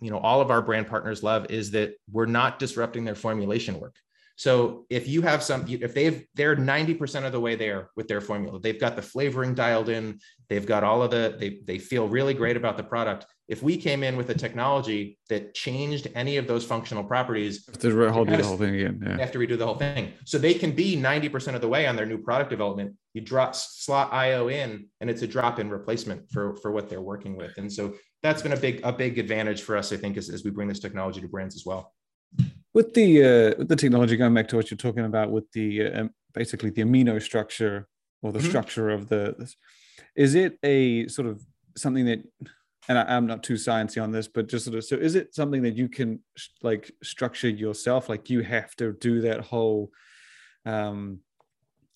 you 0.00 0.10
know 0.10 0.18
all 0.18 0.40
of 0.40 0.50
our 0.50 0.60
brand 0.60 0.86
partners 0.86 1.22
love 1.22 1.46
is 1.48 1.70
that 1.70 1.94
we're 2.10 2.26
not 2.26 2.58
disrupting 2.58 3.04
their 3.04 3.14
formulation 3.14 3.80
work 3.80 3.96
So 4.36 4.84
if 4.90 5.06
you 5.06 5.22
have 5.22 5.42
some, 5.42 5.64
if 5.68 5.94
they've 5.94 6.26
they're 6.34 6.56
90% 6.56 7.24
of 7.24 7.32
the 7.32 7.40
way 7.40 7.54
there 7.54 7.90
with 7.96 8.08
their 8.08 8.20
formula, 8.20 8.58
they've 8.60 8.80
got 8.80 8.96
the 8.96 9.02
flavoring 9.02 9.54
dialed 9.54 9.88
in, 9.88 10.18
they've 10.48 10.66
got 10.66 10.82
all 10.82 11.02
of 11.02 11.10
the, 11.10 11.36
they 11.38 11.60
they 11.64 11.78
feel 11.78 12.08
really 12.08 12.34
great 12.34 12.56
about 12.56 12.76
the 12.76 12.82
product. 12.82 13.26
If 13.46 13.62
we 13.62 13.76
came 13.76 14.02
in 14.02 14.16
with 14.16 14.30
a 14.30 14.34
technology 14.34 15.18
that 15.28 15.54
changed 15.54 16.08
any 16.14 16.38
of 16.38 16.48
those 16.48 16.64
functional 16.64 17.04
properties, 17.04 17.66
have 17.66 17.78
to 17.78 17.88
redo 17.88 18.36
the 18.36 18.42
whole 18.42 18.56
thing 18.56 18.74
again. 18.74 19.00
Yeah. 19.04 19.16
They 19.16 19.22
have 19.22 19.32
to 19.32 19.38
redo 19.38 19.58
the 19.58 19.66
whole 19.66 19.76
thing. 19.76 20.14
So 20.24 20.38
they 20.38 20.54
can 20.54 20.72
be 20.72 20.96
90% 20.96 21.54
of 21.54 21.60
the 21.60 21.68
way 21.68 21.86
on 21.86 21.94
their 21.94 22.06
new 22.06 22.18
product 22.18 22.50
development. 22.50 22.94
You 23.12 23.20
drop 23.20 23.54
slot 23.54 24.12
IO 24.12 24.48
in 24.48 24.88
and 25.00 25.10
it's 25.10 25.22
a 25.22 25.26
drop 25.26 25.58
in 25.58 25.68
replacement 25.68 26.30
for, 26.30 26.56
for 26.56 26.72
what 26.72 26.88
they're 26.88 27.02
working 27.02 27.36
with. 27.36 27.58
And 27.58 27.70
so 27.70 27.94
that's 28.22 28.40
been 28.40 28.54
a 28.54 28.56
big, 28.56 28.80
a 28.82 28.92
big 28.92 29.18
advantage 29.18 29.60
for 29.60 29.76
us, 29.76 29.92
I 29.92 29.98
think, 29.98 30.16
as, 30.16 30.30
as 30.30 30.42
we 30.42 30.50
bring 30.50 30.66
this 30.66 30.80
technology 30.80 31.20
to 31.20 31.28
brands 31.28 31.54
as 31.54 31.64
well 31.66 31.92
with 32.74 32.92
the 32.92 33.22
uh, 33.22 33.54
with 33.56 33.68
the 33.68 33.76
technology 33.76 34.16
going 34.16 34.34
back 34.34 34.48
to 34.48 34.56
what 34.56 34.70
you're 34.70 34.76
talking 34.76 35.04
about 35.04 35.30
with 35.30 35.50
the 35.52 35.86
uh, 35.86 36.08
basically 36.34 36.70
the 36.70 36.82
amino 36.82 37.22
structure 37.22 37.88
or 38.22 38.32
the 38.32 38.40
mm-hmm. 38.40 38.48
structure 38.48 38.90
of 38.90 39.08
the 39.08 39.52
is 40.16 40.34
it 40.34 40.58
a 40.62 41.06
sort 41.08 41.28
of 41.28 41.42
something 41.76 42.04
that 42.04 42.22
and 42.88 42.98
I, 42.98 43.16
am 43.16 43.26
not 43.26 43.42
too 43.42 43.54
sciencey 43.54 44.02
on 44.02 44.10
this 44.10 44.28
but 44.28 44.48
just 44.48 44.66
sort 44.66 44.76
of 44.76 44.84
so 44.84 44.96
is 44.96 45.14
it 45.14 45.34
something 45.34 45.62
that 45.62 45.76
you 45.76 45.88
can 45.88 46.20
like 46.62 46.90
structure 47.02 47.48
yourself 47.48 48.08
like 48.08 48.28
you 48.28 48.42
have 48.42 48.74
to 48.76 48.92
do 48.92 49.22
that 49.22 49.40
whole 49.40 49.90
um 50.66 51.20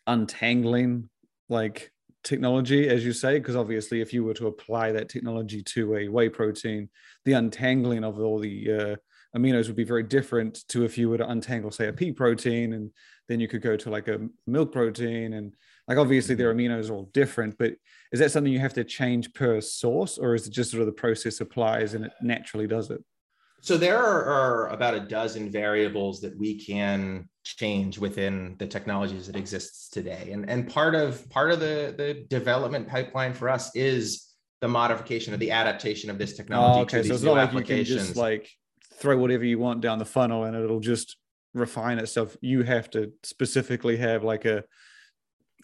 untangling 0.07 1.09
like 1.49 1.93
technology 2.25 2.89
as 2.89 3.05
you 3.05 3.13
say 3.13 3.39
because 3.39 3.57
obviously 3.57 4.01
if 4.01 4.13
you 4.13 4.25
were 4.25 4.35
to 4.35 4.47
apply 4.47 4.93
that 4.93 5.09
technology 5.09 5.63
to 5.63 5.97
a 5.97 6.09
whey 6.09 6.29
protein 6.29 6.89
the 7.25 7.33
untangling 7.33 8.05
of 8.05 8.19
all 8.19 8.39
the 8.39 8.73
uh, 8.73 8.97
aminos 9.37 9.67
would 9.67 9.77
be 9.77 9.85
very 9.85 10.03
different 10.03 10.67
to 10.69 10.85
if 10.85 10.97
you 10.97 11.09
were 11.09 11.19
to 11.19 11.29
untangle, 11.29 11.71
say, 11.71 11.89
a 11.89 11.93
pea 11.93 12.13
protein, 12.13 12.73
and 12.73 12.91
then 13.29 13.41
you 13.41 13.49
could 13.49 13.63
go 13.63 13.77
to 13.77 13.91
like 13.91 14.09
a 14.09 14.27
milk 14.47 14.73
protein. 14.73 15.35
And 15.35 15.55
like 15.87 15.99
obviously 15.99 16.35
their 16.35 16.55
mm-hmm. 16.55 16.73
aminos 16.73 16.91
are 16.91 16.95
all 16.95 17.11
different, 17.13 17.59
but 17.59 17.75
is 18.13 18.21
that 18.21 18.31
something 18.31 18.53
you 18.53 18.59
have 18.59 18.75
to 18.75 18.85
change 18.85 19.33
per 19.35 19.61
source, 19.61 20.19
or 20.19 20.35
is 20.35 20.47
it 20.47 20.53
just 20.53 20.71
sort 20.71 20.81
of 20.81 20.87
the 20.87 20.93
process 20.93 21.41
applies 21.41 21.95
and 21.95 22.07
it 22.07 22.13
naturally 22.23 22.67
does 22.67 22.91
it? 22.91 23.03
So 23.61 23.77
there 23.77 23.99
are, 23.99 24.69
about 24.69 24.95
a 24.95 25.01
dozen 25.01 25.51
variables 25.51 26.21
that 26.21 26.39
we 26.39 26.65
can 26.65 27.29
change 27.45 27.99
within 27.99 28.55
the 28.59 28.67
technologies 28.67 29.27
that 29.27 29.37
exists 29.37 29.89
today. 29.89 30.31
And, 30.33 30.49
and 30.49 30.69
part 30.69 30.95
of 30.95 31.29
part 31.29 31.51
of 31.51 31.59
the, 31.59 31.93
the 31.97 32.25
development 32.29 32.89
pipeline 32.89 33.35
for 33.35 33.49
us 33.49 33.75
is 33.75 34.29
the 34.61 34.69
modification 34.69 35.35
of 35.35 35.41
the 35.41 35.51
adaptation 35.51 36.09
of 36.09 36.19
this 36.19 36.37
technology 36.37 36.79
oh, 36.79 36.83
okay. 36.83 37.03
to 37.03 37.09
these 37.09 37.21
so 37.21 37.29
new 37.29 37.35
not 37.35 37.49
applications. 37.49 38.17
Like 38.17 38.49
you 38.99 39.15
can 39.15 39.15
just 39.15 39.15
like 39.15 39.15
throw 39.15 39.19
whatever 39.19 39.45
you 39.45 39.59
want 39.59 39.81
down 39.81 39.99
the 39.99 40.05
funnel 40.05 40.45
and 40.45 40.57
it'll 40.57 40.81
just 40.81 41.17
refine 41.55 41.99
itself. 41.99 42.37
You 42.41 42.63
have 42.63 42.91
to 42.91 43.13
specifically 43.23 43.97
have 43.97 44.25
like 44.25 44.45
a 44.45 44.65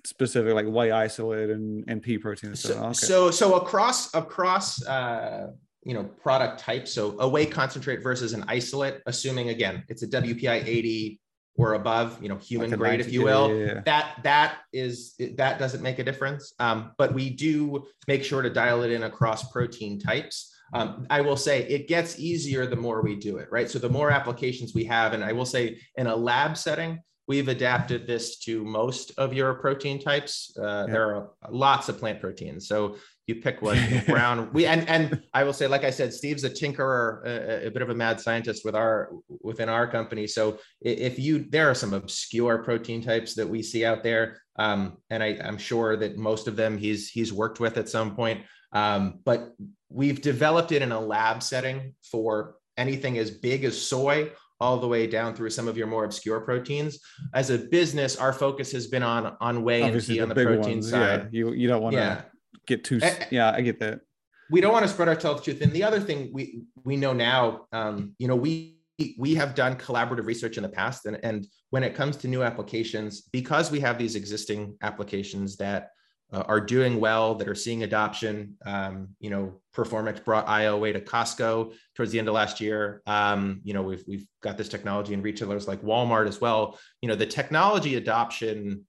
specific 0.04 0.54
like 0.54 0.66
whey 0.66 0.90
isolate 0.90 1.50
and, 1.50 1.84
and 1.88 2.02
pea 2.02 2.18
protein. 2.18 2.54
So, 2.54 2.74
okay. 2.74 2.92
so, 2.92 3.30
so 3.30 3.54
across, 3.54 4.14
across, 4.14 4.84
uh, 4.86 5.48
you 5.84 5.94
know, 5.94 6.04
product 6.04 6.60
type. 6.60 6.88
So 6.88 7.16
a 7.18 7.28
whey 7.28 7.46
concentrate 7.46 8.02
versus 8.02 8.32
an 8.32 8.44
isolate, 8.48 9.02
assuming 9.06 9.50
again, 9.50 9.84
it's 9.88 10.02
a 10.02 10.08
WPI 10.08 10.66
80 10.66 11.20
or 11.56 11.74
above, 11.74 12.20
you 12.22 12.28
know, 12.28 12.36
human 12.36 12.70
like 12.70 12.78
grade, 12.78 13.00
if 13.00 13.12
you 13.12 13.22
will, 13.22 13.54
yeah, 13.54 13.66
yeah. 13.66 13.80
that, 13.84 14.18
that 14.24 14.58
is, 14.72 15.14
that 15.36 15.58
doesn't 15.58 15.82
make 15.82 15.98
a 15.98 16.04
difference. 16.04 16.52
Um, 16.58 16.92
but 16.98 17.14
we 17.14 17.30
do 17.30 17.86
make 18.08 18.24
sure 18.24 18.42
to 18.42 18.50
dial 18.50 18.82
it 18.82 18.90
in 18.90 19.04
across 19.04 19.52
protein 19.52 20.00
types. 20.00 20.52
Um, 20.72 21.06
I 21.10 21.20
will 21.20 21.36
say 21.36 21.62
it 21.68 21.88
gets 21.88 22.18
easier 22.18 22.66
the 22.66 22.76
more 22.76 23.02
we 23.02 23.16
do 23.16 23.36
it, 23.36 23.48
right? 23.50 23.70
So 23.70 23.78
the 23.78 23.88
more 23.88 24.10
applications 24.10 24.74
we 24.74 24.84
have, 24.84 25.12
and 25.12 25.22
I 25.22 25.32
will 25.32 25.46
say 25.46 25.78
in 25.96 26.06
a 26.06 26.16
lab 26.16 26.56
setting, 26.56 27.00
we've 27.26 27.48
adapted 27.48 28.06
this 28.06 28.38
to 28.38 28.64
most 28.64 29.12
of 29.18 29.32
your 29.32 29.54
protein 29.54 30.00
types. 30.00 30.56
Uh, 30.58 30.84
yeah. 30.86 30.92
There 30.92 31.16
are 31.16 31.30
lots 31.48 31.88
of 31.88 31.98
plant 31.98 32.20
proteins, 32.20 32.68
so 32.68 32.96
you 33.26 33.36
pick 33.36 33.62
one. 33.62 33.78
brown. 34.06 34.52
We 34.52 34.66
and 34.66 34.88
and 34.88 35.22
I 35.32 35.44
will 35.44 35.52
say, 35.52 35.66
like 35.66 35.84
I 35.84 35.90
said, 35.90 36.12
Steve's 36.12 36.44
a 36.44 36.50
tinkerer, 36.50 37.24
a, 37.24 37.66
a, 37.66 37.70
bit 37.70 37.82
of 37.82 37.90
a 37.90 37.94
mad 37.94 38.20
scientist 38.20 38.64
with 38.64 38.74
our 38.74 39.10
within 39.42 39.68
our 39.68 39.86
company. 39.86 40.26
So 40.26 40.58
if 40.82 41.18
you, 41.18 41.46
there 41.48 41.70
are 41.70 41.74
some 41.74 41.94
obscure 41.94 42.58
protein 42.58 43.02
types 43.02 43.34
that 43.34 43.48
we 43.48 43.62
see 43.62 43.84
out 43.84 44.02
there, 44.02 44.42
um, 44.56 44.98
and 45.10 45.22
I, 45.22 45.38
I'm 45.42 45.58
sure 45.58 45.96
that 45.96 46.18
most 46.18 46.48
of 46.48 46.56
them 46.56 46.76
he's 46.76 47.08
he's 47.08 47.32
worked 47.32 47.60
with 47.60 47.78
at 47.78 47.88
some 47.88 48.14
point. 48.14 48.42
Um, 48.72 49.20
but 49.24 49.54
we've 49.94 50.20
developed 50.20 50.72
it 50.72 50.82
in 50.82 50.92
a 50.92 51.00
lab 51.00 51.42
setting 51.42 51.94
for 52.02 52.56
anything 52.76 53.16
as 53.16 53.30
big 53.30 53.64
as 53.64 53.80
soy 53.80 54.30
all 54.60 54.78
the 54.78 54.88
way 54.88 55.06
down 55.06 55.34
through 55.34 55.50
some 55.50 55.68
of 55.68 55.76
your 55.76 55.86
more 55.86 56.04
obscure 56.04 56.40
proteins. 56.40 56.98
As 57.32 57.50
a 57.50 57.58
business, 57.58 58.16
our 58.16 58.32
focus 58.32 58.72
has 58.72 58.88
been 58.88 59.02
on 59.02 59.36
on 59.40 59.62
whey 59.62 59.82
Obviously 59.82 60.18
and 60.18 60.34
pea 60.34 60.42
on 60.42 60.46
the 60.46 60.54
protein 60.54 60.78
ones, 60.78 60.90
side. 60.90 61.28
Yeah. 61.32 61.38
You 61.38 61.52
you 61.52 61.68
don't 61.68 61.82
want 61.82 61.94
to 61.94 62.00
yeah. 62.00 62.22
get 62.66 62.84
too 62.84 63.00
yeah, 63.30 63.52
I 63.52 63.60
get 63.60 63.78
that. 63.80 64.00
We 64.50 64.60
don't 64.60 64.72
want 64.72 64.84
to 64.84 64.92
spread 64.92 65.08
ourselves 65.08 65.42
too 65.42 65.54
thin. 65.54 65.70
The 65.70 65.84
other 65.84 66.00
thing 66.00 66.30
we 66.32 66.62
we 66.84 66.96
know 66.96 67.12
now, 67.12 67.66
um, 67.72 68.14
you 68.18 68.28
know, 68.28 68.36
we 68.36 68.78
we 69.18 69.34
have 69.34 69.54
done 69.54 69.76
collaborative 69.76 70.26
research 70.26 70.56
in 70.56 70.62
the 70.62 70.68
past, 70.68 71.06
and 71.06 71.18
and 71.22 71.46
when 71.70 71.82
it 71.82 71.94
comes 71.94 72.16
to 72.18 72.28
new 72.28 72.42
applications, 72.42 73.22
because 73.32 73.70
we 73.70 73.80
have 73.80 73.98
these 73.98 74.16
existing 74.16 74.76
applications 74.82 75.56
that 75.56 75.90
are 76.42 76.60
doing 76.60 77.00
well, 77.00 77.34
that 77.36 77.48
are 77.48 77.54
seeing 77.54 77.82
adoption. 77.82 78.56
Um, 78.64 79.08
you 79.20 79.30
know, 79.30 79.60
Performix 79.74 80.24
brought 80.24 80.48
IO 80.48 80.78
Whey 80.78 80.92
to 80.92 81.00
Costco 81.00 81.74
towards 81.94 82.12
the 82.12 82.18
end 82.18 82.28
of 82.28 82.34
last 82.34 82.60
year. 82.60 83.02
Um, 83.06 83.60
you 83.64 83.74
know, 83.74 83.82
we've 83.82 84.04
we've 84.06 84.26
got 84.42 84.56
this 84.56 84.68
technology 84.68 85.14
in 85.14 85.22
retailers 85.22 85.68
like 85.68 85.82
Walmart 85.82 86.28
as 86.28 86.40
well. 86.40 86.78
You 87.02 87.08
know, 87.08 87.14
the 87.14 87.26
technology 87.26 87.96
adoption, 87.96 88.84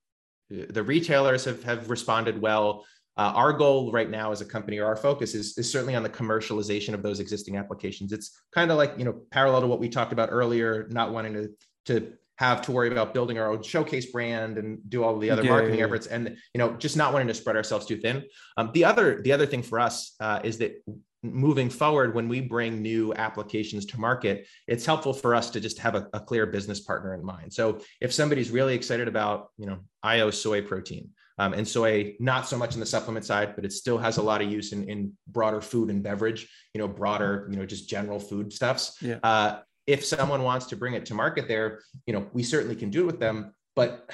uh, 0.52 0.66
the 0.70 0.84
retailers 0.84 1.46
have 1.46 1.64
have 1.64 1.90
responded 1.90 2.42
well. 2.42 2.86
Uh, 3.18 3.32
our 3.34 3.54
goal 3.54 3.94
right 3.94 4.10
now 4.10 4.34
as 4.34 4.42
a 4.42 4.46
company 4.46 4.78
or 4.78 4.86
our 4.86 4.98
focus 4.98 5.36
is, 5.36 5.58
is 5.58 5.72
certainly 5.72 5.96
on 5.96 6.04
the 6.04 6.10
commercialization 6.10 6.94
of 6.94 7.02
those 7.02 7.22
existing 7.22 7.56
applications. 7.56 8.12
It's 8.12 8.42
kind 8.54 8.72
of 8.72 8.78
like, 8.78 8.96
you 8.98 9.06
know, 9.06 9.22
parallel 9.32 9.62
to 9.62 9.68
what 9.68 9.80
we 9.80 9.88
talked 9.88 10.12
about 10.12 10.30
earlier, 10.34 10.86
not 10.92 11.14
wanting 11.14 11.34
to, 11.34 11.50
to 11.86 12.12
have 12.38 12.62
to 12.62 12.71
worry 12.71 12.89
about 12.91 13.13
building 13.13 13.38
our 13.39 13.52
own 13.52 13.63
showcase 13.63 14.08
brand 14.08 14.58
and 14.58 14.80
do 14.89 15.04
all 15.04 15.17
the 15.17 15.30
other 15.30 15.43
yeah, 15.43 15.50
marketing 15.50 15.76
yeah, 15.76 15.82
yeah. 15.82 15.86
efforts 15.86 16.08
and 16.08 16.38
you 16.54 16.60
know 16.60 16.74
just 16.74 16.98
not 16.98 17.13
wanting 17.13 17.28
to 17.28 17.34
spread 17.34 17.56
ourselves 17.56 17.86
too 17.86 17.98
thin 17.98 18.24
um, 18.58 18.71
the 18.74 18.84
other 18.84 19.21
the 19.21 19.32
other 19.32 19.45
thing 19.45 19.63
for 19.63 19.80
us 19.80 20.15
uh, 20.19 20.39
is 20.43 20.58
that 20.58 20.84
moving 21.24 21.69
forward 21.69 22.13
when 22.13 22.28
we 22.28 22.39
bring 22.39 22.82
new 22.82 23.13
applications 23.15 23.86
to 23.86 24.00
market 24.00 24.45
it's 24.67 24.86
helpful 24.86 25.13
for 25.13 25.34
us 25.34 25.50
to 25.50 25.60
just 25.60 25.80
have 25.80 25.95
a, 25.95 26.08
a 26.13 26.19
clear 26.19 26.45
business 26.45 26.82
partner 26.82 27.13
in 27.15 27.24
mind 27.24 27.52
so 27.52 27.80
if 28.02 28.13
somebody's 28.13 28.52
really 28.52 28.76
excited 28.76 29.08
about 29.08 29.50
you 29.58 29.65
know 29.65 29.80
io 30.04 30.30
soy 30.30 30.62
protein 30.62 31.10
um, 31.38 31.54
and 31.54 31.67
soy 31.67 32.15
not 32.19 32.48
so 32.48 32.58
much 32.58 32.76
in 32.76 32.80
the 32.80 32.86
supplement 32.86 33.26
side 33.26 33.56
but 33.56 33.65
it 33.65 33.74
still 33.74 33.98
has 33.98 34.17
a 34.17 34.21
lot 34.21 34.41
of 34.41 34.52
use 34.52 34.71
in, 34.71 34.88
in 34.88 35.12
broader 35.28 35.62
food 35.62 35.89
and 35.89 36.04
beverage 36.04 36.48
you 36.74 36.80
know 36.80 36.88
broader 36.88 37.48
you 37.50 37.58
know 37.58 37.65
just 37.65 37.89
general 37.89 38.19
food 38.19 38.54
stuffs 38.54 38.98
yeah. 39.02 39.17
Uh, 39.24 39.60
if 39.88 40.04
someone 40.04 40.43
wants 40.43 40.65
to 40.67 40.76
bring 40.76 40.93
it 40.93 41.06
to 41.08 41.13
market 41.13 41.48
there, 41.48 41.82
you 42.06 42.13
know, 42.13 42.28
we 42.34 42.43
certainly 42.43 42.76
can 42.76 42.89
do 42.89 43.04
it 43.04 43.06
with 43.06 43.19
them. 43.19 43.54
But 43.76 44.10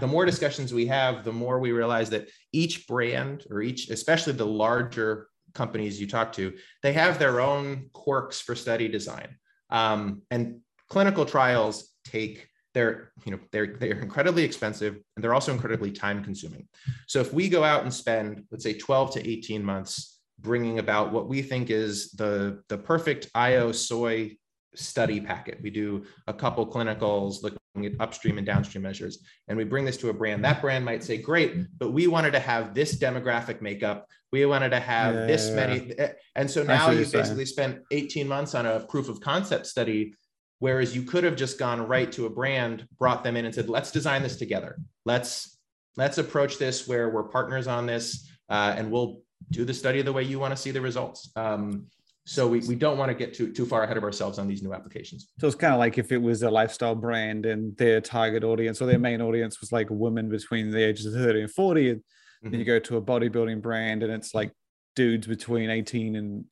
the 0.00 0.06
more 0.06 0.24
discussions 0.24 0.72
we 0.72 0.86
have, 0.86 1.24
the 1.24 1.32
more 1.32 1.58
we 1.58 1.72
realize 1.72 2.10
that 2.10 2.28
each 2.52 2.86
brand 2.86 3.44
or 3.50 3.60
each, 3.60 3.90
especially 3.90 4.32
the 4.32 4.46
larger 4.46 5.28
companies 5.54 6.00
you 6.00 6.06
talk 6.06 6.32
to, 6.34 6.54
they 6.82 6.92
have 6.92 7.18
their 7.18 7.40
own 7.40 7.90
quirks 7.92 8.40
for 8.40 8.54
study 8.54 8.88
design. 8.88 9.36
Um, 9.70 10.22
and 10.30 10.60
clinical 10.88 11.24
trials 11.24 11.92
take 12.04 12.48
they're 12.74 13.10
you 13.24 13.32
know 13.32 13.40
they're 13.52 13.74
they're 13.78 14.00
incredibly 14.00 14.44
expensive 14.44 14.96
and 15.16 15.24
they're 15.24 15.34
also 15.34 15.50
incredibly 15.50 15.90
time 15.90 16.22
consuming 16.22 16.68
so 17.06 17.20
if 17.20 17.32
we 17.32 17.48
go 17.48 17.64
out 17.64 17.82
and 17.82 17.92
spend 17.92 18.44
let's 18.50 18.62
say 18.62 18.74
12 18.74 19.14
to 19.14 19.28
18 19.28 19.64
months 19.64 20.15
bringing 20.38 20.78
about 20.78 21.12
what 21.12 21.28
we 21.28 21.42
think 21.42 21.70
is 21.70 22.10
the, 22.12 22.62
the 22.68 22.78
perfect 22.78 23.30
IO 23.34 23.72
soy 23.72 24.36
study 24.74 25.20
packet. 25.20 25.58
We 25.62 25.70
do 25.70 26.04
a 26.26 26.34
couple 26.34 26.66
clinicals 26.66 27.42
looking 27.42 27.86
at 27.86 27.92
upstream 28.00 28.38
and 28.38 28.46
downstream 28.46 28.82
measures, 28.82 29.24
and 29.48 29.56
we 29.56 29.64
bring 29.64 29.84
this 29.84 29.96
to 29.98 30.10
a 30.10 30.12
brand. 30.12 30.44
That 30.44 30.60
brand 30.60 30.84
might 30.84 31.02
say, 31.02 31.16
Great, 31.16 31.54
but 31.78 31.92
we 31.92 32.06
wanted 32.06 32.32
to 32.32 32.40
have 32.40 32.74
this 32.74 32.96
demographic 32.98 33.60
makeup. 33.60 34.06
We 34.32 34.44
wanted 34.46 34.70
to 34.70 34.80
have 34.80 35.14
yeah, 35.14 35.26
this 35.26 35.48
yeah. 35.48 35.54
many. 35.54 35.94
And 36.34 36.50
so 36.50 36.62
now 36.62 36.90
you 36.90 37.06
basically 37.06 37.46
spent 37.46 37.80
18 37.90 38.28
months 38.28 38.54
on 38.54 38.66
a 38.66 38.80
proof 38.80 39.08
of 39.08 39.20
concept 39.20 39.66
study. 39.66 40.14
Whereas 40.58 40.96
you 40.96 41.02
could 41.02 41.22
have 41.24 41.36
just 41.36 41.58
gone 41.58 41.86
right 41.86 42.10
to 42.12 42.24
a 42.24 42.30
brand, 42.30 42.88
brought 42.98 43.22
them 43.22 43.36
in 43.36 43.44
and 43.44 43.54
said, 43.54 43.68
let's 43.68 43.90
design 43.90 44.22
this 44.22 44.36
together. 44.36 44.78
Let's 45.04 45.58
let's 45.96 46.18
approach 46.18 46.58
this 46.58 46.88
where 46.88 47.10
we're 47.10 47.24
partners 47.28 47.66
on 47.66 47.86
this 47.86 48.30
uh, 48.48 48.74
and 48.76 48.90
we'll 48.90 49.20
do 49.50 49.64
the 49.64 49.74
study 49.74 50.02
the 50.02 50.12
way 50.12 50.22
you 50.22 50.38
want 50.38 50.52
to 50.52 50.56
see 50.56 50.70
the 50.70 50.80
results. 50.80 51.30
Um, 51.36 51.86
so 52.24 52.48
we, 52.48 52.58
we 52.60 52.74
don't 52.74 52.98
want 52.98 53.08
to 53.08 53.14
get 53.14 53.34
too 53.34 53.52
too 53.52 53.64
far 53.64 53.84
ahead 53.84 53.96
of 53.96 54.02
ourselves 54.02 54.38
on 54.40 54.48
these 54.48 54.60
new 54.60 54.74
applications. 54.74 55.28
So 55.38 55.46
it's 55.46 55.54
kind 55.54 55.72
of 55.72 55.78
like 55.78 55.96
if 55.96 56.10
it 56.10 56.20
was 56.20 56.42
a 56.42 56.50
lifestyle 56.50 56.96
brand 56.96 57.46
and 57.46 57.76
their 57.76 58.00
target 58.00 58.42
audience 58.42 58.82
or 58.82 58.86
their 58.86 58.98
main 58.98 59.22
audience 59.22 59.60
was 59.60 59.70
like 59.70 59.86
women 59.90 60.28
between 60.28 60.70
the 60.70 60.82
ages 60.82 61.06
of 61.06 61.14
30 61.14 61.42
and 61.42 61.50
40, 61.50 61.90
and 61.90 62.00
mm-hmm. 62.00 62.50
then 62.50 62.58
you 62.58 62.66
go 62.66 62.80
to 62.80 62.96
a 62.96 63.02
bodybuilding 63.02 63.62
brand 63.62 64.02
and 64.02 64.12
it's 64.12 64.34
like 64.34 64.50
dudes 64.96 65.28
between 65.28 65.70
18 65.70 66.16
and 66.16 66.44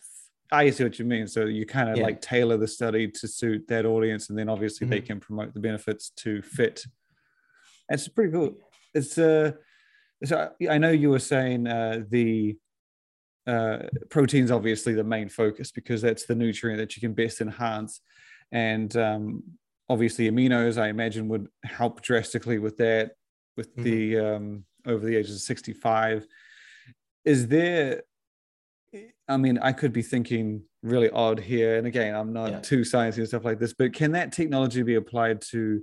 I 0.52 0.70
see 0.70 0.84
what 0.84 0.98
you 1.00 1.04
mean. 1.04 1.26
So 1.26 1.46
you 1.46 1.66
kind 1.66 1.88
of 1.88 1.96
Yeah. 1.96 2.04
like 2.04 2.20
tailor 2.20 2.56
the 2.56 2.68
study 2.68 3.08
to 3.08 3.26
suit 3.26 3.66
that 3.68 3.84
audience, 3.84 4.30
and 4.30 4.38
then 4.38 4.48
obviously 4.48 4.86
they 4.86 5.00
Mhm. 5.00 5.06
can 5.06 5.20
promote 5.20 5.54
the 5.54 5.60
benefits 5.60 6.10
to 6.18 6.40
fit. 6.42 6.84
It's 7.88 8.06
pretty 8.06 8.30
cool. 8.32 8.58
It's 8.94 9.18
uh, 9.18 9.52
so 10.24 10.52
I 10.60 10.74
I 10.74 10.78
know 10.78 10.90
you 10.90 11.10
were 11.10 11.18
saying 11.18 11.66
uh, 11.66 12.04
the 12.08 12.56
uh, 13.46 13.78
protein's 14.10 14.50
obviously 14.50 14.94
the 14.94 15.04
main 15.04 15.28
focus 15.28 15.70
because 15.70 16.00
that's 16.02 16.24
the 16.26 16.34
nutrient 16.34 16.78
that 16.78 16.96
you 16.96 17.00
can 17.00 17.12
best 17.14 17.40
enhance, 17.40 18.00
and 18.52 18.96
um, 18.96 19.42
obviously 19.88 20.30
aminos 20.30 20.80
I 20.80 20.88
imagine 20.88 21.28
would 21.28 21.48
help 21.62 22.00
drastically 22.02 22.58
with 22.58 22.76
that 22.78 23.12
with 23.56 23.74
Mhm. 23.76 23.82
the 23.82 24.18
um, 24.18 24.64
over 24.86 25.04
the 25.04 25.16
ages 25.16 25.34
of 25.36 25.42
sixty 25.42 25.72
five. 25.72 26.26
Is 27.24 27.48
there 27.48 28.02
I 29.28 29.36
mean, 29.38 29.58
I 29.58 29.72
could 29.72 29.92
be 29.92 30.02
thinking 30.02 30.62
really 30.82 31.10
odd 31.10 31.40
here. 31.40 31.78
And 31.78 31.86
again, 31.86 32.14
I'm 32.14 32.32
not 32.32 32.50
Yeah. 32.50 32.60
too 32.60 32.80
sciencey 32.82 33.18
and 33.18 33.26
stuff 33.26 33.44
like 33.44 33.58
this, 33.58 33.72
but 33.72 33.92
can 33.92 34.12
that 34.12 34.30
technology 34.32 34.82
be 34.82 34.94
applied 34.94 35.40
to 35.52 35.82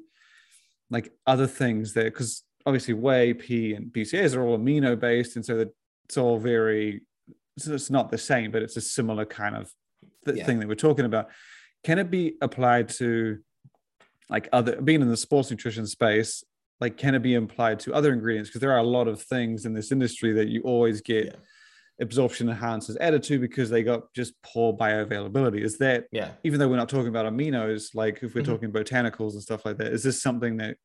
like 0.89 1.11
other 1.27 1.47
things 1.47 1.93
there? 1.93 2.05
because 2.05 2.43
obviously 2.65 2.93
whey, 2.93 3.33
Pea, 3.33 3.73
and 3.73 3.91
BCAAs 3.91 4.35
are 4.35 4.43
all 4.43 4.57
amino 4.57 4.97
based, 4.97 5.35
and 5.35 5.43
so 5.45 5.57
that 5.57 5.69
it's 6.05 6.17
all 6.17 6.37
very 6.37 7.01
so 7.57 7.73
it's 7.73 7.89
not 7.89 8.11
the 8.11 8.17
same, 8.17 8.51
but 8.51 8.61
it's 8.61 8.77
a 8.77 8.81
similar 8.81 9.25
kind 9.25 9.55
of 9.55 9.71
th- 10.25 10.37
Yeah. 10.37 10.45
thing 10.45 10.59
that 10.59 10.67
we're 10.67 10.75
talking 10.75 11.05
about. 11.05 11.29
Can 11.83 11.99
it 11.99 12.09
be 12.09 12.35
applied 12.41 12.89
to 12.89 13.39
like 14.29 14.47
other 14.53 14.81
being 14.81 15.01
in 15.01 15.09
the 15.09 15.17
sports 15.17 15.51
nutrition 15.51 15.85
space? 15.87 16.43
Like, 16.79 16.97
can 16.97 17.13
it 17.15 17.21
be 17.21 17.35
applied 17.35 17.79
to 17.81 17.93
other 17.93 18.13
ingredients? 18.13 18.49
Because 18.49 18.61
there 18.61 18.71
are 18.71 18.77
a 18.79 18.83
lot 18.83 19.07
of 19.07 19.21
things 19.21 19.65
in 19.65 19.73
this 19.73 19.91
industry 19.91 20.31
that 20.33 20.47
you 20.47 20.61
always 20.61 21.01
get 21.01 21.25
Yeah. 21.25 21.35
absorption 21.99 22.47
enhancers 22.47 22.97
added 22.99 23.21
to 23.23 23.37
because 23.39 23.69
they 23.69 23.83
got 23.83 24.11
just 24.13 24.33
poor 24.41 24.73
bioavailability. 24.75 25.61
Is 25.61 25.77
that 25.79 26.07
Yeah. 26.11 26.31
even 26.43 26.59
though 26.59 26.69
we're 26.69 26.77
not 26.77 26.89
talking 26.89 27.09
about 27.09 27.31
aminos, 27.31 27.93
like 27.93 28.23
if 28.23 28.33
we're 28.33 28.41
Mhm. 28.41 28.45
talking 28.45 28.71
botanicals 28.71 29.33
and 29.33 29.41
stuff 29.41 29.65
like 29.65 29.77
that, 29.77 29.91
is 29.93 30.01
this 30.03 30.21
something 30.21 30.57
that 30.57 30.77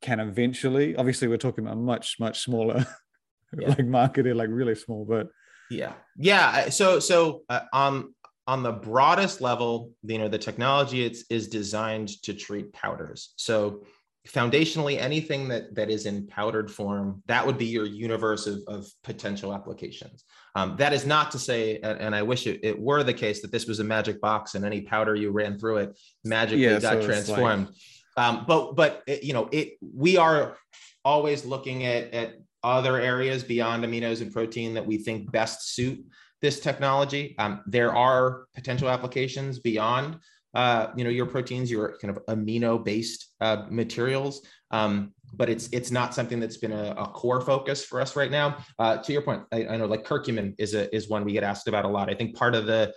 can 0.00 0.18
eventually? 0.20 0.96
Obviously, 0.96 1.28
we're 1.28 1.36
talking 1.36 1.64
about 1.64 1.76
much 1.78 2.16
much 2.18 2.40
smaller, 2.40 2.84
Yeah. 3.58 3.68
like 3.68 3.84
marketed, 3.86 4.34
like 4.36 4.48
really 4.50 4.74
small, 4.74 5.04
but 5.04 5.28
Yeah, 5.70 5.92
yeah. 6.16 6.68
So, 6.70 6.98
so 7.00 7.42
uh, 7.48 7.60
on 7.72 8.14
on 8.46 8.62
the 8.62 8.72
broadest 8.72 9.40
level, 9.42 9.92
you 10.02 10.18
know, 10.18 10.28
the 10.28 10.38
technology 10.38 11.04
it's 11.04 11.24
is 11.30 11.48
designed 11.48 12.08
to 12.22 12.32
treat 12.32 12.72
powders. 12.72 13.34
So, 13.36 13.84
foundationally, 14.26 14.98
anything 14.98 15.48
that 15.48 15.74
that 15.74 15.90
is 15.90 16.06
in 16.06 16.26
powdered 16.26 16.70
form, 16.70 17.22
that 17.26 17.46
would 17.46 17.58
be 17.58 17.66
your 17.66 17.84
universe 17.86 18.46
of, 18.46 18.60
of 18.66 18.86
potential 19.04 19.52
applications. 19.54 20.24
Um, 20.54 20.76
that 20.78 20.92
is 20.92 21.06
not 21.06 21.30
to 21.32 21.38
say, 21.38 21.78
and, 21.82 22.00
and 22.00 22.14
I 22.14 22.22
wish 22.22 22.46
it, 22.46 22.60
it 22.62 22.78
were 22.78 23.02
the 23.04 23.14
case 23.14 23.42
that 23.42 23.52
this 23.52 23.66
was 23.66 23.80
a 23.80 23.84
magic 23.84 24.20
box 24.20 24.54
and 24.54 24.64
any 24.64 24.80
powder 24.80 25.14
you 25.14 25.30
ran 25.30 25.58
through 25.58 25.78
it 25.78 25.98
magically 26.24 26.64
Yeah, 26.64 26.80
got 26.80 26.82
so 26.82 26.98
it's 26.98 27.06
like- 27.06 27.06
transformed. 27.06 27.68
um, 28.16 28.44
but 28.48 28.74
but 28.74 29.02
it, 29.06 29.22
you 29.24 29.32
know, 29.34 29.48
it 29.52 29.74
we 29.94 30.16
are 30.16 30.56
always 31.04 31.44
looking 31.44 31.84
at 31.84 32.12
at 32.12 32.34
other 32.62 33.00
areas 33.00 33.44
beyond 33.44 33.84
aminos 33.84 34.20
and 34.20 34.32
protein 34.32 34.74
that 34.74 34.86
we 34.86 34.98
think 34.98 35.30
best 35.30 35.74
suit 35.74 36.04
this 36.40 36.60
technology. 36.60 37.34
Um, 37.38 37.62
there 37.66 37.94
are 37.94 38.46
potential 38.54 38.88
applications 38.88 39.58
beyond, 39.58 40.18
uh, 40.54 40.88
you 40.96 41.04
know, 41.04 41.10
your 41.10 41.26
proteins, 41.26 41.70
your 41.70 41.98
kind 41.98 42.16
of 42.16 42.24
amino-based 42.26 43.34
uh, 43.40 43.64
materials, 43.70 44.42
um, 44.70 45.12
but 45.34 45.48
it's 45.48 45.68
it's 45.72 45.90
not 45.90 46.14
something 46.14 46.40
that's 46.40 46.56
been 46.56 46.72
a, 46.72 46.94
a 46.96 47.06
core 47.08 47.40
focus 47.40 47.84
for 47.84 48.00
us 48.00 48.16
right 48.16 48.30
now. 48.30 48.56
Uh, 48.78 48.96
to 48.98 49.12
your 49.12 49.22
point, 49.22 49.42
I, 49.52 49.66
I 49.66 49.76
know 49.76 49.86
like 49.86 50.04
curcumin 50.04 50.54
is 50.58 50.74
a 50.74 50.94
is 50.94 51.08
one 51.08 51.24
we 51.24 51.32
get 51.32 51.42
asked 51.42 51.68
about 51.68 51.84
a 51.84 51.88
lot. 51.88 52.08
I 52.08 52.14
think 52.14 52.36
part 52.36 52.54
of 52.54 52.66
the 52.66 52.92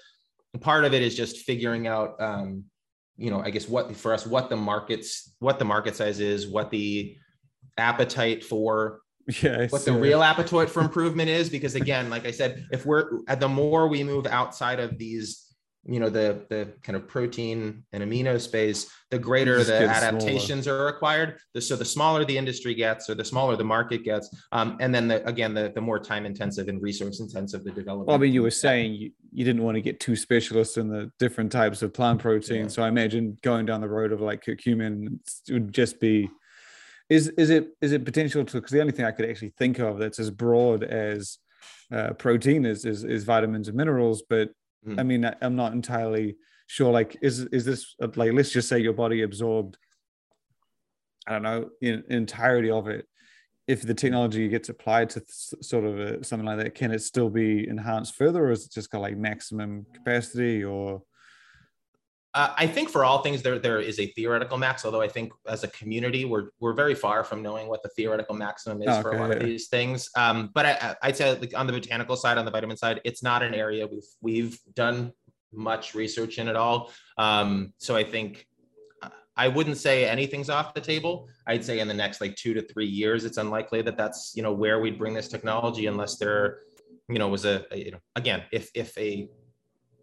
part 0.60 0.86
of 0.86 0.94
it 0.94 1.02
is 1.02 1.16
just 1.16 1.40
figuring 1.40 1.88
out, 1.88 2.22
um, 2.22 2.66
you 3.18 3.30
know, 3.32 3.42
I 3.42 3.50
guess 3.50 3.68
what 3.68 3.96
for 3.96 4.14
us 4.14 4.26
what 4.26 4.50
the 4.50 4.56
markets 4.56 5.36
what 5.40 5.60
the 5.60 5.66
market 5.66 5.96
size 5.96 6.20
is, 6.20 6.48
what 6.48 6.72
the 6.72 7.16
appetite 7.78 8.44
for 8.44 9.02
yeah, 9.42 9.68
what 9.70 9.86
the 9.86 9.94
real 9.94 10.24
appetite 10.24 10.70
for 10.70 10.82
improvement 10.88 11.30
is 11.30 11.50
because 11.50 11.76
again 11.76 12.10
like 12.10 12.26
i 12.26 12.32
said 12.32 12.66
if 12.72 12.86
we're 12.86 13.20
at 13.28 13.40
the 13.40 13.48
more 13.48 13.88
we 13.88 14.04
move 14.04 14.26
outside 14.28 14.80
of 14.80 14.98
these 14.98 15.52
you 15.86 16.00
know 16.00 16.10
the 16.10 16.46
the 16.50 16.72
kind 16.84 16.96
of 16.96 17.08
protein 17.08 17.84
and 17.92 18.04
amino 18.04 18.40
space 18.40 18.92
the 19.10 19.18
greater 19.18 19.64
the 19.64 19.88
adaptations 19.88 20.68
are 20.68 20.86
required 20.86 21.40
the, 21.56 21.62
so 21.62 21.76
the 21.76 21.86
smaller 21.86 22.24
the 22.24 22.38
industry 22.38 22.76
gets 22.76 23.10
or 23.10 23.16
the 23.16 23.26
smaller 23.26 23.56
the 23.56 23.64
market 23.64 24.04
gets 24.04 24.30
um, 24.52 24.78
and 24.80 24.94
then 24.94 25.08
the 25.08 25.26
again 25.28 25.56
the, 25.56 25.72
the 25.74 25.82
more 25.82 25.98
time 25.98 26.26
intensive 26.26 26.68
and 26.68 26.82
resource 26.84 27.20
intensive 27.20 27.64
the 27.64 27.72
development 27.72 28.08
Well, 28.08 28.16
I 28.16 28.20
mean, 28.20 28.32
you 28.32 28.44
were 28.44 28.52
saying 28.52 28.94
you, 28.94 29.12
you 29.32 29.44
didn't 29.44 29.64
want 29.64 29.76
to 29.76 29.82
get 29.82 30.00
too 30.00 30.16
specialist 30.16 30.78
in 30.78 30.88
the 30.88 31.12
different 31.18 31.52
types 31.52 31.82
of 31.82 31.94
plant 31.94 32.20
protein. 32.20 32.64
Yeah. 32.64 32.68
So 32.68 32.84
I 32.84 32.88
imagine 32.88 33.38
going 33.42 33.66
down 33.66 33.82
the 33.82 33.90
road 33.90 34.12
of 34.12 34.22
like 34.22 34.44
curcumin 34.44 35.20
would 35.50 35.74
just 35.74 36.00
be 36.00 36.30
is 37.12 37.28
is 37.38 37.50
it 37.50 37.66
is 37.82 37.92
it 37.92 38.06
potential 38.06 38.46
to 38.46 38.54
because 38.54 38.72
the 38.72 38.80
only 38.80 38.94
thing 38.94 39.06
I 39.06 39.12
could 39.12 39.30
actually 39.30 39.54
think 39.58 39.80
of 39.80 40.00
that's 40.00 40.18
as 40.18 40.32
broad 40.32 40.82
as 40.84 41.40
uh, 41.92 42.14
protein 42.14 42.66
is, 42.66 42.86
is 42.86 43.04
is 43.04 43.26
vitamins 43.26 43.68
and 43.68 43.76
minerals, 43.78 44.24
but 44.28 44.50
Mhm. 44.88 45.00
I 45.00 45.04
mean 45.04 45.26
I, 45.26 45.36
I'm 45.42 45.56
not 45.56 45.74
entirely 45.74 46.38
sure. 46.68 46.92
Like, 46.92 47.18
is 47.22 47.42
is 47.58 47.66
this 47.66 47.82
uh, 48.02 48.08
like 48.16 48.32
let's 48.34 48.54
just 48.58 48.70
say 48.70 48.80
your 48.80 48.94
body 48.94 49.22
absorbed, 49.24 49.78
I 51.28 51.34
don't 51.34 51.44
know, 51.44 51.70
in, 51.82 52.04
entirety 52.10 52.72
of 52.72 52.88
it. 52.88 53.06
If 53.68 53.84
the 53.84 53.94
technology 53.94 54.48
gets 54.48 54.70
applied 54.70 55.10
to 55.12 55.20
s- 55.20 55.54
sort 55.62 55.86
of 55.86 56.00
a, 56.00 56.24
something 56.24 56.48
like 56.48 56.60
that, 56.60 56.76
can 56.76 56.92
it 56.92 57.02
still 57.04 57.30
be 57.30 57.68
enhanced 57.68 58.16
further, 58.16 58.46
or 58.46 58.52
is 58.52 58.66
it 58.66 58.72
just 58.72 58.90
got 58.90 59.02
like 59.02 59.18
maximum 59.18 59.86
capacity? 59.94 60.64
Or 60.64 61.04
Uh, 62.34 62.54
I 62.58 62.66
think 62.66 62.90
for 62.90 63.04
all 63.04 63.22
things 63.22 63.42
there 63.42 63.60
there 63.60 63.80
is 63.82 64.00
a 64.00 64.08
theoretical 64.08 64.58
max, 64.58 64.86
although 64.86 65.02
I 65.02 65.08
think 65.10 65.34
as 65.48 65.64
a 65.66 65.68
community 65.68 66.24
we're 66.24 66.50
we're 66.62 66.74
very 66.74 66.96
far 66.96 67.24
from 67.26 67.42
knowing 67.42 67.68
what 67.68 67.84
the 67.84 67.90
theoretical 67.90 68.36
maximum 68.36 68.82
is 68.82 68.88
for 69.02 69.12
a 69.12 69.20
lot 69.20 69.32
of 69.32 69.40
these 69.44 69.68
things. 69.68 70.10
Um, 70.16 70.50
but 70.54 70.66
I, 70.66 70.72
I- 70.72 70.96
I'd 71.04 71.18
say 71.18 71.38
like 71.38 71.54
on 71.58 71.68
the 71.68 71.74
botanical 71.74 72.16
side, 72.16 72.38
on 72.38 72.46
the 72.46 72.52
vitamin 72.52 72.78
side, 72.78 73.02
it's 73.04 73.22
not 73.22 73.44
an 73.44 73.54
area 73.54 73.86
we've 73.86 74.08
we've 74.22 74.60
done 74.76 75.12
much 75.54 75.94
research 75.94 76.38
in 76.40 76.48
at 76.48 76.56
all. 76.56 76.92
Um, 77.18 77.74
so 77.80 77.98
I 77.98 78.06
think 78.06 78.48
uh, 79.04 79.10
I 79.36 79.50
wouldn't 79.50 79.76
say 79.78 80.06
anything's 80.08 80.50
off 80.50 80.74
the 80.74 80.80
table. 80.80 81.28
I'd 81.48 81.66
say 81.66 81.80
in 81.80 81.90
the 81.90 81.94
next 81.94 82.22
like 82.22 82.38
two 82.38 82.54
to 82.54 82.62
three 82.62 82.88
years, 82.88 83.26
it's 83.26 83.38
unlikely 83.38 83.82
that 83.82 83.98
that's 83.98 84.32
you 84.38 84.42
know 84.44 84.54
where 84.54 84.80
we'd 84.80 84.98
bring 84.98 85.14
this 85.14 85.28
technology 85.28 85.88
unless 85.88 86.16
there, 86.18 86.60
you 87.10 87.20
know, 87.20 87.28
was 87.28 87.44
a, 87.44 87.66
a 87.72 87.78
you 87.78 87.92
know 87.92 88.00
again 88.16 88.44
if 88.54 88.72
if 88.74 88.98
a 88.98 89.28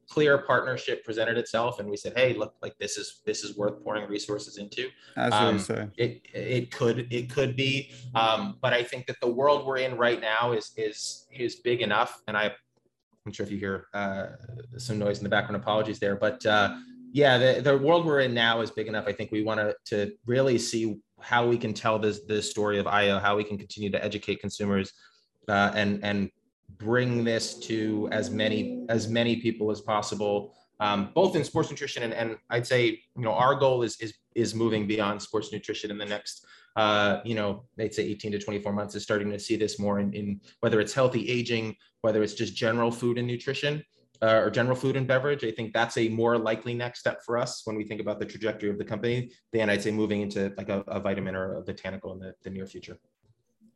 clear 0.09 0.39
partnership 0.39 1.05
presented 1.05 1.37
itself 1.37 1.81
and 1.81 1.89
we 1.89 1.97
said 1.97 2.13
hey 2.17 2.33
look 2.33 2.55
like 2.63 2.77
this 2.79 2.97
is 2.97 3.21
this 3.27 3.45
is 3.45 3.57
worth 3.57 3.83
pouring 3.85 4.09
resources 4.09 4.57
into. 4.57 4.89
As 5.17 5.33
Um, 5.33 5.55
you 5.55 5.61
say, 5.61 5.89
it 5.97 6.23
it 6.33 6.71
could 6.71 7.13
it 7.13 7.29
could 7.31 7.55
be 7.57 7.93
um, 8.15 8.57
but 8.63 8.73
i 8.73 8.83
think 8.83 9.07
that 9.07 9.17
the 9.21 9.29
world 9.29 9.67
we're 9.67 9.79
in 9.79 9.97
right 9.97 10.21
now 10.21 10.53
is 10.53 10.73
is 10.77 11.27
is 11.31 11.57
big 11.57 11.83
enough. 11.83 12.23
And 12.27 12.37
i 12.37 12.45
i'm 13.27 13.33
sure 13.33 13.45
if 13.45 13.53
you 13.53 13.59
hear 13.59 13.87
uh, 13.93 14.27
some 14.79 14.99
noise 14.99 15.19
in 15.19 15.25
the 15.25 15.31
background 15.31 15.57
apologies 15.63 15.99
there 15.99 16.17
but 16.17 16.45
uh, 16.47 16.77
yeah 17.13 17.37
the, 17.37 17.61
the 17.61 17.77
world 17.77 18.07
we're 18.07 18.21
in 18.21 18.33
now 18.35 18.61
is 18.61 18.71
big 18.71 18.89
enough. 18.89 19.07
I 19.07 19.13
think 19.13 19.31
we 19.31 19.43
want 19.43 19.61
to 19.61 19.75
to 19.93 20.13
really 20.27 20.59
see 20.59 20.97
how 21.21 21.47
we 21.47 21.59
can 21.59 21.75
tell 21.75 21.99
this 21.99 22.21
this 22.27 22.49
story 22.49 22.79
of 22.79 22.87
io 22.87 23.19
how 23.19 23.37
we 23.37 23.45
can 23.45 23.59
continue 23.59 23.91
to 23.91 24.03
educate 24.03 24.41
consumers 24.41 24.93
uh, 25.49 25.71
and 25.75 26.03
and 26.03 26.31
bring 26.79 27.25
this 27.25 27.59
to 27.59 28.09
as 28.13 28.31
many 28.31 28.85
as 28.89 29.09
many 29.09 29.37
people 29.37 29.71
as 29.71 29.81
possible 29.81 30.55
um, 30.81 31.11
both 31.15 31.35
in 31.35 31.43
sports 31.43 31.71
nutrition 31.71 32.03
and, 32.05 32.15
and 32.15 32.37
I'd 32.51 32.67
say 32.67 33.03
you 33.17 33.23
know 33.23 33.33
our 33.33 33.55
goal 33.55 33.83
is 33.83 34.01
is 34.01 34.15
is 34.35 34.55
moving 34.55 34.87
beyond 34.87 35.21
sports 35.21 35.53
nutrition 35.53 35.91
in 35.91 35.99
the 35.99 36.07
next 36.07 36.47
uh, 36.77 37.21
you 37.25 37.35
know 37.35 37.65
I'd 37.79 37.95
say 37.95 38.05
18 38.05 38.33
to 38.33 38.39
24 38.39 38.73
months 38.73 38.95
is 38.95 39.03
starting 39.03 39.31
to 39.31 39.39
see 39.39 39.57
this 39.57 39.79
more 39.79 39.99
in, 39.99 40.13
in 40.13 40.41
whether 40.61 40.81
it's 40.81 40.95
healthy 40.95 41.29
aging 41.29 41.75
whether 42.03 42.23
it's 42.23 42.35
just 42.35 42.55
general 42.55 42.91
food 42.91 43.19
and 43.19 43.27
nutrition 43.27 43.83
uh, 44.23 44.41
or 44.43 44.51
general 44.51 44.77
food 44.77 44.97
and 44.97 45.07
beverage. 45.07 45.45
I 45.45 45.51
think 45.51 45.73
that's 45.73 45.97
a 45.97 46.09
more 46.09 46.39
likely 46.39 46.75
next 46.75 47.01
step 47.01 47.23
for 47.25 47.39
us 47.39 47.63
when 47.65 47.77
we 47.77 47.85
think 47.85 48.01
about 48.01 48.19
the 48.19 48.27
trajectory 48.27 48.71
of 48.71 48.79
the 48.79 48.85
company 48.85 49.31
than 49.53 49.71
I'd 49.71 49.83
say 49.83 49.91
moving 49.91 50.23
into 50.23 50.53
like 50.57 50.69
a, 50.69 50.81
a 50.89 51.01
vitamin 51.01 51.35
or 51.35 51.55
a 51.55 51.63
botanical 51.63 52.13
in 52.13 52.19
the, 52.19 52.35
the 52.43 52.51
near 52.51 52.67
future 52.67 52.99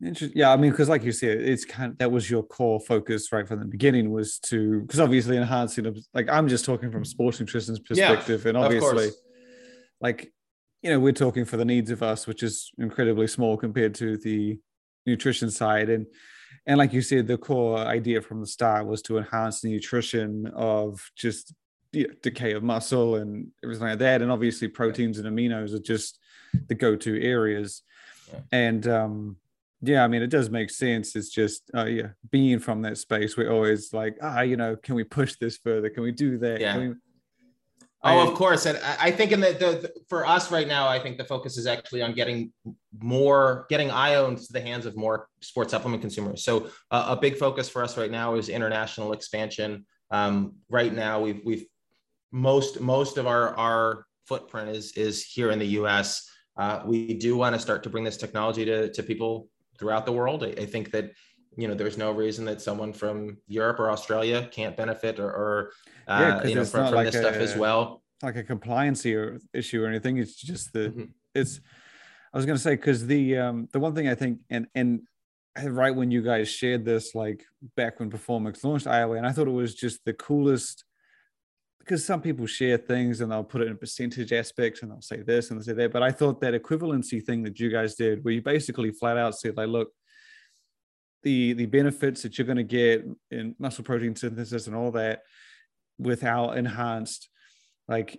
Interesting. 0.05 0.37
Yeah, 0.37 0.53
I 0.53 0.57
mean, 0.57 0.73
because 0.73 0.89
like 0.89 1.05
you 1.05 1.13
said, 1.13 1.41
it's 1.41 1.65
kind 1.65 1.93
of 1.93 1.99
that 1.99 2.11
was 2.11 2.29
your 2.29 2.43
core 2.43 2.81
focus 2.81 3.31
right 3.31 3.47
from 3.47 3.61
the 3.61 3.67
beginning 3.67 4.11
was 4.11 4.39
to 4.41 4.81
because 4.81 4.99
obviously 4.99 5.37
enhancing 5.37 5.95
like 6.13 6.29
I'm 6.29 6.49
just 6.49 6.65
talking 6.65 6.91
from 6.91 7.05
sports 7.05 7.39
nutrition's 7.39 7.79
Yeah, 7.79 8.09
perspective, 8.09 8.47
and 8.47 8.57
obviously, 8.57 9.11
like 10.01 10.33
you 10.83 10.91
know, 10.91 10.99
we're 10.99 11.13
talking 11.13 11.45
for 11.45 11.57
the 11.57 11.65
needs 11.65 11.93
of 11.93 12.03
us, 12.03 12.27
which 12.27 12.43
is 12.43 12.73
incredibly 12.79 13.29
small 13.29 13.57
compared 13.57 13.95
to 13.97 14.17
the 14.17 14.59
nutrition 15.07 15.51
side, 15.51 15.89
and 15.89 16.07
and 16.67 16.79
like 16.79 16.93
you 16.93 17.03
said, 17.03 17.29
the 17.29 17.39
core 17.39 17.79
idea 17.79 18.21
from 18.21 18.41
the 18.41 18.47
start 18.47 18.87
was 18.87 19.03
to 19.03 19.19
enhance 19.19 19.61
the 19.61 19.69
nutrition 19.69 20.49
of 20.55 21.01
just 21.17 21.55
you 21.93 22.09
know, 22.09 22.15
decay 22.23 22.53
of 22.53 22.65
muscle 22.65 23.17
and 23.17 23.47
everything 23.63 23.87
like 23.87 23.99
that, 24.01 24.21
and 24.21 24.33
obviously 24.33 24.67
proteins 24.67 25.19
and 25.19 25.29
aminos 25.29 25.73
are 25.75 25.79
just 25.79 26.19
the 26.67 26.75
go-to 26.75 27.23
areas, 27.23 27.83
Yeah. 28.33 28.41
and 28.51 28.89
um 28.89 29.37
Yeah, 29.85 30.05
I 30.05 30.09
mean, 30.09 30.23
it 30.23 30.29
does 30.29 30.49
make 30.49 30.71
sense. 30.71 31.17
It's 31.17 31.29
just, 31.29 31.69
uh, 31.77 31.87
yeah, 31.87 32.09
being 32.31 32.61
from 32.61 32.83
that 32.83 32.99
space, 32.99 33.37
we're 33.37 33.51
always 33.51 33.93
like, 33.93 34.17
ah, 34.23 34.43
you 34.43 34.57
know, 34.57 34.77
can 34.77 34.95
we 34.95 35.03
push 35.03 35.35
this 35.41 35.59
further? 35.59 35.91
Can 35.91 36.05
we 36.05 36.13
do 36.13 36.39
that? 36.39 36.61
Yeah. 36.61 36.79
We... 36.79 36.89
Oh, 38.05 38.19
I, 38.19 38.27
of 38.27 38.35
course. 38.35 38.65
And 38.67 38.79
I 39.01 39.11
think 39.11 39.33
in 39.33 39.41
the, 39.41 39.53
the, 39.53 39.71
the, 39.83 39.93
for 40.09 40.25
us 40.25 40.53
right 40.53 40.69
now, 40.69 40.87
I 40.87 41.01
think 41.01 41.19
the 41.19 41.25
focus 41.25 41.57
is 41.57 41.67
actually 41.67 42.01
on 42.03 42.15
getting 42.15 42.53
more, 43.01 43.67
getting 43.69 43.91
IO 43.91 44.29
into 44.29 44.45
the 44.53 44.61
hands 44.61 44.87
of 44.87 44.97
more 44.97 45.29
sports 45.41 45.73
supplement 45.73 46.01
consumers. 46.01 46.45
So 46.45 46.71
uh, 46.93 47.07
a 47.09 47.17
big 47.17 47.37
focus 47.37 47.69
for 47.69 47.83
us 47.83 47.97
right 47.97 48.11
now 48.11 48.37
is 48.37 48.49
international 48.49 49.13
expansion. 49.13 49.85
Um, 50.13 50.55
right 50.69 50.95
now, 50.95 51.21
we've, 51.21 51.41
we've 51.45 51.67
most, 52.31 52.81
most 52.81 53.19
of 53.19 53.27
our, 53.27 53.57
our 53.57 54.07
footprint 54.29 54.71
is, 54.71 54.93
is 54.93 55.25
here 55.25 55.51
in 55.51 55.59
the 55.59 55.67
US. 55.81 56.29
Uh, 56.57 56.83
we 56.85 57.15
do 57.15 57.37
want 57.37 57.55
to 57.55 57.61
start 57.61 57.83
to 57.83 57.91
bring 57.91 58.05
this 58.05 58.17
technology 58.17 58.65
to, 58.65 58.93
to 58.93 59.03
people 59.03 59.49
throughout 59.83 60.07
the 60.07 60.13
world. 60.13 60.45
I, 60.45 60.51
I, 60.63 60.67
think 60.67 60.93
that 60.93 61.11
you 61.57 61.67
know 61.67 61.75
there's 61.75 61.99
no 61.99 62.13
reason 62.13 62.45
that 62.45 62.63
someone 62.63 62.93
from 62.93 63.37
Europe 63.49 63.81
or 63.81 63.91
Australia 63.91 64.49
can't 64.53 64.77
benefit 64.77 65.19
or, 65.19 65.29
or 65.29 65.73
uh, 66.07 66.21
yeah, 66.21 66.49
you 66.49 66.55
know 66.55 66.65
from, 66.65 66.87
from 66.87 66.95
like 66.95 67.07
this 67.07 67.17
a, 67.17 67.19
stuff 67.19 67.35
as 67.35 67.57
well. 67.57 68.03
Like 68.23 68.37
a 68.37 68.45
compliance 68.45 69.05
or 69.05 69.41
issue 69.53 69.83
or 69.83 69.89
anything. 69.89 70.19
It's 70.19 70.37
just 70.37 70.73
the 70.73 70.91
mm-hmm. 70.91 71.05
it's. 71.35 71.61
I 72.33 72.39
was 72.39 72.47
going 72.47 72.57
to 72.57 72.63
say 72.63 72.77
because 72.77 73.07
the 73.07 73.39
um 73.39 73.69
the 73.73 73.81
one 73.81 73.95
thing 73.95 74.09
I 74.09 74.15
think 74.15 74.39
and 74.49 74.67
and 74.75 75.03
right 75.67 75.95
when 75.95 76.11
you 76.11 76.23
guys 76.23 76.49
shared 76.49 76.85
this 76.85 77.15
like 77.15 77.45
back 77.77 77.99
when 77.99 78.09
Performix 78.09 78.65
launched 78.65 78.87
IO 78.87 79.09
Whey, 79.09 79.19
and 79.19 79.27
I 79.27 79.33
thought 79.33 79.49
it 79.49 79.51
was 79.51 79.75
just 79.75 80.05
the 80.05 80.15
coolest 80.15 80.85
because 81.83 82.05
some 82.05 82.23
people 82.23 82.47
share 82.47 82.79
things 82.79 83.21
and 83.21 83.33
they'll 83.33 83.43
put 83.43 83.61
it 83.61 83.67
in 83.67 83.77
percentage 83.77 84.33
aspects 84.33 84.83
and 84.83 84.91
they'll 84.91 85.01
say 85.01 85.23
this 85.23 85.51
and 85.51 85.59
they'll 85.59 85.65
say 85.65 85.73
that. 85.73 85.93
But 85.93 86.03
I 86.03 86.13
thought 86.13 86.41
that 86.41 86.55
equivalency 86.55 87.23
thing 87.23 87.43
that 87.43 87.59
you 87.59 87.71
guys 87.71 87.97
did, 87.97 88.25
where 88.25 88.33
you 88.35 88.41
basically 88.41 88.93
flat 88.93 89.17
out 89.17 89.35
said, 89.35 89.57
like, 89.57 89.69
look, 89.69 89.91
the 91.23 91.53
the 91.55 91.67
benefits 91.67 92.23
that 92.23 92.39
you're 92.39 92.47
going 92.47 92.57
to 92.57 92.63
get 92.63 93.05
in 93.31 93.55
muscle 93.59 93.85
protein 93.85 94.15
synthesis 94.15 94.67
and 94.67 94.77
all 94.77 94.91
that 94.93 95.23
without 95.99 96.57
enhanced 96.57 97.29
like 97.89 98.19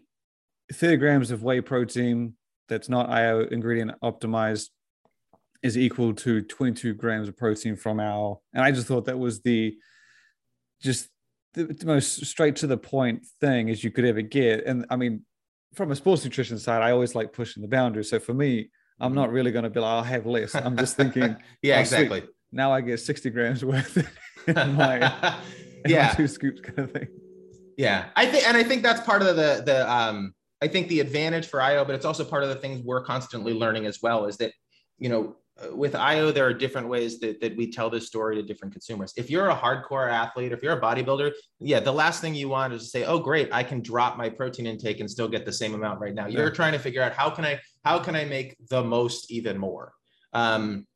30 0.71 0.97
grams 0.97 1.31
of 1.31 1.43
whey 1.43 1.61
protein 1.61 2.33
that's 2.69 2.89
not 2.89 3.09
IO 3.09 3.41
ingredient 3.41 3.91
optimized 4.01 4.69
is 5.61 5.77
equal 5.77 6.13
to 6.13 6.41
22 6.41 6.93
grams 6.93 7.27
of 7.27 7.35
protein 7.35 7.75
from 7.75 7.99
our 7.99 8.39
and 8.53 8.63
I 8.63 8.71
just 8.71 8.87
thought 8.87 9.05
that 9.05 9.19
was 9.19 9.41
the 9.41 9.75
just 10.81 11.09
the, 11.53 11.65
the 11.65 11.85
most 11.85 12.25
straight 12.25 12.55
to 12.57 12.67
the 12.67 12.77
point 12.77 13.25
thing 13.39 13.69
as 13.69 13.83
you 13.83 13.91
could 13.91 14.05
ever 14.05 14.21
get. 14.21 14.65
And 14.65 14.85
I 14.89 14.95
mean, 14.95 15.25
from 15.73 15.91
a 15.91 15.95
sports 15.95 16.23
nutrition 16.23 16.57
side, 16.59 16.81
I 16.81 16.91
always 16.91 17.15
like 17.15 17.33
pushing 17.33 17.61
the 17.61 17.67
boundaries. 17.67 18.09
So 18.09 18.19
for 18.19 18.33
me, 18.33 18.69
I'm 18.99 19.09
mm-hmm. 19.09 19.15
not 19.15 19.31
really 19.31 19.51
going 19.51 19.63
to 19.63 19.69
be 19.69 19.79
like, 19.79 19.89
I'll 19.89 20.03
have 20.03 20.25
less. 20.25 20.55
I'm 20.55 20.77
just 20.77 20.95
thinking, 20.95 21.35
yeah, 21.61 21.77
oh, 21.77 21.81
exactly. 21.81 22.19
Sweet. 22.21 22.29
Now 22.51 22.71
I 22.71 22.81
get 22.81 22.99
60 22.99 23.29
grams 23.31 23.65
worth 23.65 23.97
in 24.47 24.73
my, 24.73 25.37
yeah, 25.87 26.11
two 26.11 26.27
scoops 26.27 26.61
kind 26.61 26.79
of 26.79 26.91
thing. 26.91 27.07
Yeah, 27.77 28.05
I 28.15 28.27
think, 28.27 28.47
and 28.47 28.55
I 28.55 28.63
think 28.63 28.83
that's 28.83 29.01
part 29.01 29.21
of 29.23 29.35
the 29.35 29.63
the 29.65 29.91
um, 29.91 30.33
I 30.61 30.67
think 30.67 30.89
the 30.89 30.99
advantage 30.99 31.47
for 31.47 31.59
IO, 31.59 31.83
but 31.83 31.95
it's 31.95 32.05
also 32.05 32.23
part 32.23 32.43
of 32.43 32.49
the 32.49 32.55
things 32.55 32.83
we're 32.83 33.03
constantly 33.03 33.53
learning 33.53 33.87
as 33.87 33.99
well. 34.01 34.25
Is 34.25 34.37
that 34.37 34.51
you 34.99 35.09
know 35.09 35.35
with 35.71 35.95
IO, 35.95 36.31
there 36.31 36.45
are 36.45 36.53
different 36.53 36.87
ways 36.87 37.19
that, 37.19 37.39
that 37.41 37.55
we 37.55 37.69
tell 37.71 37.89
this 37.89 38.07
story 38.07 38.35
to 38.35 38.43
different 38.43 38.73
consumers. 38.73 39.13
If 39.15 39.29
you're 39.29 39.49
a 39.49 39.55
hardcore 39.55 40.11
athlete, 40.11 40.51
if 40.51 40.63
you're 40.63 40.77
a 40.77 40.81
bodybuilder, 40.81 41.31
yeah, 41.59 41.79
the 41.79 41.91
last 41.91 42.21
thing 42.21 42.33
you 42.33 42.49
want 42.49 42.73
is 42.73 42.83
to 42.83 42.89
say, 42.89 43.05
"Oh, 43.05 43.19
great, 43.19 43.49
I 43.53 43.63
can 43.63 43.81
drop 43.81 44.17
my 44.17 44.29
protein 44.29 44.65
intake 44.65 44.99
and 44.99 45.09
still 45.09 45.27
get 45.27 45.45
the 45.45 45.53
same 45.53 45.75
amount 45.75 45.99
right 45.99 46.13
now." 46.13 46.27
You're 46.27 46.45
yeah. 46.45 46.53
trying 46.53 46.73
to 46.73 46.79
figure 46.79 47.01
out 47.01 47.13
how 47.13 47.29
can 47.29 47.45
I 47.45 47.59
how 47.85 47.99
can 47.99 48.15
I 48.15 48.25
make 48.25 48.55
the 48.69 48.83
most 48.83 49.31
even 49.31 49.57
more. 49.57 49.93
Um, 50.33 50.87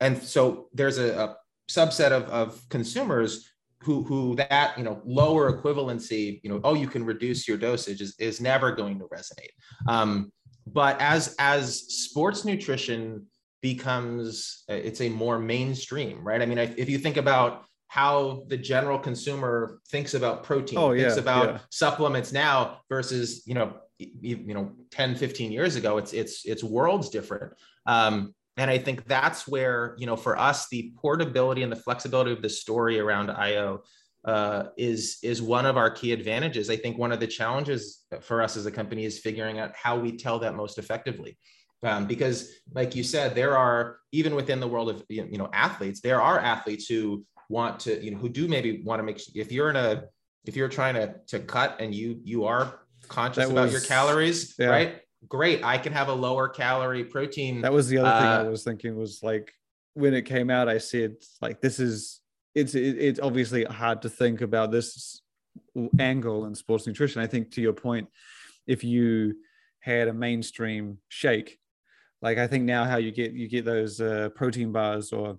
and 0.00 0.22
so 0.22 0.68
there's 0.72 0.98
a, 0.98 1.18
a 1.18 1.36
subset 1.70 2.12
of, 2.12 2.24
of 2.24 2.66
consumers 2.70 3.50
who 3.82 4.02
who 4.02 4.34
that 4.36 4.76
you 4.78 4.84
know 4.84 5.02
lower 5.04 5.52
equivalency, 5.52 6.40
you 6.42 6.50
know, 6.50 6.60
oh, 6.64 6.74
you 6.74 6.88
can 6.88 7.04
reduce 7.04 7.46
your 7.46 7.58
dosage 7.58 8.00
is 8.00 8.14
is 8.18 8.40
never 8.40 8.72
going 8.72 8.98
to 8.98 9.04
resonate. 9.06 9.52
Um, 9.86 10.32
but 10.66 11.00
as 11.00 11.36
as 11.38 11.80
sports 11.80 12.44
nutrition 12.44 13.26
becomes 13.62 14.64
uh, 14.70 14.74
it's 14.74 15.00
a 15.00 15.08
more 15.08 15.38
mainstream 15.38 16.26
right? 16.26 16.42
I 16.42 16.46
mean 16.46 16.58
if 16.58 16.88
you 16.88 16.98
think 16.98 17.16
about 17.16 17.64
how 17.88 18.44
the 18.48 18.56
general 18.56 18.98
consumer 18.98 19.80
thinks 19.88 20.14
about 20.14 20.42
protein 20.42 20.78
oh, 20.78 20.94
thinks 20.94 21.14
yeah, 21.14 21.20
about 21.20 21.46
yeah. 21.46 21.58
supplements 21.70 22.32
now 22.32 22.80
versus 22.88 23.42
you 23.46 23.54
know 23.54 23.74
you 23.98 24.52
know 24.52 24.72
10 24.90 25.14
15 25.14 25.52
years 25.52 25.76
ago 25.76 25.96
it's 25.96 26.12
it's 26.12 26.44
it's 26.44 26.62
worlds 26.62 27.08
different. 27.08 27.52
Um, 27.86 28.34
and 28.58 28.70
i 28.70 28.78
think 28.78 29.04
that's 29.04 29.46
where 29.46 29.94
you 29.98 30.06
know 30.06 30.16
for 30.16 30.38
us 30.38 30.68
the 30.70 30.92
portability 30.96 31.62
and 31.62 31.70
the 31.70 31.76
flexibility 31.76 32.32
of 32.32 32.40
the 32.40 32.48
story 32.48 32.98
around 32.98 33.30
io 33.30 33.82
uh, 34.26 34.70
is 34.76 35.18
is 35.22 35.40
one 35.40 35.66
of 35.66 35.76
our 35.76 35.88
key 35.88 36.12
advantages. 36.12 36.68
I 36.68 36.76
think 36.76 36.98
one 36.98 37.12
of 37.12 37.20
the 37.20 37.28
challenges 37.28 38.02
for 38.20 38.42
us 38.42 38.56
as 38.56 38.66
a 38.66 38.72
company 38.72 39.04
is 39.04 39.20
figuring 39.20 39.60
out 39.60 39.72
how 39.76 39.96
we 39.98 40.16
tell 40.16 40.40
that 40.40 40.56
most 40.56 40.78
effectively 40.78 41.38
um, 41.82 42.06
because 42.06 42.52
like 42.72 42.94
you 42.94 43.02
said 43.02 43.34
there 43.34 43.56
are 43.56 43.98
even 44.12 44.34
within 44.34 44.60
the 44.60 44.68
world 44.68 44.88
of 44.88 45.04
you 45.08 45.38
know 45.38 45.48
athletes 45.52 46.00
there 46.00 46.20
are 46.20 46.38
athletes 46.38 46.86
who 46.86 47.24
want 47.48 47.80
to 47.80 48.02
you 48.02 48.10
know 48.10 48.18
who 48.18 48.28
do 48.28 48.48
maybe 48.48 48.82
want 48.82 48.98
to 48.98 49.02
make 49.02 49.20
if 49.34 49.52
you're 49.52 49.70
in 49.70 49.76
a 49.76 50.04
if 50.44 50.56
you're 50.56 50.68
trying 50.68 50.94
to 50.94 51.14
to 51.26 51.38
cut 51.38 51.76
and 51.80 51.94
you 51.94 52.20
you 52.24 52.44
are 52.44 52.80
conscious 53.08 53.44
that 53.44 53.52
about 53.52 53.64
was, 53.64 53.72
your 53.72 53.80
calories 53.82 54.54
yeah. 54.58 54.66
right 54.66 55.00
great 55.28 55.62
i 55.64 55.76
can 55.78 55.92
have 55.92 56.08
a 56.08 56.12
lower 56.12 56.48
calorie 56.48 57.04
protein 57.04 57.60
that 57.60 57.72
was 57.72 57.88
the 57.88 57.98
other 57.98 58.08
uh, 58.08 58.20
thing 58.20 58.46
i 58.46 58.50
was 58.50 58.64
thinking 58.64 58.96
was 58.96 59.22
like 59.22 59.52
when 59.94 60.14
it 60.14 60.22
came 60.22 60.50
out 60.50 60.68
i 60.68 60.78
said 60.78 61.14
like 61.40 61.60
this 61.60 61.78
is 61.78 62.20
it's 62.54 62.74
it, 62.74 62.96
it's 62.98 63.20
obviously 63.20 63.64
hard 63.64 64.02
to 64.02 64.08
think 64.08 64.40
about 64.40 64.70
this 64.70 65.20
angle 65.98 66.46
in 66.46 66.54
sports 66.54 66.86
nutrition 66.86 67.22
i 67.22 67.26
think 67.26 67.50
to 67.50 67.60
your 67.60 67.72
point 67.72 68.08
if 68.66 68.82
you 68.82 69.34
had 69.80 70.08
a 70.08 70.12
mainstream 70.12 70.98
shake 71.08 71.58
like 72.22 72.38
I 72.38 72.46
think 72.46 72.64
now 72.64 72.84
how 72.84 72.96
you 72.96 73.12
get 73.12 73.32
you 73.32 73.48
get 73.48 73.64
those 73.64 74.00
uh, 74.00 74.30
protein 74.34 74.72
bars 74.72 75.12
or 75.12 75.38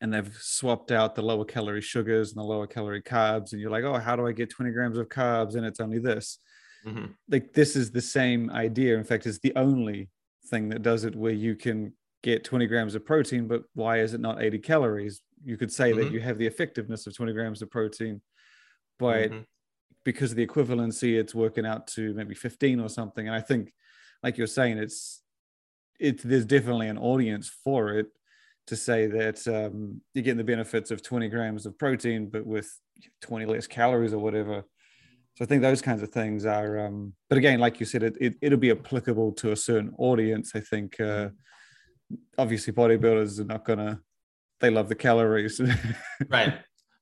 and 0.00 0.12
they've 0.12 0.36
swapped 0.40 0.90
out 0.90 1.14
the 1.14 1.22
lower 1.22 1.44
calorie 1.44 1.80
sugars 1.80 2.30
and 2.32 2.38
the 2.38 2.44
lower 2.44 2.66
calorie 2.66 3.02
carbs 3.02 3.52
and 3.52 3.60
you're 3.60 3.70
like 3.70 3.84
oh 3.84 3.94
how 3.94 4.16
do 4.16 4.26
I 4.26 4.32
get 4.32 4.50
20 4.50 4.70
grams 4.72 4.98
of 4.98 5.08
carbs 5.08 5.54
and 5.54 5.64
it's 5.64 5.80
only 5.80 5.98
this 5.98 6.38
mm-hmm. 6.84 7.06
like 7.28 7.52
this 7.52 7.76
is 7.76 7.90
the 7.90 8.00
same 8.00 8.50
idea 8.50 8.96
in 8.96 9.04
fact 9.04 9.26
it's 9.26 9.38
the 9.38 9.54
only 9.56 10.08
thing 10.48 10.68
that 10.70 10.82
does 10.82 11.04
it 11.04 11.14
where 11.14 11.32
you 11.32 11.54
can 11.54 11.92
get 12.22 12.44
20 12.44 12.66
grams 12.66 12.94
of 12.94 13.04
protein 13.04 13.46
but 13.46 13.62
why 13.74 14.00
is 14.00 14.14
it 14.14 14.20
not 14.20 14.42
80 14.42 14.58
calories 14.58 15.20
you 15.44 15.56
could 15.56 15.72
say 15.72 15.90
mm-hmm. 15.90 16.00
that 16.00 16.12
you 16.12 16.20
have 16.20 16.38
the 16.38 16.46
effectiveness 16.46 17.06
of 17.06 17.14
20 17.16 17.32
grams 17.32 17.62
of 17.62 17.70
protein 17.70 18.20
but 18.98 19.30
mm-hmm. 19.30 19.40
because 20.04 20.32
of 20.32 20.36
the 20.36 20.46
equivalency 20.46 21.18
it's 21.18 21.34
working 21.34 21.66
out 21.66 21.86
to 21.88 22.12
maybe 22.14 22.34
15 22.34 22.80
or 22.80 22.88
something 22.88 23.26
and 23.26 23.36
i 23.36 23.40
think 23.40 23.72
like 24.22 24.38
you're 24.38 24.46
saying 24.46 24.78
it's 24.78 25.22
it 26.00 26.22
there's 26.22 26.44
definitely 26.44 26.88
an 26.88 26.98
audience 26.98 27.48
for 27.48 27.98
it 27.98 28.06
to 28.66 28.76
say 28.76 29.06
that 29.06 29.46
um, 29.46 30.00
you're 30.14 30.22
getting 30.22 30.38
the 30.38 30.44
benefits 30.44 30.90
of 30.90 31.02
20 31.02 31.28
grams 31.28 31.66
of 31.66 31.78
protein, 31.78 32.28
but 32.30 32.46
with 32.46 32.70
20 33.22 33.46
less 33.46 33.66
calories 33.66 34.14
or 34.14 34.18
whatever. 34.18 34.64
So 35.36 35.44
I 35.44 35.46
think 35.46 35.62
those 35.62 35.82
kinds 35.82 36.02
of 36.02 36.10
things 36.10 36.46
are. 36.46 36.86
Um, 36.86 37.12
but 37.28 37.38
again, 37.38 37.58
like 37.58 37.80
you 37.80 37.86
said, 37.86 38.02
it, 38.02 38.36
it 38.40 38.50
will 38.50 38.56
be 38.56 38.70
applicable 38.70 39.32
to 39.32 39.52
a 39.52 39.56
certain 39.56 39.92
audience. 39.98 40.52
I 40.54 40.60
think 40.60 40.98
uh, 41.00 41.30
obviously 42.38 42.72
bodybuilders 42.72 43.40
are 43.40 43.44
not 43.44 43.64
gonna. 43.64 44.00
They 44.60 44.70
love 44.70 44.88
the 44.88 44.94
calories. 44.94 45.60
right. 46.28 46.54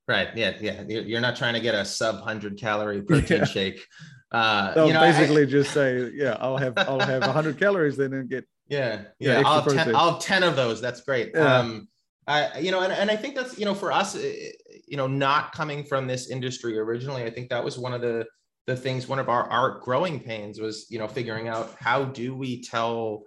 Right. 0.09 0.29
Yeah. 0.35 0.55
Yeah. 0.61 0.83
You're 0.83 1.21
not 1.21 1.37
trying 1.37 1.55
to 1.55 1.61
get 1.61 1.75
a 1.75 1.85
sub 1.85 2.23
hundred 2.23 2.59
calorie 2.59 3.03
protein 3.07 3.39
yeah. 3.39 3.45
shake. 3.45 3.87
Uh, 4.33 4.73
They'll 4.73 4.87
you 4.87 4.95
know, 4.95 5.01
basically 5.01 5.43
I, 5.43 5.47
just 5.47 5.73
say, 5.73 6.11
yeah, 6.15 6.39
I'll 6.41 6.57
have 6.57 6.73
I'll 6.79 7.01
have 7.01 7.21
100 7.21 7.59
calories 7.59 7.99
then 7.99 8.15
and 8.15 8.31
get 8.31 8.47
yeah, 8.69 9.03
yeah. 9.19 9.41
yeah 9.41 9.43
I'll, 9.47 9.63
have 9.63 9.73
10, 9.73 9.95
I'll 9.95 10.19
10 10.19 10.43
of 10.43 10.57
those. 10.57 10.81
That's 10.81 11.01
great. 11.03 11.33
Yeah. 11.35 11.59
Um, 11.59 11.89
I, 12.27 12.59
you 12.59 12.71
know, 12.71 12.81
and, 12.81 12.93
and 12.93 13.11
I 13.11 13.17
think 13.17 13.35
that's, 13.35 13.59
you 13.59 13.65
know, 13.65 13.75
for 13.75 13.91
us, 13.91 14.17
you 14.17 14.97
know, 14.97 15.07
not 15.07 15.53
coming 15.53 15.85
from 15.85 16.07
this 16.07 16.31
industry 16.31 16.79
originally, 16.79 17.25
I 17.25 17.31
think 17.31 17.51
that 17.51 17.65
was 17.65 17.79
one 17.79 17.93
of 17.93 18.01
the, 18.01 18.27
the 18.67 18.77
things, 18.77 19.09
one 19.09 19.19
of 19.19 19.29
our, 19.29 19.51
our 19.51 19.81
growing 19.81 20.21
pains 20.21 20.61
was, 20.61 20.87
you 20.89 20.99
know, 20.99 21.09
figuring 21.09 21.49
out 21.49 21.75
how 21.81 22.05
do 22.05 22.37
we 22.37 22.63
tell 22.63 23.25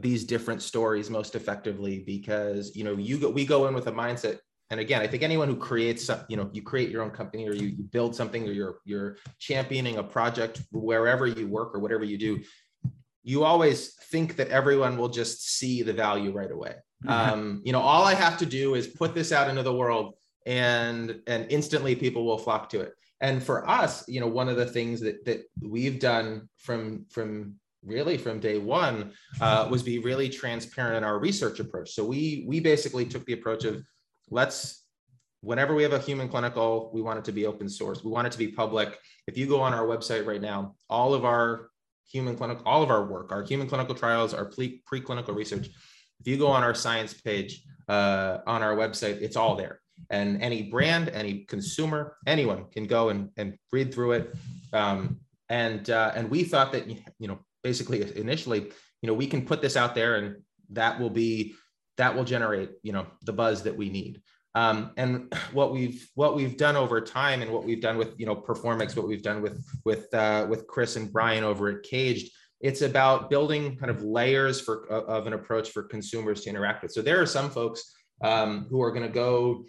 these 0.00 0.24
different 0.24 0.62
stories 0.62 1.10
most 1.10 1.34
effectively? 1.34 2.02
Because, 2.06 2.74
you 2.74 2.84
know, 2.84 2.94
you 2.94 3.18
go, 3.18 3.30
we 3.30 3.44
go 3.44 3.66
in 3.66 3.74
with 3.74 3.88
a 3.88 3.92
mindset 3.92 4.38
and 4.70 4.80
again 4.80 5.00
i 5.00 5.06
think 5.06 5.22
anyone 5.22 5.48
who 5.48 5.56
creates 5.56 6.06
some, 6.06 6.20
you 6.28 6.36
know 6.36 6.48
you 6.52 6.62
create 6.62 6.90
your 6.90 7.02
own 7.02 7.10
company 7.10 7.48
or 7.48 7.52
you, 7.52 7.68
you 7.68 7.84
build 7.84 8.14
something 8.14 8.48
or 8.48 8.52
you're 8.52 8.76
you're 8.84 9.16
championing 9.38 9.98
a 9.98 10.02
project 10.02 10.62
wherever 10.72 11.26
you 11.26 11.46
work 11.46 11.74
or 11.74 11.80
whatever 11.80 12.04
you 12.04 12.18
do 12.18 12.40
you 13.24 13.42
always 13.42 13.94
think 14.10 14.36
that 14.36 14.48
everyone 14.48 14.96
will 14.96 15.08
just 15.08 15.48
see 15.58 15.82
the 15.82 15.92
value 15.92 16.32
right 16.32 16.50
away. 16.50 16.74
Um, 17.06 17.60
you 17.66 17.72
know, 17.72 17.82
all 17.82 18.04
I 18.04 18.14
have 18.14 18.38
to 18.38 18.46
do 18.46 18.76
is 18.76 18.86
put 18.86 19.14
this 19.14 19.30
out 19.30 19.50
into 19.50 19.62
the 19.62 19.74
world 19.74 20.14
and 20.46 21.20
and 21.26 21.46
instantly 21.50 21.94
people 21.94 22.24
will 22.24 22.38
flock 22.38 22.70
to 22.70 22.80
it. 22.80 22.94
And 23.20 23.42
for 23.42 23.68
us, 23.68 24.08
you 24.08 24.20
know, 24.20 24.26
one 24.26 24.48
of 24.48 24.56
the 24.56 24.64
things 24.64 25.00
that 25.00 25.22
that 25.26 25.42
we've 25.60 26.00
done 26.00 26.48
from 26.56 27.04
from 27.10 27.56
really 27.84 28.16
from 28.16 28.40
day 28.40 28.56
one 28.56 29.12
uh, 29.40 29.68
was 29.70 29.82
be 29.82 29.98
really 29.98 30.30
transparent 30.30 30.96
in 30.96 31.04
our 31.04 31.18
research 31.18 31.60
approach. 31.60 31.90
So 31.90 32.06
we 32.06 32.46
we 32.48 32.58
basically 32.58 33.04
took 33.04 33.26
the 33.26 33.34
approach 33.34 33.64
of 33.64 33.82
let's 34.30 34.84
whenever 35.42 35.74
we 35.74 35.82
have 35.82 35.92
a 35.92 35.98
human 35.98 36.28
clinical, 36.28 36.90
we 36.94 37.02
want 37.02 37.18
it 37.18 37.24
to 37.26 37.32
be 37.32 37.44
open 37.44 37.68
source. 37.68 38.02
We 38.02 38.10
want 38.10 38.26
it 38.26 38.32
to 38.32 38.38
be 38.38 38.48
public. 38.48 38.98
If 39.26 39.36
you 39.36 39.46
go 39.46 39.60
on 39.60 39.74
our 39.74 39.86
website 39.86 40.26
right 40.26 40.40
now, 40.40 40.74
all 40.88 41.12
of 41.12 41.26
our 41.26 41.68
human 42.10 42.36
clinical, 42.36 42.64
all 42.66 42.82
of 42.82 42.90
our 42.90 43.04
work, 43.04 43.32
our 43.32 43.42
human 43.42 43.66
clinical 43.66 43.94
trials, 43.94 44.34
our 44.34 44.46
pre- 44.46 44.82
preclinical 44.90 45.34
research, 45.34 45.68
if 46.20 46.26
you 46.26 46.36
go 46.36 46.48
on 46.48 46.62
our 46.62 46.74
science 46.74 47.14
page 47.14 47.64
uh, 47.88 48.38
on 48.46 48.62
our 48.62 48.76
website, 48.76 49.20
it's 49.20 49.36
all 49.36 49.56
there. 49.56 49.80
And 50.10 50.42
any 50.42 50.62
brand, 50.62 51.08
any 51.10 51.44
consumer, 51.44 52.16
anyone 52.26 52.66
can 52.72 52.84
go 52.84 53.10
and, 53.10 53.30
and 53.36 53.56
read 53.72 53.92
through 53.92 54.12
it. 54.12 54.34
Um, 54.72 55.20
and 55.48 55.90
uh, 55.90 56.12
and 56.14 56.30
we 56.30 56.44
thought 56.44 56.72
that 56.72 56.88
you 56.88 57.28
know 57.28 57.38
basically 57.62 58.02
initially 58.16 58.60
you 59.02 59.06
know 59.06 59.14
we 59.14 59.26
can 59.26 59.44
put 59.44 59.60
this 59.60 59.76
out 59.76 59.94
there 59.94 60.16
and 60.16 60.36
that 60.70 60.98
will 60.98 61.10
be 61.10 61.54
that 61.96 62.14
will 62.14 62.24
generate 62.24 62.70
you 62.82 62.92
know 62.92 63.06
the 63.22 63.32
buzz 63.32 63.62
that 63.62 63.76
we 63.76 63.88
need 63.88 64.22
um, 64.54 64.92
and 64.96 65.34
what 65.52 65.72
we've 65.72 66.08
what 66.14 66.36
we've 66.36 66.56
done 66.56 66.76
over 66.76 67.00
time 67.00 67.42
and 67.42 67.50
what 67.50 67.64
we've 67.64 67.80
done 67.80 67.96
with 67.96 68.14
you 68.18 68.26
know 68.26 68.36
performix 68.36 68.96
what 68.96 69.08
we've 69.08 69.22
done 69.22 69.42
with 69.42 69.64
with 69.84 70.12
uh, 70.14 70.46
with 70.48 70.66
chris 70.66 70.96
and 70.96 71.12
brian 71.12 71.44
over 71.44 71.68
at 71.68 71.82
Kaged 71.82 72.30
it's 72.64 72.80
about 72.80 73.28
building 73.28 73.76
kind 73.76 73.90
of 73.90 74.02
layers 74.02 74.58
for 74.58 74.86
of 74.86 75.26
an 75.26 75.34
approach 75.34 75.70
for 75.70 75.82
consumers 75.82 76.40
to 76.40 76.48
interact 76.48 76.82
with. 76.82 76.92
So 76.92 77.02
there 77.02 77.20
are 77.20 77.26
some 77.26 77.50
folks 77.50 77.94
um, 78.22 78.66
who 78.70 78.80
are 78.82 78.90
going 78.90 79.02
to 79.02 79.12
go 79.12 79.66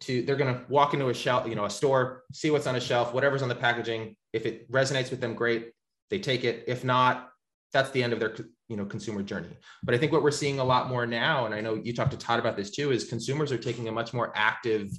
to 0.00 0.22
they're 0.22 0.36
going 0.36 0.54
to 0.54 0.64
walk 0.70 0.94
into 0.94 1.10
a 1.10 1.14
shelf 1.14 1.46
you 1.46 1.56
know 1.56 1.66
a 1.66 1.70
store 1.70 2.22
see 2.32 2.50
what's 2.50 2.66
on 2.66 2.76
a 2.76 2.80
shelf 2.80 3.12
whatever's 3.12 3.42
on 3.42 3.50
the 3.50 3.54
packaging. 3.54 4.16
If 4.32 4.46
it 4.46 4.70
resonates 4.72 5.10
with 5.10 5.20
them 5.20 5.34
great. 5.34 5.72
They 6.08 6.18
take 6.18 6.44
it. 6.44 6.64
If 6.66 6.84
not 6.84 7.28
that's 7.72 7.90
the 7.90 8.02
end 8.02 8.12
of 8.12 8.20
their 8.20 8.34
you 8.68 8.76
know 8.76 8.84
consumer 8.84 9.22
journey. 9.22 9.56
But 9.82 9.94
i 9.94 9.98
think 9.98 10.12
what 10.12 10.22
we're 10.22 10.30
seeing 10.30 10.58
a 10.58 10.64
lot 10.64 10.88
more 10.88 11.06
now 11.06 11.46
and 11.46 11.54
i 11.54 11.60
know 11.60 11.74
you 11.74 11.94
talked 11.94 12.12
to 12.12 12.18
todd 12.18 12.38
about 12.38 12.56
this 12.56 12.70
too 12.70 12.92
is 12.92 13.04
consumers 13.04 13.52
are 13.52 13.58
taking 13.58 13.88
a 13.88 13.92
much 13.92 14.12
more 14.12 14.32
active 14.34 14.90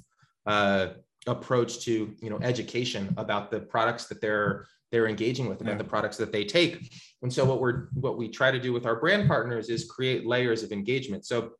uh, 0.46 0.88
approach 1.26 1.80
to 1.84 2.14
you 2.20 2.30
know 2.30 2.38
education 2.42 3.12
about 3.16 3.50
the 3.50 3.60
products 3.60 4.06
that 4.06 4.20
they're 4.20 4.66
they're 4.90 5.06
engaging 5.06 5.48
with 5.48 5.60
about 5.60 5.72
yeah. 5.72 5.78
the 5.78 5.84
products 5.84 6.16
that 6.16 6.32
they 6.32 6.44
take. 6.44 6.92
And 7.22 7.32
so 7.32 7.44
what 7.44 7.60
we're 7.60 7.88
what 7.92 8.18
we 8.18 8.28
try 8.28 8.50
to 8.50 8.58
do 8.58 8.72
with 8.72 8.86
our 8.86 8.96
brand 8.96 9.28
partners 9.28 9.68
is 9.68 9.84
create 9.84 10.26
layers 10.26 10.62
of 10.62 10.72
engagement. 10.72 11.24
So 11.24 11.52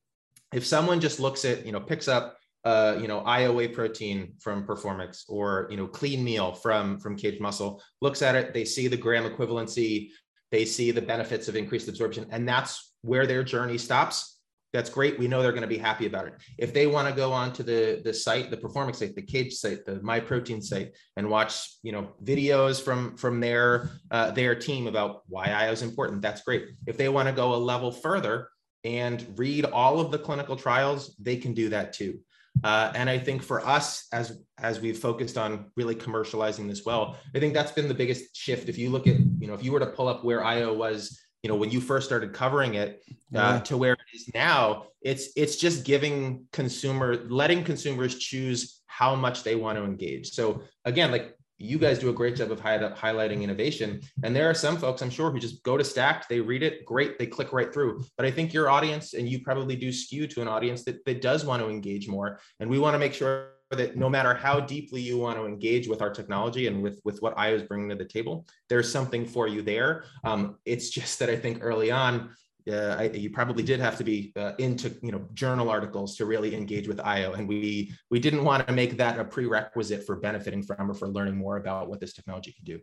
if 0.52 0.66
someone 0.66 1.00
just 1.00 1.20
looks 1.20 1.44
at 1.44 1.64
you 1.64 1.72
know 1.72 1.80
picks 1.80 2.08
up 2.08 2.36
uh, 2.64 2.98
you 3.00 3.08
know, 3.08 3.20
IO 3.20 3.54
Whey 3.54 3.68
protein 3.68 4.34
from 4.38 4.66
Performix 4.66 5.24
or, 5.28 5.66
you 5.70 5.78
know, 5.78 5.86
clean 5.86 6.22
meal 6.22 6.52
from, 6.52 6.98
from 6.98 7.16
Kaged 7.16 7.40
Muscle, 7.40 7.82
looks 8.02 8.20
at 8.20 8.34
it, 8.34 8.52
they 8.52 8.66
see 8.66 8.86
the 8.86 8.98
gram 8.98 9.24
equivalency, 9.24 10.10
they 10.50 10.64
see 10.64 10.90
the 10.90 11.02
benefits 11.02 11.48
of 11.48 11.56
increased 11.56 11.88
absorption, 11.88 12.26
and 12.30 12.48
that's 12.48 12.94
where 13.02 13.26
their 13.26 13.42
journey 13.42 13.78
stops. 13.78 14.38
That's 14.72 14.90
great. 14.90 15.18
We 15.18 15.26
know 15.26 15.42
they're 15.42 15.50
going 15.50 15.62
to 15.62 15.68
be 15.68 15.78
happy 15.78 16.06
about 16.06 16.28
it. 16.28 16.34
If 16.56 16.72
they 16.72 16.86
want 16.86 17.08
to 17.08 17.14
go 17.14 17.32
onto 17.32 17.64
the, 17.64 18.00
the 18.04 18.14
site, 18.14 18.50
the 18.50 18.56
Performix 18.56 18.96
site, 18.96 19.16
the 19.16 19.22
Kaged 19.22 19.54
site, 19.54 19.84
the 19.84 20.00
My 20.00 20.20
Protein 20.20 20.62
site, 20.62 20.92
and 21.16 21.28
watch, 21.28 21.68
you 21.82 21.90
know, 21.90 22.12
videos 22.22 22.80
from 22.80 23.16
from 23.16 23.40
their 23.40 23.90
uh, 24.10 24.30
their 24.30 24.54
team 24.54 24.86
about 24.86 25.22
why 25.28 25.46
IO 25.46 25.72
is 25.72 25.82
important, 25.82 26.22
that's 26.22 26.42
great. 26.42 26.66
If 26.86 26.96
they 26.96 27.08
want 27.08 27.28
to 27.28 27.34
go 27.34 27.54
a 27.54 27.56
level 27.56 27.90
further 27.90 28.48
and 28.84 29.26
read 29.36 29.64
all 29.64 30.00
of 30.00 30.12
the 30.12 30.18
clinical 30.18 30.56
trials, 30.56 31.16
they 31.20 31.36
can 31.36 31.52
do 31.52 31.70
that 31.70 31.92
too. 31.92 32.20
Uh, 32.62 32.92
and 32.94 33.08
I 33.08 33.18
think 33.18 33.42
for 33.42 33.66
us, 33.66 34.06
as 34.12 34.42
as 34.58 34.80
we've 34.80 34.98
focused 34.98 35.38
on 35.38 35.70
really 35.76 35.94
commercializing 35.94 36.68
this 36.68 36.84
well, 36.84 37.16
I 37.34 37.38
think 37.38 37.54
that's 37.54 37.72
been 37.72 37.88
the 37.88 37.94
biggest 37.94 38.36
shift. 38.36 38.68
If 38.68 38.76
you 38.76 38.90
look 38.90 39.06
at, 39.06 39.18
you 39.38 39.46
know, 39.46 39.54
if 39.54 39.64
you 39.64 39.72
were 39.72 39.80
to 39.80 39.86
pull 39.86 40.08
up 40.08 40.24
where 40.24 40.44
IO 40.44 40.74
was, 40.74 41.18
you 41.42 41.48
know, 41.48 41.56
when 41.56 41.70
you 41.70 41.80
first 41.80 42.06
started 42.06 42.34
covering 42.34 42.74
it 42.74 43.02
uh, 43.08 43.14
yeah. 43.34 43.60
to 43.60 43.76
where 43.76 43.94
it 43.94 43.98
is 44.14 44.30
now, 44.34 44.84
it's 45.00 45.30
it's 45.36 45.56
just 45.56 45.84
giving 45.84 46.44
consumer, 46.52 47.24
letting 47.28 47.64
consumers 47.64 48.18
choose 48.18 48.82
how 48.86 49.14
much 49.14 49.42
they 49.42 49.56
want 49.56 49.78
to 49.78 49.84
engage. 49.84 50.30
So 50.30 50.62
again, 50.84 51.10
like 51.10 51.34
you 51.60 51.78
guys 51.78 51.98
do 51.98 52.08
a 52.08 52.12
great 52.12 52.36
job 52.36 52.50
of 52.50 52.60
highlighting 52.60 53.42
innovation. 53.42 54.00
And 54.24 54.34
there 54.34 54.48
are 54.48 54.54
some 54.54 54.78
folks, 54.78 55.02
I'm 55.02 55.10
sure, 55.10 55.30
who 55.30 55.38
just 55.38 55.62
go 55.62 55.76
to 55.76 55.84
Stack3d, 55.84 56.28
they 56.28 56.40
read 56.40 56.62
it, 56.62 56.84
great, 56.86 57.18
they 57.18 57.26
click 57.26 57.52
right 57.52 57.72
through. 57.72 58.02
But 58.16 58.24
I 58.24 58.30
think 58.30 58.54
your 58.54 58.70
audience, 58.70 59.12
and 59.12 59.28
you 59.28 59.42
probably 59.42 59.76
do 59.76 59.92
skew 59.92 60.26
to 60.28 60.40
an 60.40 60.48
audience 60.48 60.84
that, 60.84 61.04
that 61.04 61.20
does 61.20 61.44
want 61.44 61.62
to 61.62 61.68
engage 61.68 62.08
more. 62.08 62.40
And 62.60 62.70
we 62.70 62.78
want 62.78 62.94
to 62.94 62.98
make 62.98 63.12
sure 63.12 63.50
that 63.70 63.94
no 63.94 64.08
matter 64.08 64.34
how 64.34 64.58
deeply 64.58 65.00
you 65.00 65.18
want 65.18 65.36
to 65.36 65.44
engage 65.44 65.86
with 65.86 66.02
our 66.02 66.10
technology 66.10 66.66
and 66.66 66.82
with, 66.82 67.00
with 67.04 67.20
what 67.20 67.38
IO 67.38 67.56
is 67.56 67.62
bringing 67.62 67.90
to 67.90 67.94
the 67.94 68.04
table, 68.04 68.46
there's 68.68 68.90
something 68.90 69.26
for 69.26 69.46
you 69.46 69.60
there. 69.62 70.04
Um, 70.24 70.56
it's 70.64 70.88
just 70.88 71.18
that 71.18 71.28
I 71.28 71.36
think 71.36 71.58
early 71.60 71.90
on, 71.90 72.30
uh, 72.68 72.96
I, 72.98 73.04
you 73.10 73.30
probably 73.30 73.62
did 73.62 73.80
have 73.80 73.96
to 73.98 74.04
be 74.04 74.32
uh, 74.36 74.52
into 74.58 74.94
you 75.02 75.12
know 75.12 75.26
journal 75.34 75.70
articles 75.70 76.16
to 76.16 76.26
really 76.26 76.54
engage 76.54 76.88
with 76.88 77.00
IO, 77.00 77.32
and 77.32 77.48
we 77.48 77.92
we 78.10 78.18
didn't 78.18 78.44
want 78.44 78.66
to 78.66 78.72
make 78.72 78.96
that 78.96 79.18
a 79.18 79.24
prerequisite 79.24 80.04
for 80.06 80.16
benefiting 80.16 80.62
from 80.62 80.90
or 80.90 80.94
for 80.94 81.08
learning 81.08 81.36
more 81.36 81.56
about 81.56 81.88
what 81.88 82.00
this 82.00 82.12
technology 82.12 82.52
can 82.52 82.64
do. 82.64 82.80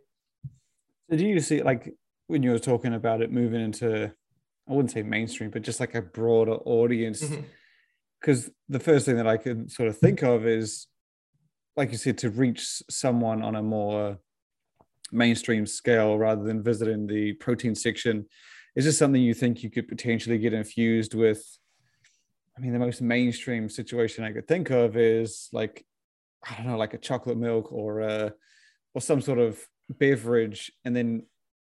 So 1.09 1.17
do 1.17 1.25
you 1.25 1.39
see 1.39 1.61
like 1.61 1.93
when 2.27 2.43
you 2.43 2.51
were 2.51 2.59
talking 2.59 2.93
about 2.93 3.21
it 3.21 3.31
moving 3.31 3.61
into 3.61 4.11
I 4.69 4.73
wouldn't 4.73 4.91
say 4.91 5.03
mainstream, 5.03 5.49
but 5.49 5.61
just 5.61 5.79
like 5.79 5.95
a 5.95 6.01
broader 6.01 6.53
audience? 6.53 7.21
Because 8.19 8.45
mm-hmm. 8.45 8.73
the 8.73 8.79
first 8.79 9.05
thing 9.05 9.15
that 9.17 9.27
I 9.27 9.37
can 9.37 9.69
sort 9.69 9.89
of 9.89 9.97
think 9.97 10.23
of 10.23 10.45
is, 10.45 10.87
like 11.75 11.91
you 11.91 11.97
said, 11.97 12.17
to 12.19 12.29
reach 12.29 12.81
someone 12.89 13.43
on 13.43 13.55
a 13.55 13.63
more 13.63 14.17
mainstream 15.11 15.65
scale 15.65 16.17
rather 16.17 16.43
than 16.43 16.61
visiting 16.63 17.07
the 17.07 17.33
protein 17.33 17.75
section 17.75 18.25
is 18.77 18.85
this 18.85 18.97
something 18.99 19.19
you 19.19 19.33
think 19.33 19.63
you 19.63 19.71
could 19.71 19.87
potentially 19.87 20.37
get 20.37 20.53
infused 20.53 21.15
with? 21.15 21.43
I 22.55 22.61
mean, 22.61 22.73
the 22.73 22.79
most 22.79 23.01
mainstream 23.01 23.69
situation 23.69 24.23
I 24.23 24.31
could 24.31 24.47
think 24.47 24.69
of 24.69 24.95
is 24.95 25.49
like, 25.51 25.83
I 26.47 26.55
don't 26.55 26.67
know, 26.67 26.77
like 26.77 26.93
a 26.93 26.99
chocolate 26.99 27.39
milk 27.39 27.71
or 27.71 28.01
a, 28.01 28.33
or 28.93 29.01
some 29.01 29.19
sort 29.19 29.39
of 29.39 29.59
beverage, 29.89 30.71
and 30.85 30.95
then 30.95 31.25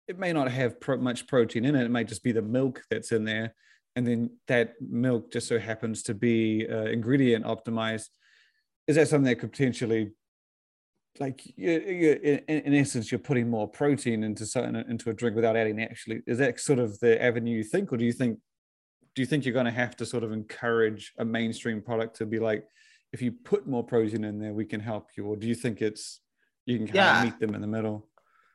it 0.10 0.20
may 0.20 0.34
not 0.34 0.52
have 0.52 0.82
pro- 0.82 0.98
much 0.98 1.26
protein 1.26 1.64
in 1.64 1.76
it. 1.76 1.86
It 1.86 1.92
might 1.92 2.10
just 2.10 2.24
be 2.24 2.34
the 2.34 2.42
milk 2.42 2.84
that's 2.90 3.14
in 3.14 3.24
there, 3.24 3.56
and 3.96 4.06
then 4.06 4.32
that 4.50 4.74
milk 4.82 5.32
just 5.32 5.48
so 5.48 5.58
happens 5.58 6.04
to 6.04 6.14
be 6.14 6.68
uh, 6.70 6.86
ingredient 6.86 7.46
optimized. 7.46 8.10
Is 8.88 8.98
that 8.98 9.08
something 9.08 9.30
that 9.30 9.40
could 9.40 9.54
potentially 9.54 10.12
like 11.20 11.46
you, 11.58 11.72
you, 11.72 12.40
in, 12.48 12.60
in, 12.60 12.74
essence 12.76 13.12
you're 13.12 13.20
putting 13.20 13.50
more 13.50 13.68
protein 13.68 14.24
into 14.24 14.46
something 14.46 14.76
into 14.90 15.10
a 15.10 15.14
drink 15.14 15.36
without 15.36 15.56
adding 15.56 15.82
actually 15.82 16.22
is 16.28 16.38
that 16.38 16.60
sort 16.60 16.80
of 16.80 16.98
the 17.00 17.22
avenue 17.22 17.58
you 17.58 17.64
think 17.64 17.92
or 17.92 17.98
do 17.98 18.06
you 18.06 18.14
think 18.14 18.40
do 19.16 19.22
you 19.22 19.26
think 19.26 19.44
you're 19.44 19.54
going 19.54 19.66
to 19.66 19.72
have 19.72 19.96
to 19.98 20.06
sort 20.06 20.24
of 20.24 20.32
encourage 20.32 21.14
a 21.18 21.26
mainstream 21.26 21.82
product 21.82 22.16
to 22.16 22.26
be 22.26 22.40
like 22.40 22.64
if 23.12 23.22
you 23.22 23.32
put 23.32 23.68
more 23.68 23.84
protein 23.84 24.24
in 24.24 24.40
there 24.40 24.54
we 24.54 24.66
can 24.66 24.80
help 24.80 25.10
you 25.18 25.26
or 25.26 25.36
do 25.36 25.48
you 25.48 25.56
think 25.56 25.82
it's 25.82 26.22
you 26.66 26.78
can 26.78 26.88
kind 26.88 26.96
yeah. 26.96 27.20
of 27.20 27.26
meet 27.26 27.40
them 27.40 27.56
in 27.56 27.62
the 27.62 27.68
middle 27.68 28.10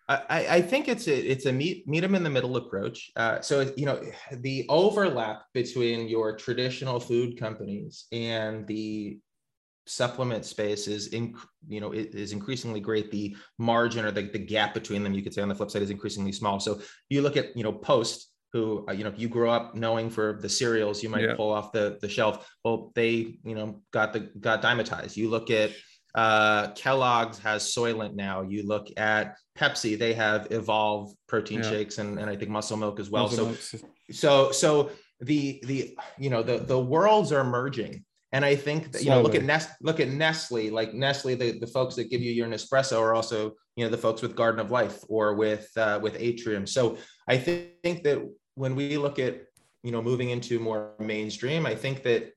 I, 0.07 0.47
I 0.57 0.61
think 0.61 0.89
it's 0.89 1.09
a 1.09 1.17
it's 1.17 1.47
a 1.47 1.53
meet 1.53 1.89
meet 1.89 2.01
them 2.01 2.15
in 2.15 2.23
the 2.23 2.29
middle 2.29 2.57
approach. 2.57 3.11
Uh, 3.17 3.41
so 3.41 3.73
you 3.75 3.87
know 3.87 4.03
the 4.33 4.67
overlap 4.69 5.45
between 5.55 6.09
your 6.09 6.37
traditional 6.37 7.01
food 7.01 7.39
companies 7.41 8.05
and 8.13 8.67
the 8.67 9.19
supplement 9.87 10.45
space 10.45 10.89
is 10.89 11.09
in 11.09 11.35
you 11.69 11.81
know 11.81 11.93
it 11.93 12.15
is 12.15 12.33
increasingly 12.33 12.81
great 12.81 13.11
the 13.11 13.37
margin 13.59 14.05
or 14.05 14.11
the, 14.11 14.23
the 14.23 14.39
gap 14.39 14.73
between 14.73 15.03
them 15.03 15.13
you 15.13 15.23
could 15.23 15.35
say 15.35 15.43
on 15.43 15.49
the 15.49 15.55
flip 15.55 15.71
side 15.71 15.83
is 15.83 15.91
increasingly 15.91 16.33
small 16.33 16.59
so 16.59 16.81
you 17.11 17.21
look 17.21 17.37
at 17.37 17.55
you 17.57 17.63
know 17.63 17.73
post 17.73 18.31
who 18.53 18.85
uh, 18.89 18.93
you 18.93 19.05
know 19.05 19.13
you 19.17 19.29
grew 19.29 19.51
up 19.51 19.75
knowing 19.75 20.09
for 20.09 20.39
the 20.41 20.49
cereals 20.49 21.03
you 21.03 21.09
might 21.09 21.23
yeah. 21.23 21.35
pull 21.35 21.53
off 21.53 21.71
the 21.73 21.99
the 22.01 22.09
shelf 22.09 22.51
well 22.65 22.93
they 22.95 23.37
you 23.45 23.55
know 23.55 23.83
got 23.93 24.13
the 24.13 24.21
got 24.21 24.63
Dymatize 24.63 25.17
you 25.17 25.29
look 25.29 25.51
at 25.51 25.73
uh, 26.15 26.71
Kellogg's 26.75 27.39
has 27.41 27.75
Soylent 27.75 28.15
now. 28.15 28.43
You 28.43 28.67
look 28.67 28.89
at 28.97 29.37
Pepsi; 29.59 29.99
they 29.99 30.15
have 30.15 30.47
Evolve 30.53 31.13
protein 31.27 31.59
yeah. 31.59 31.71
shakes 31.71 31.99
and, 31.99 32.19
and 32.19 32.31
I 32.31 32.37
think 32.37 32.51
Muscle 32.51 32.77
Milk 32.77 33.01
as 33.01 33.11
well. 33.11 33.25
Muscle 33.25 33.55
so, 33.55 33.79
milk. 33.79 33.93
so 34.13 34.53
so 34.53 34.91
the 35.21 35.61
the 35.65 35.97
you 36.19 36.31
know 36.31 36.43
the 36.43 36.59
the 36.59 36.79
worlds 36.79 37.33
are 37.33 37.43
merging, 37.43 38.05
and 38.35 38.45
I 38.45 38.57
think 38.57 38.91
that, 38.91 39.05
you 39.05 39.11
know, 39.11 39.23
look 39.23 39.37
at 39.37 39.45
Nest, 39.45 39.71
look 39.81 40.01
at 40.01 40.09
Nestle, 40.09 40.69
like 40.71 40.93
Nestle, 40.93 41.37
the, 41.37 41.57
the 41.61 41.69
folks 41.69 41.95
that 41.95 42.11
give 42.11 42.21
you 42.21 42.33
your 42.33 42.49
Nespresso 42.49 43.01
are 43.01 43.15
also, 43.15 43.53
you 43.77 43.85
know, 43.85 43.91
the 43.91 43.97
folks 43.97 44.23
with 44.23 44.35
Garden 44.35 44.59
of 44.59 44.73
Life 44.73 44.99
or 45.09 45.35
with 45.35 45.71
uh, 45.77 46.01
with 46.03 46.17
Atrium. 46.19 46.67
So 46.67 46.99
I 47.29 47.37
think 47.37 48.03
that 48.03 48.29
when 48.57 48.75
we 48.75 48.99
look 48.99 49.21
at, 49.21 49.43
you 49.85 49.93
know, 49.93 50.03
moving 50.03 50.31
into 50.31 50.59
more 50.59 50.95
mainstream, 50.99 51.65
I 51.65 51.77
think 51.77 52.03
that 52.03 52.33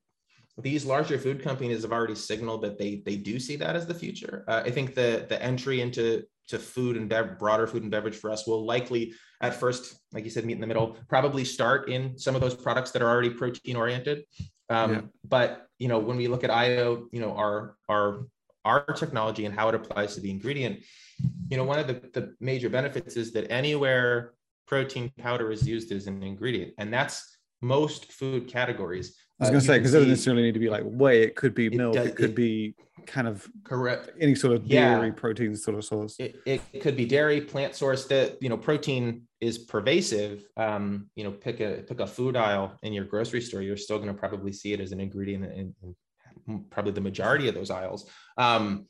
these 0.60 0.86
larger 0.86 1.18
food 1.18 1.42
companies 1.42 1.82
have 1.82 1.92
already 1.92 2.16
signaled 2.16 2.62
that 2.62 2.78
they 2.78 3.02
they 3.04 3.16
do 3.16 3.40
see 3.40 3.56
that 3.56 3.76
as 3.76 3.88
the 3.88 3.96
future. 3.96 4.46
Uh, 4.48 4.62
I 4.64 4.70
think 4.70 4.94
the 4.94 5.26
the 5.28 5.42
entry 5.42 5.82
into 5.82 6.24
to 6.50 6.60
food 6.60 6.96
and 6.96 7.10
bev- 7.10 7.40
broader 7.40 7.66
food 7.66 7.82
and 7.82 7.92
beverage 7.92 8.16
for 8.16 8.30
us 8.32 8.46
will 8.46 8.66
likely 8.66 9.14
at 9.42 9.56
first, 9.56 10.00
like 10.14 10.24
you 10.24 10.30
said, 10.30 10.46
meet 10.46 10.54
in 10.54 10.62
the 10.62 10.68
middle. 10.68 10.96
Probably 11.10 11.44
start 11.44 11.90
in 11.90 12.18
some 12.20 12.36
of 12.36 12.42
those 12.42 12.56
products 12.56 12.92
that 12.92 13.02
are 13.02 13.10
already 13.10 13.32
protein 13.32 13.76
oriented, 13.76 14.26
um, 14.70 14.92
yeah. 14.94 15.02
But 15.28 15.68
you 15.80 15.88
know, 15.88 16.00
when 16.00 16.18
we 16.18 16.28
look 16.28 16.44
at 16.44 16.50
IO, 16.50 17.08
you 17.12 17.22
know, 17.22 17.34
our 17.36 17.76
our 17.90 18.26
our 18.66 18.84
technology 18.94 19.46
and 19.46 19.54
how 19.56 19.70
it 19.70 19.76
applies 19.76 20.16
to 20.16 20.22
the 20.22 20.30
ingredient, 20.30 20.80
you 21.50 21.56
know, 21.58 21.64
one 21.64 21.80
of 21.80 21.88
the, 21.88 21.94
the 22.14 22.36
major 22.40 22.70
benefits 22.70 23.16
is 23.16 23.32
that 23.34 23.50
anywhere 23.52 24.34
protein 24.68 25.10
powder 25.18 25.52
is 25.52 25.66
used 25.68 25.92
as 25.92 26.08
an 26.08 26.22
ingredient, 26.24 26.74
and 26.78 26.94
that's 26.94 27.38
most 27.62 28.12
food 28.12 28.48
categories. 28.48 29.16
I 29.40 29.44
was 29.44 29.50
Uh, 29.50 29.52
going 29.52 29.62
to 29.62 29.66
you 29.66 29.68
say 29.68 29.78
because 29.80 29.94
it 29.94 29.98
doesn't 29.98 30.10
necessarily 30.10 30.44
need 30.44 30.54
to 30.56 30.60
be 30.60 30.70
like 30.70 30.84
whey. 30.86 31.24
It 31.24 31.36
could 31.36 31.54
be 31.56 31.68
It 31.68 31.74
milk. 31.76 31.96
It, 31.96 32.04
does- 32.04 32.14
could 32.16 32.30
it- 32.32 32.36
be 32.36 32.76
kind 33.08 33.28
of 33.28 33.48
correct. 33.64 34.12
any 34.20 34.36
sort 34.36 34.54
of 34.56 34.66
Yeah. 34.66 34.96
dairy 34.96 35.12
protein 35.12 35.56
sort 35.56 35.78
of 35.78 35.86
source. 35.86 36.16
It, 36.20 36.40
it 36.46 36.82
could 36.82 36.96
be 36.96 37.06
dairy, 37.06 37.42
plant 37.42 37.74
source. 37.76 38.06
That 38.06 38.38
you 38.42 38.50
know, 38.50 38.58
protein 38.58 39.24
is 39.42 39.58
pervasive. 39.58 40.46
Um, 40.58 41.10
you 41.16 41.24
know, 41.24 41.32
pick 41.32 41.60
a 41.62 41.84
pick 41.88 42.00
a 42.00 42.08
food 42.08 42.36
aisle 42.36 42.78
in 42.84 42.94
your 42.94 43.06
grocery 43.06 43.42
store. 43.42 43.62
You're 43.62 43.78
still 43.78 43.98
going 43.98 44.10
to 44.14 44.14
probably 44.14 44.52
see 44.52 44.74
it 44.74 44.80
as 44.80 44.92
an 44.92 45.00
ingredient 45.00 45.46
in, 45.46 45.74
in 46.48 46.64
probably 46.70 46.92
the 46.92 47.02
majority 47.02 47.48
of 47.48 47.56
those 47.56 47.72
aisles. 47.72 48.10
Um, 48.38 48.86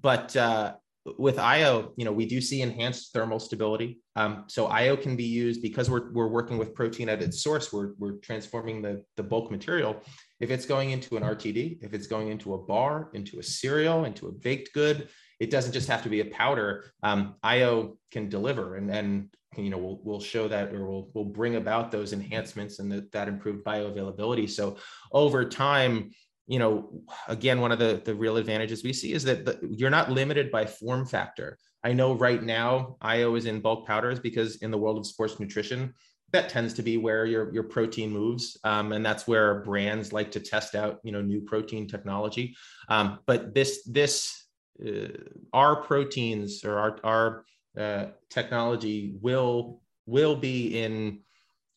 but 0.00 0.36
uh, 0.36 0.74
with 1.18 1.38
IO, 1.38 1.92
you 1.96 2.04
know, 2.04 2.12
we 2.12 2.26
do 2.26 2.40
see 2.40 2.62
enhanced 2.62 3.12
thermal 3.12 3.40
stability. 3.40 4.00
Um, 4.14 4.44
so 4.46 4.66
IO 4.66 4.96
can 4.96 5.16
be 5.16 5.24
used 5.24 5.60
because 5.60 5.90
we're 5.90 6.12
we're 6.12 6.28
working 6.28 6.58
with 6.58 6.74
protein 6.74 7.08
at 7.08 7.22
its 7.22 7.42
source. 7.42 7.72
We're 7.72 7.94
we're 7.98 8.18
transforming 8.18 8.82
the 8.82 9.04
the 9.16 9.22
bulk 9.22 9.50
material. 9.50 10.00
If 10.38 10.50
it's 10.50 10.66
going 10.66 10.90
into 10.90 11.16
an 11.16 11.22
RTD, 11.22 11.82
if 11.82 11.92
it's 11.92 12.06
going 12.06 12.28
into 12.28 12.54
a 12.54 12.58
bar, 12.58 13.10
into 13.14 13.38
a 13.38 13.42
cereal, 13.42 14.04
into 14.04 14.28
a 14.28 14.32
baked 14.32 14.72
good, 14.74 15.08
it 15.40 15.50
doesn't 15.50 15.72
just 15.72 15.88
have 15.88 16.02
to 16.04 16.08
be 16.08 16.20
a 16.20 16.26
powder. 16.26 16.84
Um, 17.02 17.34
IO 17.42 17.98
can 18.12 18.28
deliver, 18.28 18.76
and 18.76 18.88
and 18.90 19.28
you 19.56 19.70
know 19.70 19.78
we'll 19.78 20.00
we'll 20.04 20.20
show 20.20 20.46
that 20.46 20.72
or 20.72 20.88
we'll 20.88 21.10
we'll 21.14 21.24
bring 21.24 21.56
about 21.56 21.90
those 21.90 22.12
enhancements 22.12 22.78
and 22.78 22.90
the, 22.90 23.08
that 23.12 23.26
improved 23.26 23.64
bioavailability. 23.64 24.48
So 24.48 24.76
over 25.10 25.44
time, 25.48 26.12
you 26.52 26.58
know, 26.58 26.90
again, 27.28 27.62
one 27.62 27.72
of 27.72 27.78
the 27.78 28.02
the 28.04 28.14
real 28.14 28.36
advantages 28.36 28.84
we 28.84 28.92
see 28.92 29.14
is 29.14 29.24
that 29.24 29.46
the, 29.46 29.58
you're 29.70 29.88
not 29.88 30.10
limited 30.10 30.50
by 30.50 30.66
form 30.66 31.06
factor. 31.06 31.56
I 31.82 31.94
know 31.94 32.12
right 32.12 32.42
now 32.42 32.96
IO 33.00 33.36
is 33.36 33.46
in 33.46 33.62
bulk 33.62 33.86
powders 33.86 34.20
because 34.20 34.56
in 34.56 34.70
the 34.70 34.76
world 34.76 34.98
of 34.98 35.06
sports 35.06 35.40
nutrition, 35.40 35.94
that 36.32 36.50
tends 36.50 36.74
to 36.74 36.82
be 36.82 36.98
where 36.98 37.24
your 37.24 37.50
your 37.54 37.62
protein 37.62 38.10
moves, 38.10 38.58
um, 38.64 38.92
and 38.92 39.04
that's 39.04 39.26
where 39.26 39.62
brands 39.62 40.12
like 40.12 40.30
to 40.32 40.40
test 40.40 40.74
out 40.74 40.98
you 41.02 41.10
know 41.10 41.22
new 41.22 41.40
protein 41.40 41.88
technology. 41.88 42.54
Um, 42.90 43.20
but 43.26 43.54
this 43.54 43.82
this 43.86 44.44
uh, 44.86 45.08
our 45.54 45.76
proteins 45.76 46.66
or 46.66 46.78
our 46.78 46.98
our 47.02 47.44
uh, 47.78 48.06
technology 48.28 49.14
will 49.22 49.80
will 50.04 50.36
be 50.36 50.82
in 50.82 51.20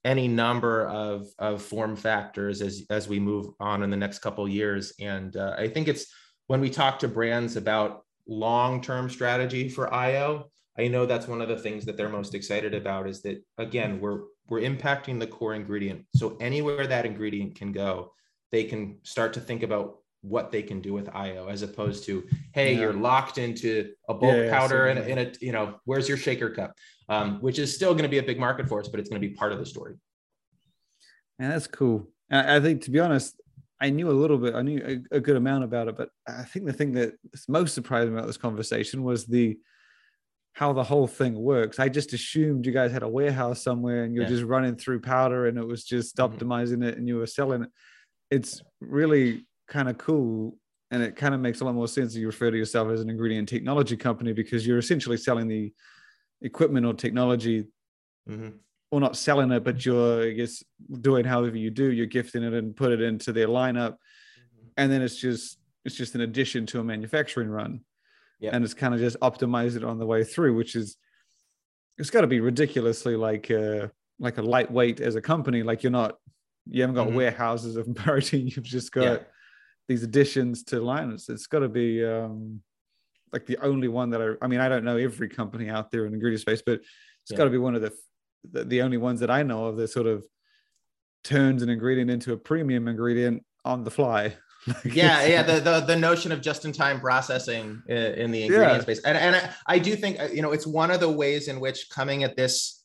any 0.06 0.28
number 0.28 0.88
of 0.88 1.28
of 1.39 1.62
form 1.62 1.95
factors 1.97 2.62
as 2.62 2.86
as 2.89 3.10
we 3.10 3.20
move 3.20 3.47
on 3.60 3.84
in 3.84 3.89
the 3.89 3.97
next 3.97 4.20
couple 4.20 4.47
years. 4.47 4.93
And 4.99 5.36
uh, 5.36 5.56
I 5.58 5.68
think 5.68 5.88
it's 5.89 6.06
when 6.47 6.62
we 6.62 6.70
talk 6.70 6.99
to 6.99 7.08
brands 7.08 7.58
about 7.58 8.03
long 8.28 8.82
term 8.82 9.10
strategy 9.10 9.68
for 9.68 9.93
IO. 9.93 10.49
I 10.78 10.88
know 10.88 11.06
that's 11.06 11.28
one 11.28 11.41
of 11.41 11.49
the 11.49 11.58
things 11.58 11.86
that 11.86 11.97
they're 11.97 12.10
most 12.10 12.36
excited 12.36 12.74
about 12.74 13.10
is 13.10 13.22
that 13.24 13.43
again 13.58 13.99
we're 13.99 14.22
we're 14.47 14.62
impacting 14.62 15.20
the 15.20 15.28
core 15.28 15.56
ingredient. 15.56 16.06
So 16.16 16.38
anywhere 16.39 16.86
that 16.86 17.06
ingredient 17.06 17.56
can 17.56 17.72
go, 17.72 18.14
they 18.51 18.66
can 18.66 18.99
start 19.03 19.34
to 19.34 19.39
think 19.39 19.64
about 19.64 19.97
what 20.28 20.52
they 20.52 20.64
can 20.64 20.82
do 20.82 20.94
with 20.94 21.08
IO 21.16 21.48
as 21.48 21.62
opposed 21.62 22.04
to, 22.06 22.24
hey, 22.54 22.74
Yeah. 22.74 22.82
you're 22.82 22.94
locked 22.94 23.38
into 23.38 23.94
a 24.10 24.14
bulk 24.14 24.36
Yeah, 24.36 24.44
yeah, 24.46 24.58
powder 24.60 24.88
and 24.88 25.20
a, 25.20 25.32
you 25.40 25.52
know, 25.52 25.76
where's 25.86 26.08
your 26.10 26.18
shaker 26.18 26.50
cup? 26.50 26.74
Um, 27.08 27.40
which 27.42 27.60
is 27.60 27.74
still 27.74 27.94
going 27.94 28.04
to 28.04 28.10
be 28.10 28.18
a 28.18 28.24
big 28.24 28.40
market 28.40 28.68
for 28.68 28.80
us, 28.80 28.88
but 28.88 29.00
it's 29.00 29.10
going 29.10 29.22
to 29.22 29.28
be 29.28 29.34
part 29.34 29.52
of 29.52 29.60
the 29.60 29.66
story. 29.66 29.96
And 31.38 31.52
that's 31.52 31.68
cool. 31.68 32.10
I, 32.32 32.56
I 32.58 32.60
think, 32.60 32.82
to 32.84 32.92
be 32.92 33.00
honest, 33.00 33.40
I 33.80 33.90
knew 33.92 34.10
a 34.10 34.14
little 34.14 34.38
bit. 34.38 34.56
I 34.56 34.62
knew 34.62 35.04
a, 35.12 35.18
a 35.18 35.20
good 35.20 35.36
amount 35.36 35.64
about 35.66 35.88
it, 35.88 35.98
but 35.98 36.10
I 36.28 36.44
think 36.44 36.66
the 36.66 36.74
thing 36.74 36.94
that 36.94 37.14
most 37.48 37.76
surprising 37.76 38.14
about 38.18 38.26
this 38.26 38.38
conversation 38.38 39.04
was 39.04 39.26
the 39.26 39.58
how 40.54 40.72
the 40.72 40.84
whole 40.86 41.06
thing 41.06 41.36
works. 41.36 41.80
I 41.80 41.90
just 41.90 42.14
assumed 42.14 42.66
you 42.66 42.72
guys 42.72 42.94
had 42.94 43.04
a 43.04 43.10
warehouse 43.10 43.62
somewhere 43.62 44.06
and 44.06 44.16
you're 44.16 44.24
Yeah. 44.24 44.30
just 44.30 44.44
running 44.44 44.78
through 44.78 45.02
powder 45.02 45.48
and 45.48 45.58
it 45.58 45.68
was 45.68 45.84
just 45.84 46.16
Mhm. 46.16 46.30
optimizing 46.40 46.82
it 46.82 46.98
and 46.98 47.10
you 47.10 47.18
were 47.18 47.28
selling 47.28 47.64
it. 47.64 47.70
It's 48.32 48.62
really 48.80 49.46
kind 49.68 49.89
of 49.89 49.97
cool. 49.97 50.57
And 50.91 51.01
it 51.01 51.16
kind 51.16 51.34
of 51.34 51.41
makes 51.41 51.61
a 51.61 51.66
lot 51.66 51.74
more 51.76 51.88
sense 51.88 52.13
that 52.13 52.20
you 52.20 52.28
refer 52.28 52.51
to 52.51 52.57
yourself 52.57 52.89
as 52.89 53.01
an 53.01 53.09
ingredient 53.09 53.49
technology 53.49 53.97
company 53.97 54.34
because 54.34 54.66
you're 54.66 54.78
essentially 54.78 55.18
selling 55.18 55.47
the 55.47 55.74
equipment 56.41 56.86
or 56.86 56.93
technology 56.93 57.68
Mhm. 58.30 58.59
or 58.91 58.99
not 58.99 59.16
selling 59.18 59.51
it, 59.51 59.63
but 59.63 59.86
you're 59.86 60.24
I 60.24 60.32
guess 60.32 60.63
doing 61.01 61.26
however 61.26 61.57
you 61.57 61.72
do, 61.72 61.91
you're 61.91 62.05
gifting 62.05 62.43
it 62.43 62.53
and 62.53 62.76
put 62.76 62.91
it 62.91 63.01
into 63.01 63.34
their 63.34 63.47
lineup, 63.47 63.97
and 64.78 64.91
then 64.91 65.01
it's 65.01 65.18
just 65.18 65.59
it's 65.86 65.95
just 65.95 66.16
an 66.16 66.22
addition 66.22 66.66
to 66.68 66.80
a 66.80 66.84
manufacturing 66.84 67.49
run, 67.49 67.82
Yeah. 68.39 68.51
and 68.53 68.63
it's 68.63 68.74
kind 68.74 68.93
of 68.93 68.99
just 68.99 69.20
optimize 69.22 69.76
it 69.76 69.84
on 69.84 69.97
the 69.99 70.05
way 70.05 70.24
through, 70.24 70.55
which 70.55 70.76
is 70.76 70.97
it's 71.97 72.09
got 72.09 72.22
to 72.22 72.28
be 72.28 72.39
ridiculously 72.39 73.16
like 73.16 73.49
uh 73.51 73.88
like 74.20 74.38
a 74.38 74.41
lightweight 74.41 74.99
as 75.01 75.16
a 75.16 75.22
company, 75.22 75.63
like 75.63 75.84
you're 75.84 75.91
not 75.91 76.20
you 76.68 76.82
haven't 76.82 76.95
got 76.95 77.09
Mhm. 77.09 77.16
warehouses 77.16 77.76
of 77.76 77.88
protein, 77.95 78.47
you've 78.47 78.63
just 78.63 78.91
got 78.91 79.03
Yeah. 79.03 79.24
These 79.88 80.04
additions 80.04 80.64
to 80.66 80.78
lineups. 80.78 81.30
It's 81.30 81.48
got 81.48 81.60
to 81.60 81.70
be 81.70 82.04
um 82.06 82.62
like 83.32 83.46
the 83.46 83.58
only 83.60 83.88
one 83.88 84.10
that 84.12 84.22
I 84.22 84.44
I 84.44 84.48
mean 84.48 84.60
I 84.60 84.70
don't 84.70 84.84
know 84.84 84.98
every 84.98 85.30
company 85.30 85.70
out 85.70 85.92
there 85.92 86.06
in 86.06 86.12
the 86.12 86.16
ingredient 86.16 86.42
space, 86.42 86.62
but 86.66 86.76
it's 86.76 87.32
Yeah. 87.32 87.38
got 87.38 87.46
to 87.46 87.50
be 87.50 87.58
one 87.58 87.76
of 87.76 87.82
the, 87.82 87.92
the 88.52 88.64
the 88.66 88.82
only 88.82 88.98
ones 88.98 89.20
that 89.20 89.30
I 89.32 89.44
know 89.44 89.66
of 89.66 89.78
that 89.78 89.90
sort 89.90 90.08
of 90.08 90.26
turns 91.24 91.64
an 91.64 91.70
ingredient 91.70 92.12
into 92.12 92.34
a 92.34 92.38
premium 92.38 92.88
ingredient 92.88 93.44
on 93.64 93.84
the 93.84 93.92
fly. 93.92 94.36
Yeah 94.86 95.24
yeah 95.26 95.44
the, 95.52 95.60
the 95.60 95.80
the 95.82 95.96
notion 95.96 96.32
of 96.32 96.42
just 96.42 96.66
in 96.66 96.72
time 96.72 97.00
processing 97.00 97.84
i- 97.88 97.94
in 97.94 98.32
the 98.32 98.44
ingredient 98.46 98.78
Yeah. 98.78 98.82
space 98.82 99.00
and, 99.04 99.16
and 99.18 99.36
I, 99.36 99.54
I 99.68 99.78
do 99.80 99.96
think 99.96 100.20
uh, 100.20 100.30
you 100.34 100.42
know 100.42 100.54
it's 100.54 100.66
one 100.66 100.90
of 100.90 101.00
the 101.00 101.12
ways 101.12 101.48
in 101.50 101.60
which 101.60 101.88
coming 101.92 102.24
at 102.24 102.36
this 102.36 102.84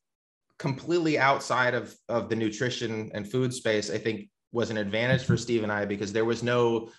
completely 0.58 1.18
outside 1.18 1.72
of 1.72 1.94
of 2.10 2.28
the 2.28 2.36
nutrition 2.36 3.10
and 3.14 3.30
food 3.30 3.54
space 3.54 3.90
i 3.90 3.96
think 3.96 4.28
was 4.52 4.70
an 4.70 4.76
advantage 4.76 5.24
for 5.24 5.36
steve 5.36 5.62
and 5.62 5.72
i 5.72 5.84
because 5.84 6.12
there 6.12 6.24
was 6.24 6.42
no 6.42 6.90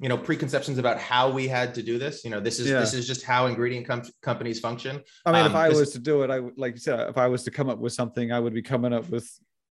you 0.00 0.08
know 0.08 0.18
preconceptions 0.18 0.78
about 0.78 0.98
how 0.98 1.30
we 1.30 1.46
had 1.46 1.74
to 1.74 1.82
do 1.82 1.98
this 1.98 2.24
you 2.24 2.30
know 2.30 2.40
this 2.40 2.58
is 2.58 2.68
Yeah. 2.68 2.80
this 2.80 2.94
is 2.94 3.06
just 3.06 3.22
how 3.24 3.46
ingredient 3.46 3.86
com- 3.86 4.02
companies 4.22 4.58
function 4.60 5.00
I 5.24 5.32
mean, 5.32 5.46
if 5.46 5.52
um, 5.52 5.56
I 5.56 5.68
was 5.68 5.92
to 5.92 5.98
do 5.98 6.22
it, 6.22 6.30
I 6.30 6.40
would 6.40 6.58
like 6.58 6.74
you 6.74 6.80
said, 6.80 7.08
if 7.08 7.16
I 7.16 7.28
was 7.28 7.44
to 7.44 7.50
come 7.52 7.68
up 7.70 7.78
with 7.78 7.92
something, 7.92 8.32
I 8.32 8.40
would 8.40 8.54
be 8.54 8.62
coming 8.62 8.92
up 8.92 9.08
with 9.08 9.28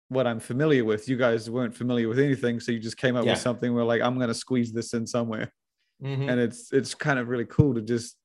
what 0.10 0.28
I'm 0.28 0.40
familiar 0.40 0.86
with. 0.86 1.10
You 1.10 1.18
guys 1.18 1.50
weren't 1.50 1.76
familiar 1.76 2.08
with 2.08 2.20
anything, 2.20 2.60
so 2.60 2.72
you 2.72 2.80
just 2.80 2.98
came 2.98 3.16
up 3.16 3.26
Yeah. 3.26 3.32
with 3.32 3.42
something 3.42 3.74
where 3.74 3.84
like 3.84 4.02
I'm 4.04 4.16
going 4.18 4.28
to 4.28 4.36
squeeze 4.36 4.72
this 4.72 4.94
in 4.94 5.08
somewhere, 5.08 5.52
Mhm. 6.04 6.30
and 6.30 6.40
it's 6.40 6.72
it's 6.72 6.94
kind 6.94 7.18
of 7.18 7.28
really 7.28 7.46
cool 7.46 7.74
to 7.74 7.82
just 7.82 8.16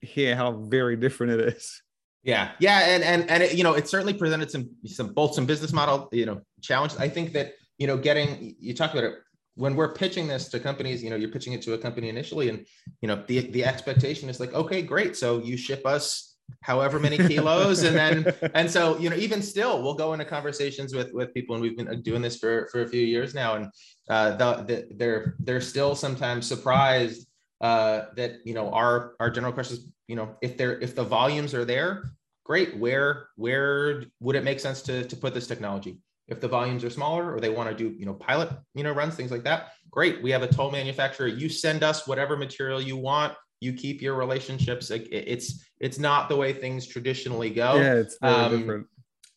hear 0.00 0.34
how 0.34 0.52
very 0.52 0.96
different 0.96 1.38
it 1.38 1.40
is. 1.56 1.82
Yeah, 2.22 2.52
yeah, 2.58 2.78
and 2.94 3.04
and 3.04 3.30
and 3.30 3.42
it, 3.42 3.54
you 3.54 3.64
know, 3.64 3.74
it 3.74 3.86
certainly 3.86 4.14
presented 4.14 4.50
some 4.50 4.70
some 4.86 5.08
both 5.12 5.34
some 5.34 5.44
business 5.44 5.72
model 5.74 6.08
you 6.12 6.24
know 6.24 6.40
challenges. 6.62 6.96
I 6.98 7.08
think 7.10 7.34
that 7.34 7.52
you 7.78 7.86
know, 7.86 7.96
getting 7.96 8.56
you 8.58 8.74
talk 8.74 8.92
about 8.92 9.04
it 9.04 9.14
when 9.54 9.74
we're 9.74 9.94
pitching 9.94 10.26
this 10.26 10.48
to 10.50 10.60
companies. 10.60 11.02
You 11.02 11.10
know, 11.10 11.16
you're 11.16 11.30
pitching 11.30 11.52
it 11.52 11.62
to 11.62 11.74
a 11.74 11.78
company 11.78 12.08
initially, 12.08 12.48
and 12.48 12.66
you 13.00 13.08
know, 13.08 13.22
the 13.26 13.50
the 13.50 13.64
expectation 13.64 14.28
is 14.28 14.40
like, 14.40 14.54
okay, 14.54 14.82
great, 14.82 15.16
so 15.16 15.38
you 15.38 15.56
ship 15.56 15.86
us 15.86 16.36
however 16.62 16.98
many 16.98 17.16
kilos, 17.28 17.82
and 17.82 17.96
then 17.96 18.32
and 18.54 18.70
so 18.70 18.98
you 18.98 19.10
know, 19.10 19.16
even 19.16 19.42
still, 19.42 19.82
we'll 19.82 19.94
go 19.94 20.12
into 20.12 20.24
conversations 20.24 20.94
with 20.94 21.12
with 21.12 21.34
people, 21.34 21.54
and 21.54 21.62
we've 21.62 21.76
been 21.76 22.02
doing 22.02 22.22
this 22.22 22.36
for 22.36 22.68
for 22.72 22.82
a 22.82 22.88
few 22.88 23.02
years 23.02 23.34
now, 23.34 23.56
and 23.56 23.70
uh, 24.08 24.36
the, 24.36 24.62
the, 24.62 24.88
they're 24.96 25.34
they're 25.40 25.60
still 25.60 25.94
sometimes 25.94 26.46
surprised 26.46 27.26
uh, 27.60 28.06
that 28.16 28.38
you 28.44 28.54
know 28.54 28.70
our 28.70 29.14
our 29.20 29.30
general 29.30 29.52
question 29.52 29.76
is 29.76 29.86
you 30.08 30.16
know 30.16 30.36
if 30.42 30.56
they're 30.56 30.78
if 30.80 30.94
the 30.94 31.04
volumes 31.04 31.54
are 31.54 31.64
there 31.64 32.04
great 32.44 32.76
where 32.76 33.28
where 33.36 34.04
would 34.20 34.36
it 34.36 34.44
make 34.44 34.60
sense 34.60 34.82
to 34.82 35.04
to 35.04 35.16
put 35.16 35.34
this 35.34 35.46
technology 35.46 35.98
if 36.28 36.40
the 36.40 36.48
volumes 36.48 36.84
are 36.84 36.90
smaller 36.90 37.32
or 37.32 37.40
they 37.40 37.48
want 37.48 37.68
to 37.68 37.74
do 37.74 37.96
you 37.98 38.06
know 38.06 38.14
pilot 38.14 38.50
you 38.74 38.82
know 38.82 38.92
runs 38.92 39.14
things 39.14 39.30
like 39.30 39.44
that 39.44 39.72
great 39.90 40.22
we 40.22 40.30
have 40.30 40.42
a 40.42 40.48
toll 40.48 40.70
manufacturer 40.70 41.26
you 41.26 41.48
send 41.48 41.82
us 41.82 42.06
whatever 42.06 42.36
material 42.36 42.80
you 42.80 42.96
want 42.96 43.32
you 43.60 43.72
keep 43.72 44.02
your 44.02 44.14
relationships 44.14 44.90
it's 44.90 45.64
it's 45.80 45.98
not 45.98 46.28
the 46.28 46.36
way 46.36 46.52
things 46.52 46.86
traditionally 46.86 47.50
go 47.50 47.76
yeah, 47.76 47.94
it's 47.94 48.18
very 48.20 48.34
um, 48.34 48.58
different. 48.58 48.86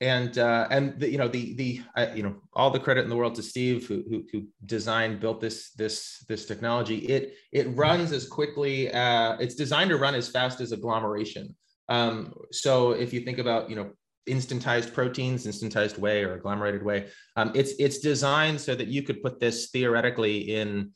and 0.01 0.37
uh, 0.37 0.67
and 0.69 0.99
the, 0.99 1.09
you 1.09 1.17
know 1.17 1.27
the 1.27 1.53
the 1.55 1.81
uh, 1.95 2.07
you 2.13 2.23
know 2.23 2.35
all 2.53 2.69
the 2.69 2.79
credit 2.79 3.03
in 3.03 3.09
the 3.09 3.15
world 3.15 3.35
to 3.35 3.43
Steve 3.43 3.87
who, 3.87 4.03
who 4.09 4.23
who 4.31 4.47
designed 4.65 5.19
built 5.19 5.39
this 5.39 5.71
this 5.71 6.25
this 6.27 6.45
technology. 6.45 6.97
It 6.97 7.35
it 7.51 7.67
runs 7.77 8.11
as 8.11 8.27
quickly. 8.27 8.91
Uh, 8.91 9.37
it's 9.39 9.55
designed 9.55 9.89
to 9.91 9.97
run 9.97 10.15
as 10.15 10.29
fast 10.29 10.59
as 10.59 10.71
agglomeration. 10.71 11.55
Um, 11.87 12.33
so 12.51 12.91
if 12.91 13.13
you 13.13 13.21
think 13.21 13.39
about 13.39 13.69
you 13.69 13.75
know 13.75 13.91
instantized 14.27 14.93
proteins, 14.93 15.45
instantized 15.45 15.97
whey 15.97 16.23
or 16.23 16.35
agglomerated 16.35 16.83
whey, 16.83 17.07
um, 17.35 17.51
it's 17.55 17.73
it's 17.79 17.99
designed 17.99 18.59
so 18.59 18.75
that 18.75 18.87
you 18.87 19.03
could 19.03 19.21
put 19.21 19.39
this 19.39 19.69
theoretically 19.69 20.55
in 20.55 20.91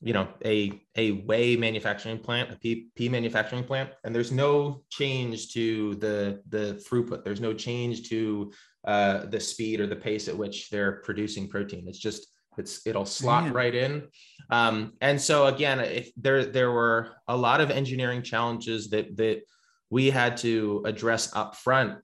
you 0.00 0.12
know 0.12 0.28
a 0.44 0.80
a 0.96 1.12
whey 1.22 1.56
manufacturing 1.56 2.18
plant 2.18 2.52
a 2.52 2.56
pea, 2.56 2.88
pea 2.94 3.08
manufacturing 3.08 3.64
plant 3.64 3.90
and 4.04 4.14
there's 4.14 4.30
no 4.30 4.82
change 4.90 5.52
to 5.52 5.94
the 5.96 6.42
the 6.48 6.82
throughput. 6.86 7.24
There's 7.24 7.40
no 7.40 7.54
change 7.54 8.08
to 8.10 8.52
uh, 8.86 9.26
the 9.26 9.40
speed 9.40 9.80
or 9.80 9.86
the 9.86 9.96
pace 9.96 10.28
at 10.28 10.36
which 10.36 10.70
they're 10.70 11.00
producing 11.02 11.48
protein. 11.48 11.88
It's 11.88 11.98
just 11.98 12.26
it's 12.58 12.86
it'll 12.86 13.06
slot 13.06 13.44
Man. 13.44 13.52
right 13.52 13.74
in. 13.74 14.08
Um, 14.50 14.92
and 15.00 15.20
so 15.20 15.46
again 15.46 15.80
if 15.80 16.10
there 16.16 16.44
there 16.44 16.70
were 16.72 17.12
a 17.26 17.36
lot 17.36 17.60
of 17.60 17.70
engineering 17.70 18.22
challenges 18.22 18.90
that 18.90 19.16
that 19.16 19.42
we 19.90 20.10
had 20.10 20.36
to 20.38 20.82
address 20.84 21.34
up 21.34 21.56
front 21.56 21.98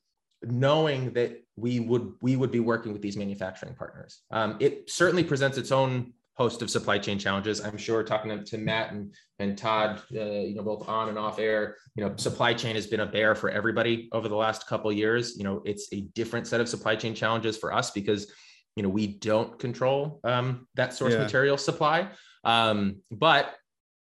knowing 0.45 1.13
that 1.13 1.43
we 1.57 1.81
would 1.81 2.13
we 2.21 2.37
would 2.37 2.51
be 2.51 2.61
working 2.61 2.93
with 2.93 3.03
these 3.03 3.17
manufacturing 3.17 3.75
partners. 3.75 4.23
Um, 4.31 4.57
it 4.61 4.91
certainly 4.91 5.25
presents 5.25 5.59
its 5.59 5.73
own 5.73 6.13
host 6.35 6.63
of 6.63 6.71
supply 6.71 6.99
chain 6.99 7.19
challenges. 7.19 7.61
I'm 7.61 7.77
sure 7.77 8.03
talking 8.03 8.31
to, 8.31 8.43
to 8.45 8.59
Matt 8.59 8.93
and 8.93 9.15
and 9.39 9.57
Todd, 9.57 10.03
uh, 10.15 10.25
you 10.25 10.55
know, 10.55 10.63
both 10.63 10.89
on 10.89 11.09
and 11.09 11.19
off 11.19 11.39
air, 11.39 11.77
you 11.95 12.05
know, 12.05 12.15
supply 12.17 12.55
chain 12.55 12.75
has 12.75 12.87
been 12.87 13.01
a 13.01 13.07
bear 13.07 13.35
for 13.35 13.51
everybody 13.51 14.09
over 14.13 14.29
the 14.29 14.37
last 14.37 14.67
couple 14.67 14.91
years. 14.93 15.37
You 15.37 15.45
know, 15.45 15.63
it's 15.65 15.89
a 15.93 16.03
different 16.15 16.47
set 16.47 16.61
of 16.61 16.69
supply 16.69 16.97
chain 16.97 17.15
challenges 17.15 17.59
for 17.59 17.73
us 17.73 17.91
because 17.91 18.33
you 18.77 18.83
know 18.83 18.89
we 18.89 19.07
don't 19.07 19.59
control 19.59 20.21
um, 20.25 20.67
that 20.75 20.95
source 20.95 21.13
yeah. 21.13 21.23
material 21.23 21.59
supply. 21.59 22.09
Um, 22.45 23.03
but 23.11 23.55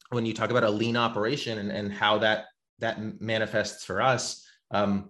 when 0.10 0.26
you 0.26 0.34
talk 0.34 0.50
about 0.50 0.64
a 0.64 0.70
lean 0.70 0.96
operation 0.96 1.60
and, 1.60 1.72
and 1.72 1.92
how 1.92 2.20
that 2.20 2.46
that 2.80 3.22
manifests 3.22 3.84
for 3.84 4.02
us, 4.02 4.46
um, 4.72 5.10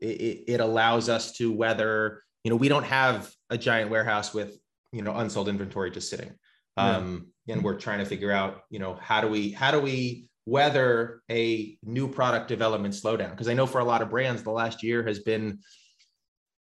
it, 0.00 0.44
it 0.46 0.60
allows 0.60 1.08
us 1.08 1.32
to 1.38 1.52
weather. 1.52 2.22
You 2.44 2.50
know, 2.50 2.56
we 2.56 2.68
don't 2.68 2.84
have 2.84 3.30
a 3.50 3.58
giant 3.58 3.90
warehouse 3.90 4.32
with 4.32 4.56
you 4.92 5.02
know 5.02 5.14
unsold 5.16 5.48
inventory 5.48 5.90
just 5.90 6.10
sitting 6.10 6.32
um, 6.76 7.26
yeah. 7.46 7.54
and 7.54 7.64
we're 7.64 7.78
trying 7.78 7.98
to 7.98 8.04
figure 8.04 8.32
out 8.32 8.62
you 8.70 8.78
know 8.78 8.98
how 9.00 9.20
do 9.20 9.28
we 9.28 9.50
how 9.50 9.70
do 9.70 9.80
we 9.80 10.28
weather 10.46 11.22
a 11.30 11.76
new 11.84 12.08
product 12.08 12.48
development 12.48 12.94
slowdown 12.94 13.30
because 13.30 13.48
i 13.48 13.54
know 13.54 13.66
for 13.66 13.80
a 13.80 13.84
lot 13.84 14.02
of 14.02 14.10
brands 14.10 14.42
the 14.42 14.50
last 14.50 14.82
year 14.82 15.04
has 15.06 15.20
been 15.20 15.58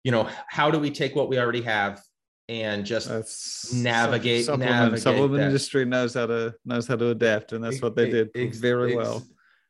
you 0.04 0.12
know 0.12 0.28
how 0.48 0.70
do 0.70 0.78
we 0.78 0.90
take 0.90 1.14
what 1.14 1.28
we 1.28 1.38
already 1.38 1.62
have 1.62 2.00
and 2.48 2.86
just 2.86 3.08
that's 3.08 3.72
navigate 3.72 4.44
supplement, 4.44 4.70
navigate 4.70 5.02
supplement 5.02 5.42
industry 5.42 5.84
knows 5.84 6.14
how 6.14 6.26
to 6.26 6.54
knows 6.64 6.86
how 6.86 6.96
to 6.96 7.08
adapt 7.08 7.52
and 7.52 7.62
that's 7.62 7.82
what 7.82 7.96
they 7.96 8.08
did 8.08 8.30
ex- 8.34 8.58
very 8.58 8.96
ex- 8.96 8.96
well 8.96 9.22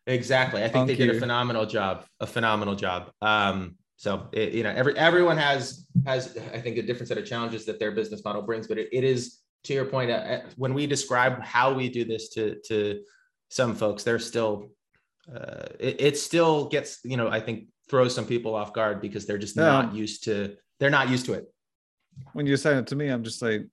exactly 0.07 0.63
i 0.63 0.69
think 0.69 0.87
Thank 0.87 0.99
they 0.99 1.07
did 1.07 1.17
a 1.17 1.21
phenomenal 1.21 1.67
job 1.67 2.05
a 2.21 2.27
phenomenal 2.27 2.75
job 2.75 3.11
um 3.23 3.77
so 3.97 4.29
it, 4.33 4.53
you 4.53 4.63
know 4.63 4.71
every 4.71 4.97
everyone 4.97 5.37
has 5.37 5.87
has 6.07 6.37
i 6.53 6.61
think 6.61 6.77
a 6.77 6.83
different 6.83 7.09
set 7.09 7.19
of 7.19 7.27
challenges 7.27 7.65
that 7.67 7.79
their 7.79 7.93
business 7.93 8.23
model 8.25 8.43
brings 8.43 8.67
but 8.67 8.79
it, 8.79 8.89
it 8.93 9.05
is 9.05 9.41
to 9.67 9.75
your 9.75 9.85
point, 9.85 10.11
uh, 10.11 10.41
when 10.57 10.75
we 10.75 10.87
describe 10.87 11.43
how 11.43 11.75
we 11.75 11.89
do 11.89 12.05
this 12.05 12.31
to 12.31 12.57
to 12.67 13.03
some 13.51 13.75
folks, 13.75 14.03
they're 14.03 14.19
still 14.19 14.71
uh, 15.33 15.67
it, 15.79 16.01
it, 16.01 16.19
still 16.19 16.69
gets 16.69 17.01
you 17.05 17.17
know 17.17 17.29
I 17.29 17.41
think 17.41 17.67
throws 17.89 18.15
some 18.15 18.27
people 18.27 18.55
off 18.55 18.73
guard 18.73 19.01
because 19.01 19.27
they're 19.27 19.39
just 19.39 19.57
not 19.57 19.95
used 19.95 20.25
to 20.25 20.57
they're 20.79 20.91
not 20.91 21.09
used 21.09 21.27
to 21.27 21.35
it. 21.35 21.53
When 22.33 22.47
you're 22.47 22.57
saying 22.57 22.79
it 22.79 22.87
to 22.89 22.97
me, 22.97 23.09
I'm 23.09 23.25
just 23.25 23.43
like, 23.43 23.67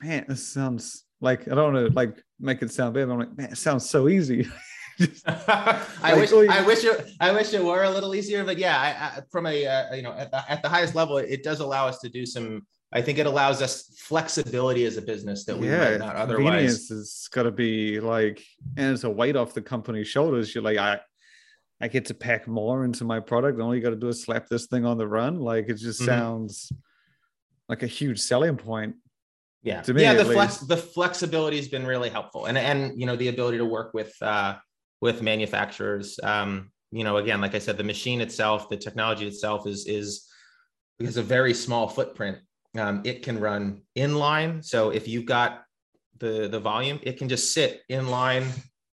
man, 0.00 0.24
this 0.28 0.46
sounds 0.46 1.04
like 1.20 1.48
I 1.48 1.54
don't 1.54 1.74
want 1.74 1.88
to 1.88 1.92
like 1.92 2.22
make 2.40 2.62
it 2.62 2.72
sound 2.72 2.94
bad. 2.94 3.08
I'm 3.08 3.18
like, 3.18 3.36
man, 3.36 3.50
it 3.52 3.58
sounds 3.58 3.88
so 3.88 4.08
easy. 4.08 4.48
I 5.26 6.14
wish 6.14 6.32
I 6.32 6.62
wish 6.66 6.84
it 6.84 7.10
I 7.20 7.32
wish 7.32 7.52
it 7.52 7.62
were 7.62 7.82
a 7.82 7.90
little 7.90 8.14
easier, 8.14 8.44
but 8.44 8.58
yeah, 8.58 8.78
I, 8.78 9.18
I, 9.18 9.22
from 9.30 9.46
a 9.46 9.66
uh, 9.66 9.94
you 9.94 10.02
know 10.02 10.12
at 10.12 10.30
the, 10.30 10.50
at 10.50 10.62
the 10.62 10.68
highest 10.68 10.94
level, 10.94 11.18
it 11.18 11.42
does 11.42 11.60
allow 11.60 11.86
us 11.86 11.98
to 12.00 12.08
do 12.08 12.24
some 12.24 12.66
I 12.92 13.02
think 13.02 13.18
it 13.18 13.26
allows 13.26 13.62
us 13.62 13.90
flexibility 13.98 14.84
as 14.84 14.96
a 14.96 15.02
business 15.02 15.44
that 15.44 15.58
we 15.58 15.68
yeah, 15.68 15.90
might 15.90 15.98
not 15.98 16.16
otherwise. 16.16 16.46
Convenience 16.46 16.90
is 16.90 17.28
got 17.32 17.42
to 17.42 17.50
be 17.50 18.00
like, 18.00 18.42
and 18.76 18.94
it's 18.94 19.04
a 19.04 19.10
weight 19.10 19.36
off 19.36 19.54
the 19.54 19.62
company's 19.62 20.08
shoulders. 20.08 20.54
You're 20.54 20.64
like, 20.64 20.78
I, 20.78 21.00
I 21.80 21.88
get 21.88 22.06
to 22.06 22.14
pack 22.14 22.46
more 22.46 22.84
into 22.84 23.04
my 23.04 23.20
product. 23.20 23.60
All 23.60 23.74
you 23.74 23.82
got 23.82 23.90
to 23.90 23.96
do 23.96 24.08
is 24.08 24.22
slap 24.22 24.48
this 24.48 24.66
thing 24.66 24.84
on 24.84 24.98
the 24.98 25.06
run. 25.06 25.40
Like 25.40 25.68
it 25.68 25.74
just 25.74 26.00
mm-hmm. 26.00 26.06
sounds 26.06 26.72
like 27.68 27.82
a 27.82 27.88
huge 27.88 28.20
selling 28.20 28.56
point. 28.56 28.96
Yeah, 29.62 29.82
to 29.82 29.92
me, 29.92 30.02
yeah. 30.02 30.14
The 30.14 30.24
flex, 30.24 30.58
the 30.58 30.76
flexibility 30.76 31.56
has 31.56 31.66
been 31.66 31.84
really 31.84 32.08
helpful, 32.08 32.46
and 32.46 32.56
and 32.56 32.98
you 32.98 33.04
know 33.04 33.16
the 33.16 33.28
ability 33.28 33.58
to 33.58 33.64
work 33.64 33.94
with 33.94 34.14
uh, 34.22 34.54
with 35.00 35.22
manufacturers. 35.22 36.18
Um, 36.22 36.70
you 36.90 37.04
know, 37.04 37.16
again, 37.16 37.40
like 37.40 37.54
I 37.54 37.58
said, 37.58 37.76
the 37.76 37.84
machine 37.84 38.20
itself, 38.20 38.68
the 38.68 38.76
technology 38.76 39.26
itself 39.26 39.66
is 39.66 39.86
is 39.86 40.28
has 41.00 41.16
a 41.16 41.22
very 41.22 41.52
small 41.52 41.88
footprint 41.88 42.38
um, 42.78 43.02
it 43.04 43.22
can 43.22 43.38
run 43.38 43.82
inline. 43.96 44.64
So 44.64 44.90
if 44.90 45.08
you've 45.08 45.26
got 45.26 45.62
the, 46.18 46.48
the 46.48 46.60
volume, 46.60 47.00
it 47.02 47.18
can 47.18 47.28
just 47.28 47.52
sit 47.52 47.82
inline 47.90 48.46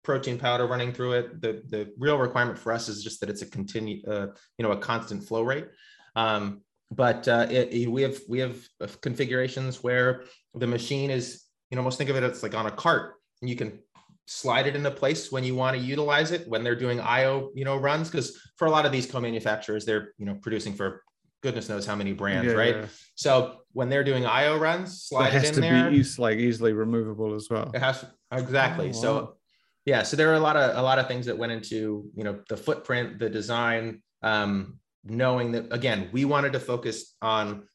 protein 0.03 0.39
powder 0.39 0.67
running 0.67 0.93
through 0.93 1.13
it. 1.13 1.41
The, 1.41 1.63
the 1.69 1.93
real 1.99 2.19
requirement 2.19 2.59
for 2.59 2.73
us 2.73 2.89
is 2.89 3.03
just 3.03 3.21
that 3.21 3.31
it's 3.31 3.43
a 3.43 3.47
continue, 3.47 4.03
uh, 4.07 4.29
you 4.59 4.63
know, 4.63 4.73
a 4.73 4.77
constant 4.77 5.25
flow 5.25 5.43
rate. 5.43 5.67
Um, 6.15 6.63
but 6.91 7.27
uh, 7.27 7.47
it, 7.51 7.73
it, 7.73 7.91
we 7.91 8.03
have 8.03 8.21
we 8.29 8.39
have 8.39 8.57
configurations 9.01 9.83
where 9.83 10.23
the 10.55 10.69
machine 10.69 11.11
is, 11.11 11.43
you 11.71 11.75
know, 11.75 11.81
almost 11.81 11.99
think 11.99 12.11
of 12.11 12.17
it 12.17 12.23
as 12.23 12.45
like 12.45 12.55
on 12.55 12.67
a 12.67 12.71
cart, 12.71 13.15
and 13.43 13.51
you 13.51 13.57
can 13.57 13.81
slide 14.27 14.67
it 14.67 14.77
into 14.77 14.91
place 14.91 15.33
when 15.33 15.45
you 15.45 15.55
want 15.55 15.77
to 15.77 15.83
utilize 15.83 16.33
it 16.33 16.47
when 16.49 16.63
they're 16.63 16.77
doing 16.77 17.01
IO, 17.01 17.51
you 17.55 17.65
know, 17.65 17.77
runs. 17.77 18.11
Because 18.11 18.39
for 18.57 18.67
a 18.67 18.71
lot 18.71 18.85
of 18.85 18.93
these 18.93 19.07
co-manufacturers, 19.11 19.85
they're 19.85 20.13
you 20.19 20.27
know 20.27 20.35
producing 20.35 20.75
for 20.75 21.03
goodness 21.43 21.69
knows 21.69 21.87
how 21.87 21.95
many 21.95 22.13
brands, 22.13 22.53
yeah, 22.53 22.59
right? 22.59 22.77
Yeah. 22.77 22.87
So 23.15 23.59
when 23.73 23.89
they're 23.89 24.05
doing 24.05 24.27
IO 24.27 24.59
runs, 24.59 25.03
slide 25.03 25.35
it, 25.35 25.43
it 25.43 25.49
in 25.49 25.55
to 25.55 25.61
there. 25.61 25.91
Be 25.91 25.99
easy, 25.99 26.21
like 26.21 26.39
easily 26.39 26.73
removable 26.73 27.35
as 27.35 27.49
well. 27.51 27.71
It 27.75 27.81
has 27.81 28.05
exactly. 28.33 28.87
Oh, 28.87 28.97
wow. 28.97 29.01
So 29.01 29.37
yeah, 29.85 30.03
so 30.03 30.17
there 30.17 30.31
are 30.31 30.35
a 30.35 30.41
lot 30.41 30.57
of 30.57 30.77
a 30.77 30.83
lot 30.83 30.99
of 30.99 31.09
things 31.09 31.27
that 31.27 31.39
went 31.39 31.53
into 31.53 32.11
you 32.15 32.25
know 32.25 32.41
the 32.49 32.57
footprint, 32.57 33.19
the 33.19 33.31
design, 33.31 34.03
um, 34.23 34.81
knowing 35.05 35.53
that 35.53 35.73
again 35.73 36.09
we 36.13 36.25
wanted 36.25 36.53
to 36.53 36.61
focus 36.61 37.15
on 37.23 37.69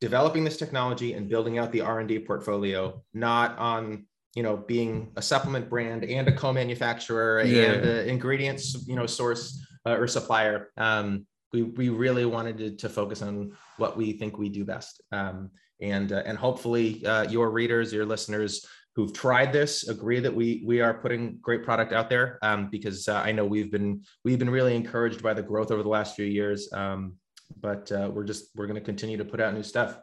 developing 0.00 0.42
this 0.42 0.56
technology 0.56 1.12
and 1.12 1.28
building 1.28 1.58
out 1.58 1.70
the 1.70 1.80
r&d 1.80 2.18
portfolio 2.20 3.00
not 3.14 3.56
on 3.58 4.04
you 4.34 4.42
know 4.42 4.56
being 4.56 5.12
a 5.16 5.22
supplement 5.22 5.68
brand 5.68 6.04
and 6.04 6.28
a 6.28 6.32
co-manufacturer 6.32 7.42
yeah. 7.42 7.62
and 7.64 7.84
an 7.84 8.08
ingredients 8.08 8.86
you 8.86 8.96
know 8.96 9.06
source 9.06 9.64
uh, 9.86 9.96
or 9.96 10.06
supplier 10.06 10.70
um, 10.76 11.26
we, 11.52 11.62
we 11.62 11.88
really 11.88 12.24
wanted 12.24 12.58
to, 12.58 12.70
to 12.76 12.88
focus 12.88 13.22
on 13.22 13.52
what 13.76 13.96
we 13.96 14.12
think 14.12 14.38
we 14.38 14.48
do 14.48 14.64
best. 14.64 15.02
Um, 15.12 15.50
and, 15.80 16.12
uh, 16.12 16.22
and 16.24 16.38
hopefully 16.38 17.04
uh, 17.04 17.24
your 17.28 17.50
readers, 17.50 17.92
your 17.92 18.06
listeners 18.06 18.64
who've 18.94 19.12
tried 19.12 19.52
this 19.52 19.88
agree 19.88 20.20
that 20.20 20.34
we, 20.34 20.62
we 20.66 20.80
are 20.80 20.94
putting 20.94 21.38
great 21.40 21.64
product 21.64 21.92
out 21.92 22.08
there 22.10 22.38
um, 22.42 22.68
because 22.68 23.08
uh, 23.08 23.22
I 23.24 23.32
know 23.32 23.44
we've 23.44 23.70
been, 23.70 24.02
we've 24.24 24.38
been 24.38 24.50
really 24.50 24.76
encouraged 24.76 25.22
by 25.22 25.34
the 25.34 25.42
growth 25.42 25.70
over 25.70 25.82
the 25.82 25.88
last 25.88 26.14
few 26.14 26.26
years. 26.26 26.72
Um, 26.72 27.14
but 27.60 27.90
uh, 27.92 28.10
we're 28.12 28.24
just, 28.24 28.46
we're 28.54 28.66
going 28.66 28.78
to 28.78 28.84
continue 28.84 29.18
to 29.18 29.24
put 29.24 29.40
out 29.40 29.54
new 29.54 29.62
stuff. 29.62 29.98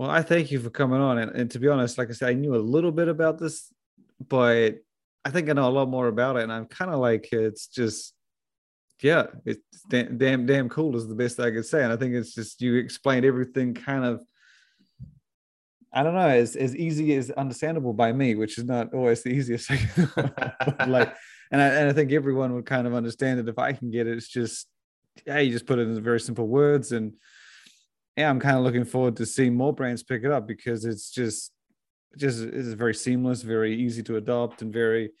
Well, 0.00 0.10
I 0.10 0.22
thank 0.22 0.50
you 0.50 0.58
for 0.60 0.70
coming 0.70 0.98
on. 0.98 1.18
And, 1.18 1.30
and 1.32 1.50
to 1.50 1.58
be 1.58 1.68
honest, 1.68 1.98
like 1.98 2.08
I 2.08 2.14
said, 2.14 2.30
I 2.30 2.32
knew 2.32 2.54
a 2.54 2.56
little 2.56 2.90
bit 2.90 3.08
about 3.08 3.36
this, 3.36 3.70
but 4.30 4.76
I 5.26 5.30
think 5.30 5.50
I 5.50 5.52
know 5.52 5.68
a 5.68 5.76
lot 5.78 5.90
more 5.90 6.08
about 6.08 6.38
it. 6.38 6.44
And 6.44 6.50
I'm 6.50 6.64
kind 6.64 6.90
of 6.90 7.00
like, 7.00 7.28
it's 7.32 7.66
just, 7.66 8.14
yeah, 9.02 9.26
it's 9.44 9.60
damn, 9.90 10.16
damn, 10.16 10.46
damn 10.46 10.70
cool 10.70 10.96
is 10.96 11.06
the 11.06 11.14
best 11.14 11.38
I 11.38 11.50
could 11.50 11.66
say. 11.66 11.84
And 11.84 11.92
I 11.92 11.96
think 11.96 12.14
it's 12.14 12.34
just 12.34 12.62
you 12.62 12.76
explained 12.76 13.26
everything 13.26 13.74
kind 13.74 14.06
of, 14.06 14.24
I 15.92 16.02
don't 16.02 16.14
know, 16.14 16.28
as, 16.28 16.56
as 16.56 16.74
easy 16.74 17.14
as 17.16 17.30
understandable 17.32 17.92
by 17.92 18.10
me, 18.10 18.36
which 18.36 18.56
is 18.56 18.64
not 18.64 18.94
always 18.94 19.22
the 19.22 19.34
easiest 19.34 19.68
thing. 19.68 19.86
like, 20.88 21.14
and 21.52 21.60
I, 21.60 21.66
and 21.66 21.90
I 21.90 21.92
think 21.92 22.12
everyone 22.12 22.54
would 22.54 22.64
kind 22.64 22.86
of 22.86 22.94
understand 22.94 23.38
it 23.38 23.50
if 23.50 23.58
I 23.58 23.74
can 23.74 23.90
get 23.90 24.06
it. 24.06 24.16
It's 24.16 24.28
just, 24.28 24.66
yeah, 25.26 25.40
you 25.40 25.52
just 25.52 25.66
put 25.66 25.78
it 25.78 25.88
in 25.88 26.02
very 26.02 26.20
simple 26.20 26.48
words. 26.48 26.92
And 26.92 27.12
yeah, 28.16 28.28
I'm 28.28 28.40
kind 28.40 28.56
of 28.56 28.64
looking 28.64 28.84
forward 28.84 29.16
to 29.16 29.26
seeing 29.26 29.54
more 29.54 29.72
brands 29.72 30.02
pick 30.02 30.24
it 30.24 30.30
up 30.30 30.46
because 30.46 30.84
it's 30.84 31.10
just, 31.10 31.52
just 32.16 32.40
it's 32.40 32.68
very 32.68 32.94
seamless, 32.94 33.42
very 33.42 33.74
easy 33.74 34.02
to 34.04 34.16
adopt, 34.16 34.62
and 34.62 34.72
very 34.72 35.12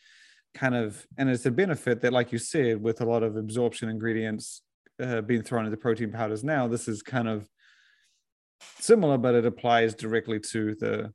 kind 0.54 0.74
of 0.74 1.06
and 1.16 1.30
it's 1.30 1.46
a 1.46 1.50
benefit 1.50 2.00
that 2.00 2.12
like 2.12 2.32
you 2.32 2.38
said 2.38 2.82
with 2.82 3.00
a 3.00 3.04
lot 3.04 3.22
of 3.22 3.36
absorption 3.36 3.88
ingredients 3.88 4.62
uh, 5.00 5.20
being 5.20 5.42
thrown 5.42 5.64
into 5.64 5.76
protein 5.76 6.10
powders 6.10 6.42
now 6.42 6.66
this 6.66 6.88
is 6.88 7.02
kind 7.02 7.28
of 7.28 7.48
similar 8.80 9.16
but 9.16 9.36
it 9.36 9.46
applies 9.46 9.94
directly 9.94 10.40
to 10.40 10.74
the 10.80 11.12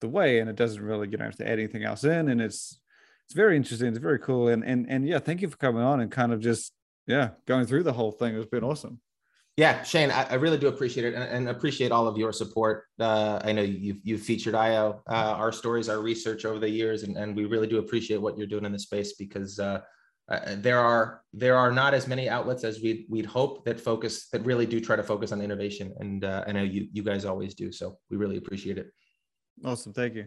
the 0.00 0.08
whey, 0.08 0.38
and 0.38 0.48
it 0.48 0.56
doesn't 0.56 0.82
really 0.82 1.08
you 1.08 1.16
don't 1.16 1.26
have 1.26 1.36
to 1.36 1.46
add 1.46 1.58
anything 1.58 1.84
else 1.84 2.04
in 2.04 2.28
and 2.28 2.40
it's 2.40 2.80
it's 3.26 3.34
very 3.34 3.56
interesting 3.56 3.88
it's 3.88 3.98
very 3.98 4.18
cool. 4.18 4.48
And 4.48 4.64
and 4.64 4.88
and 4.88 5.06
yeah 5.06 5.18
thank 5.18 5.42
you 5.42 5.48
for 5.48 5.56
coming 5.56 5.82
on 5.82 6.00
and 6.00 6.10
kind 6.10 6.32
of 6.32 6.40
just 6.40 6.72
yeah 7.06 7.30
going 7.46 7.66
through 7.66 7.82
the 7.82 7.92
whole 7.92 8.12
thing. 8.12 8.36
It's 8.36 8.46
been 8.46 8.64
awesome 8.64 9.00
yeah, 9.58 9.82
Shane, 9.82 10.12
I, 10.12 10.22
I, 10.30 10.34
really 10.34 10.56
do 10.56 10.68
appreciate 10.68 11.04
it 11.04 11.14
and, 11.14 11.24
and, 11.24 11.48
appreciate 11.48 11.90
all 11.90 12.06
of 12.06 12.16
your 12.16 12.32
support. 12.32 12.84
Uh, 13.00 13.40
I 13.42 13.50
know 13.50 13.62
you've, 13.62 13.96
you've 14.04 14.22
featured 14.22 14.54
IO, 14.54 15.02
uh, 15.10 15.34
our 15.36 15.50
stories, 15.50 15.88
our 15.88 16.00
research 16.00 16.44
over 16.44 16.60
the 16.60 16.70
years, 16.70 17.02
and, 17.02 17.16
and 17.16 17.34
we 17.34 17.44
really 17.44 17.66
do 17.66 17.78
appreciate 17.78 18.18
what 18.18 18.38
you're 18.38 18.46
doing 18.46 18.64
in 18.64 18.70
the 18.70 18.78
space 18.78 19.14
because 19.14 19.58
uh, 19.58 19.80
uh, 20.30 20.54
there 20.58 20.78
are 20.78 21.22
there 21.32 21.56
are 21.56 21.72
not 21.72 21.92
as 21.92 22.06
many 22.06 22.28
outlets 22.28 22.62
as 22.62 22.80
we'd, 22.80 23.06
we'd 23.10 23.26
hope 23.26 23.64
that 23.64 23.80
focus 23.80 24.28
that 24.28 24.44
really 24.44 24.64
do 24.64 24.80
try 24.80 24.94
to 24.94 25.02
focus 25.02 25.32
on 25.32 25.40
innovation. 25.40 25.92
And 25.98 26.24
uh, 26.24 26.44
I 26.46 26.52
know 26.52 26.62
you, 26.62 26.86
you 26.92 27.02
guys 27.02 27.24
always 27.24 27.56
do. 27.56 27.72
So 27.72 27.98
we 28.10 28.16
really 28.16 28.36
appreciate 28.36 28.78
it. 28.78 28.86
Awesome. 29.64 29.92
Thank 29.92 30.14
you. 30.14 30.26